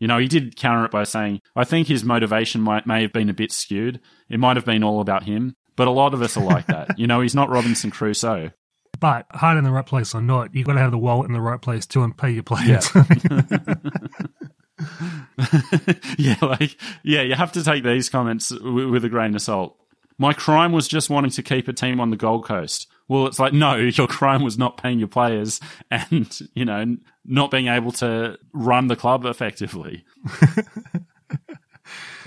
You 0.00 0.06
know, 0.08 0.18
he 0.18 0.28
did 0.28 0.56
counter 0.56 0.84
it 0.86 0.90
by 0.90 1.04
saying, 1.04 1.40
I 1.56 1.64
think 1.64 1.88
his 1.88 2.04
motivation 2.04 2.60
might 2.60 2.86
may 2.86 3.02
have 3.02 3.12
been 3.12 3.28
a 3.28 3.34
bit 3.34 3.52
skewed. 3.52 4.00
It 4.30 4.38
might 4.40 4.56
have 4.56 4.64
been 4.64 4.84
all 4.84 5.00
about 5.00 5.24
him, 5.24 5.56
but 5.78 5.86
a 5.86 5.92
lot 5.92 6.12
of 6.12 6.20
us 6.20 6.36
are 6.36 6.44
like 6.44 6.66
that. 6.66 6.98
you 6.98 7.06
know, 7.06 7.20
he's 7.20 7.36
not 7.36 7.48
Robinson 7.48 7.92
Crusoe. 7.92 8.50
But 8.98 9.26
heart 9.30 9.58
in 9.58 9.64
the 9.64 9.70
right 9.70 9.86
place 9.86 10.12
or 10.12 10.20
not, 10.20 10.52
you've 10.52 10.66
got 10.66 10.72
to 10.72 10.80
have 10.80 10.90
the 10.90 10.98
wallet 10.98 11.28
in 11.28 11.32
the 11.32 11.40
right 11.40 11.62
place 11.62 11.86
too 11.86 12.02
and 12.02 12.18
pay 12.18 12.30
your 12.30 12.42
players. 12.42 12.90
yeah, 16.18 16.34
like 16.42 16.76
yeah, 17.04 17.22
you 17.22 17.36
have 17.36 17.52
to 17.52 17.62
take 17.62 17.84
these 17.84 18.08
comments 18.08 18.48
w- 18.48 18.90
with 18.90 19.04
a 19.04 19.08
grain 19.08 19.36
of 19.36 19.42
salt. 19.42 19.76
My 20.18 20.32
crime 20.32 20.72
was 20.72 20.88
just 20.88 21.10
wanting 21.10 21.30
to 21.30 21.44
keep 21.44 21.68
a 21.68 21.72
team 21.72 22.00
on 22.00 22.10
the 22.10 22.16
Gold 22.16 22.44
Coast. 22.44 22.88
Well, 23.06 23.28
it's 23.28 23.38
like 23.38 23.52
no, 23.52 23.76
your 23.76 24.08
crime 24.08 24.42
was 24.42 24.58
not 24.58 24.78
paying 24.78 24.98
your 24.98 25.06
players 25.06 25.60
and 25.92 26.36
you 26.54 26.64
know 26.64 26.96
not 27.24 27.52
being 27.52 27.68
able 27.68 27.92
to 27.92 28.36
run 28.52 28.88
the 28.88 28.96
club 28.96 29.24
effectively. 29.26 30.04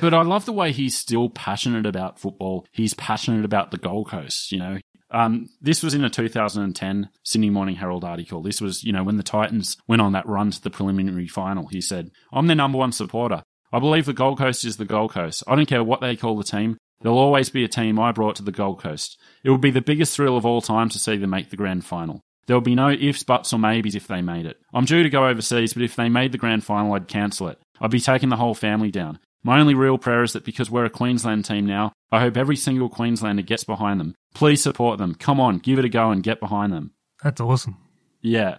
But 0.02 0.16
I 0.16 0.24
love 0.24 0.46
the 0.46 0.52
way 0.52 0.72
he's 0.72 0.98
still 0.98 1.30
passionate 1.30 1.86
about 1.86 2.20
football. 2.20 2.66
He's 2.72 2.96
passionate 2.96 3.46
about 3.46 3.70
the 3.70 3.78
Gold 3.78 4.10
Coast, 4.10 4.52
you 4.52 4.58
know. 4.58 4.80
Um, 5.12 5.50
this 5.62 5.84
was 5.84 5.94
in 5.94 6.04
a 6.04 6.10
2010 6.10 7.10
Sydney 7.24 7.50
Morning 7.52 7.76
Herald 7.76 8.04
article. 8.04 8.42
This 8.42 8.60
was, 8.60 8.84
you 8.84 8.92
know, 8.92 9.04
when 9.04 9.18
the 9.18 9.24
Titans 9.24 9.78
went 9.88 10.02
on 10.02 10.14
that 10.14 10.28
run 10.28 10.50
to 10.50 10.62
the 10.62 10.72
preliminary 10.72 11.28
final. 11.28 11.68
He 11.68 11.82
said, 11.82 12.10
I'm 12.34 12.48
their 12.48 12.56
number 12.56 12.80
one 12.80 12.94
supporter. 12.94 13.44
I 13.72 13.78
believe 13.78 14.06
the 14.06 14.14
Gold 14.14 14.40
Coast 14.40 14.66
is 14.66 14.78
the 14.78 14.86
Gold 14.86 15.12
Coast. 15.12 15.44
I 15.48 15.56
don't 15.56 15.68
care 15.68 15.84
what 15.84 16.02
they 16.02 16.16
call 16.16 16.36
the 16.36 16.44
team. 16.44 16.78
There'll 17.02 17.18
always 17.18 17.50
be 17.50 17.64
a 17.64 17.68
team 17.68 18.00
I 18.00 18.12
brought 18.12 18.38
to 18.38 18.44
the 18.44 18.52
Gold 18.52 18.82
Coast. 18.82 19.20
It 19.44 19.52
would 19.52 19.62
be 19.62 19.72
the 19.72 19.82
biggest 19.82 20.16
thrill 20.16 20.36
of 20.36 20.46
all 20.48 20.62
time 20.62 20.90
to 20.90 21.00
see 21.00 21.18
them 21.18 21.30
make 21.30 21.52
the 21.52 21.58
grand 21.58 21.86
final. 21.86 22.22
There 22.48 22.56
will 22.56 22.62
be 22.62 22.76
no 22.76 22.90
ifs, 22.90 23.24
buts, 23.24 23.54
or 23.54 23.60
maybes 23.60 23.96
if 23.96 24.08
they 24.08 24.22
made 24.22 24.48
it. 24.48 24.58
I'm 24.74 24.86
due 24.86 25.04
to 25.04 25.10
go 25.10 25.28
overseas, 25.28 25.74
but 25.74 25.84
if 25.84 25.96
they 25.96 26.10
made 26.10 26.32
the 26.32 26.38
grand 26.40 26.64
final, 26.64 26.94
I'd 26.94 27.08
cancel 27.08 27.50
it. 27.50 27.60
I'd 27.80 27.92
be 27.92 28.00
taking 28.00 28.30
the 28.30 28.38
whole 28.38 28.56
family 28.56 28.90
down. 28.90 29.20
My 29.44 29.60
only 29.60 29.74
real 29.74 29.98
prayer 29.98 30.24
is 30.24 30.34
that 30.34 30.46
because 30.46 30.70
we're 30.70 30.86
a 30.86 30.90
Queensland 30.90 31.46
team 31.46 31.66
now, 31.66 31.94
I 32.12 32.20
hope 32.20 32.38
every 32.38 32.56
single 32.56 32.90
Queenslander 32.90 33.42
gets 33.42 33.64
behind 33.64 34.00
them. 34.00 34.16
Please 34.36 34.62
support 34.62 34.98
them. 34.98 35.16
Come 35.16 35.40
on, 35.40 35.58
give 35.58 35.80
it 35.80 35.86
a 35.86 35.90
go 35.90 36.12
and 36.12 36.22
get 36.22 36.40
behind 36.40 36.74
them. 36.74 36.92
That's 37.24 37.42
awesome. 37.42 37.78
Yeah. 38.22 38.58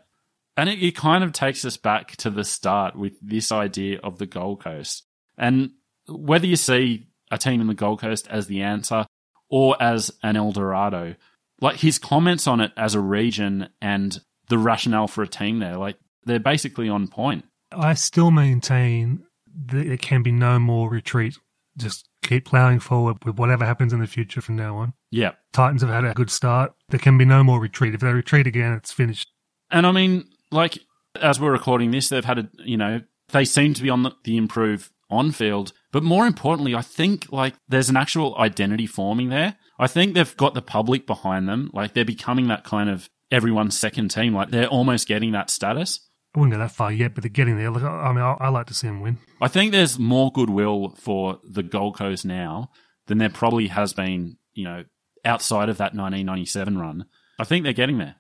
And 0.57 0.69
it, 0.69 0.83
it 0.83 0.97
kind 0.97 1.23
of 1.25 1.33
takes 1.33 1.65
us 1.65 1.77
back 1.77 2.17
to 2.17 2.31
the 2.31 2.45
start 2.45 2.97
with 2.97 3.15
this 3.23 3.53
idea 3.53 4.01
of 4.03 4.19
the 4.19 4.27
Gold 4.27 4.63
Coast. 4.63 5.05
And 5.39 5.71
whether 6.09 6.47
you 6.47 6.57
see 6.57 7.07
a 7.31 7.39
team 7.39 7.61
in 7.61 7.69
the 7.69 7.75
Gold 7.75 8.01
Coast 8.01 8.27
as 8.29 8.47
the 8.47 8.63
answer 8.63 9.07
or 9.49 9.81
as 9.81 10.11
an 10.23 10.37
El 10.37 10.53
Dorado, 10.53 11.15
like 11.61 11.77
his 11.77 11.99
comments 11.99 12.47
on 12.47 12.61
it 12.61 12.73
as 12.77 12.95
a 12.95 13.01
region 13.01 13.69
and 13.81 14.21
the 14.49 14.59
rationale 14.59 15.09
for 15.09 15.23
a 15.23 15.29
team 15.29 15.61
there, 15.61 15.77
like 15.77 15.97
they're 16.25 16.41
basically 16.41 16.89
on 16.89 17.09
point. 17.09 17.45
I 17.71 17.95
still 17.95 18.31
maintain 18.31 19.25
there 19.55 19.97
can 19.97 20.23
be 20.23 20.33
no 20.33 20.59
more 20.59 20.89
retreat. 20.89 21.37
Just 21.77 22.09
keep 22.23 22.45
ploughing 22.47 22.81
forward 22.81 23.25
with 23.25 23.39
whatever 23.39 23.65
happens 23.65 23.93
in 23.93 24.01
the 24.01 24.07
future 24.07 24.41
from 24.41 24.57
now 24.57 24.77
on. 24.77 24.93
Yeah. 25.11 25.33
Titans 25.53 25.83
have 25.83 25.91
had 25.91 26.05
a 26.05 26.15
good 26.15 26.31
start. 26.31 26.73
There 26.89 27.01
can 27.01 27.19
be 27.19 27.25
no 27.25 27.43
more 27.43 27.61
retreat. 27.61 27.95
If 27.95 28.01
they 28.01 28.13
retreat 28.13 28.47
again, 28.47 28.73
it's 28.73 28.93
finished. 28.93 29.29
And 29.71 29.87
I 29.87 29.93
mean, 29.93 30.29
like, 30.51 30.79
as 31.21 31.41
we're 31.41 31.53
recording 31.53 31.91
this, 31.91 32.09
they've 32.09 32.25
had 32.25 32.39
a, 32.39 32.49
you 32.59 32.77
know, 32.77 33.01
they 33.31 33.45
seem 33.45 33.75
to 33.75 33.83
be 33.83 33.91
on 33.91 34.03
the, 34.03 34.13
the 34.25 34.37
improve 34.37 34.91
on 35.11 35.31
field. 35.33 35.73
But 35.93 36.03
more 36.03 36.27
importantly, 36.27 36.75
I 36.75 36.83
think 36.83 37.31
like 37.31 37.55
there's 37.69 37.91
an 37.91 37.97
actual 37.97 38.37
identity 38.39 38.87
forming 38.87 39.29
there. 39.29 39.57
I 39.79 39.87
think 39.87 40.15
they've 40.15 40.37
got 40.37 40.55
the 40.55 40.63
public 40.63 41.07
behind 41.07 41.49
them. 41.49 41.71
Like 41.73 41.93
they're 41.93 42.05
becoming 42.05 42.49
that 42.49 42.65
kind 42.65 42.89
of 42.89 43.11
everyone's 43.31 43.79
second 43.79 44.11
team. 44.11 44.35
Like 44.35 44.51
they're 44.51 44.67
almost 44.67 45.09
getting 45.09 45.33
that 45.33 45.51
status. 45.51 46.01
I 46.35 46.39
wouldn't 46.39 46.55
go 46.55 46.59
that 46.59 46.73
far 46.73 46.91
yet, 46.91 47.15
but 47.15 47.23
they're 47.23 47.31
getting 47.31 47.59
there. 47.59 47.71
Look, 47.71 47.83
I 47.83 48.11
mean, 48.13 48.23
I, 48.23 48.37
I 48.41 48.49
like 48.49 48.67
to 48.69 48.75
see 48.75 48.87
them 48.87 49.01
win. 49.01 49.19
I 49.41 49.49
think 49.49 49.71
there's 49.73 49.99
more 49.99 50.33
goodwill 50.33 50.95
for 50.97 51.41
the 51.45 51.63
Gold 51.63 51.97
Coast 51.97 52.25
now 52.25 52.71
than 53.07 53.19
there 53.19 53.29
probably 53.29 53.69
has 53.69 53.93
been, 53.93 54.39
you 54.55 54.65
know, 54.65 54.85
outside 55.25 55.69
of 55.69 55.77
that 55.79 55.95
1997 55.95 56.79
run. 56.79 57.05
I 57.39 57.45
think 57.45 57.65
they're 57.65 57.73
getting 57.73 57.99
there. 57.99 58.17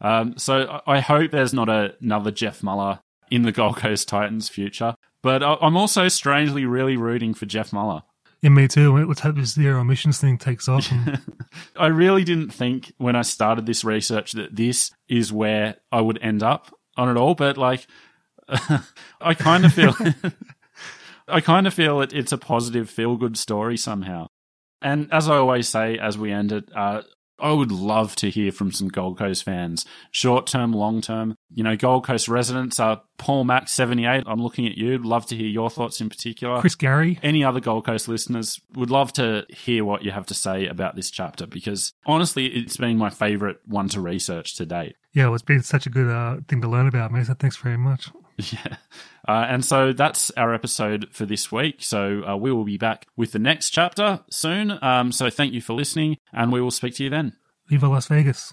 Um, 0.00 0.38
so 0.38 0.80
I 0.86 1.00
hope 1.00 1.30
there's 1.30 1.54
not 1.54 1.68
a, 1.68 1.94
another 2.00 2.30
Jeff 2.30 2.62
Muller 2.62 3.00
in 3.30 3.42
the 3.42 3.52
Gold 3.52 3.76
Coast 3.76 4.08
Titans 4.08 4.48
future. 4.48 4.94
But 5.22 5.42
I'm 5.42 5.76
also 5.76 6.08
strangely 6.08 6.66
really 6.66 6.96
rooting 6.96 7.32
for 7.32 7.46
Jeff 7.46 7.72
Muller. 7.72 8.02
Yeah, 8.42 8.50
me 8.50 8.68
too. 8.68 8.94
Let's 9.06 9.20
hope 9.20 9.36
this 9.36 9.54
zero 9.54 9.80
emissions 9.80 10.18
thing 10.18 10.36
takes 10.36 10.68
off. 10.68 10.90
And... 10.92 11.18
I 11.76 11.86
really 11.86 12.24
didn't 12.24 12.50
think 12.50 12.92
when 12.98 13.16
I 13.16 13.22
started 13.22 13.64
this 13.64 13.84
research 13.84 14.32
that 14.32 14.54
this 14.54 14.90
is 15.08 15.32
where 15.32 15.76
I 15.90 16.02
would 16.02 16.18
end 16.20 16.42
up 16.42 16.70
on 16.96 17.08
it 17.08 17.18
all, 17.18 17.34
but 17.34 17.56
like, 17.56 17.86
I 19.20 19.34
kind 19.34 19.64
of 19.64 19.72
feel, 19.72 19.94
I 21.28 21.40
kind 21.40 21.66
of 21.66 21.74
feel 21.74 22.00
it, 22.00 22.12
it's 22.12 22.32
a 22.32 22.38
positive, 22.38 22.90
feel 22.90 23.16
good 23.16 23.36
story 23.36 23.76
somehow. 23.76 24.26
And 24.82 25.12
as 25.12 25.28
I 25.28 25.36
always 25.36 25.68
say, 25.68 25.98
as 25.98 26.18
we 26.18 26.30
end 26.30 26.52
it, 26.52 26.68
uh, 26.74 27.02
I 27.38 27.52
would 27.52 27.72
love 27.72 28.14
to 28.16 28.30
hear 28.30 28.52
from 28.52 28.72
some 28.72 28.88
Gold 28.88 29.18
Coast 29.18 29.44
fans, 29.44 29.84
short 30.10 30.46
term, 30.46 30.72
long 30.72 31.00
term. 31.00 31.36
You 31.52 31.64
know, 31.64 31.76
Gold 31.76 32.04
Coast 32.04 32.28
residents 32.28 32.78
are 32.78 33.02
Paul 33.18 33.44
Mac 33.44 33.68
seventy 33.68 34.06
eight. 34.06 34.24
I'm 34.26 34.42
looking 34.42 34.66
at 34.66 34.76
you. 34.76 34.98
Love 34.98 35.26
to 35.26 35.36
hear 35.36 35.46
your 35.46 35.70
thoughts 35.70 36.00
in 36.00 36.08
particular. 36.08 36.60
Chris 36.60 36.74
Gary. 36.74 37.18
Any 37.22 37.44
other 37.44 37.60
Gold 37.60 37.86
Coast 37.86 38.08
listeners 38.08 38.60
would 38.74 38.90
love 38.90 39.12
to 39.14 39.46
hear 39.48 39.84
what 39.84 40.04
you 40.04 40.10
have 40.12 40.26
to 40.26 40.34
say 40.34 40.66
about 40.66 40.96
this 40.96 41.10
chapter 41.10 41.46
because 41.46 41.92
honestly, 42.06 42.46
it's 42.46 42.76
been 42.76 42.98
my 42.98 43.10
favourite 43.10 43.56
one 43.66 43.88
to 43.90 44.00
research 44.00 44.56
to 44.56 44.66
date. 44.66 44.96
Yeah, 45.12 45.26
well, 45.26 45.34
it's 45.34 45.42
been 45.42 45.62
such 45.62 45.86
a 45.86 45.90
good 45.90 46.10
uh, 46.10 46.38
thing 46.48 46.60
to 46.60 46.68
learn 46.68 46.88
about, 46.88 47.12
mate. 47.12 47.26
So 47.26 47.34
thanks 47.34 47.56
very 47.56 47.78
much. 47.78 48.10
Yeah. 48.52 48.76
Uh, 49.26 49.46
and 49.48 49.64
so 49.64 49.92
that's 49.92 50.30
our 50.32 50.52
episode 50.52 51.08
for 51.10 51.24
this 51.24 51.50
week. 51.50 51.76
So 51.78 52.22
uh, 52.28 52.36
we 52.36 52.52
will 52.52 52.64
be 52.64 52.76
back 52.76 53.06
with 53.16 53.32
the 53.32 53.38
next 53.38 53.70
chapter 53.70 54.20
soon. 54.30 54.78
Um, 54.82 55.12
so 55.12 55.30
thank 55.30 55.54
you 55.54 55.62
for 55.62 55.72
listening, 55.72 56.18
and 56.32 56.52
we 56.52 56.60
will 56.60 56.70
speak 56.70 56.94
to 56.96 57.04
you 57.04 57.10
then. 57.10 57.32
Viva 57.68 57.88
Las 57.88 58.08
Vegas. 58.08 58.52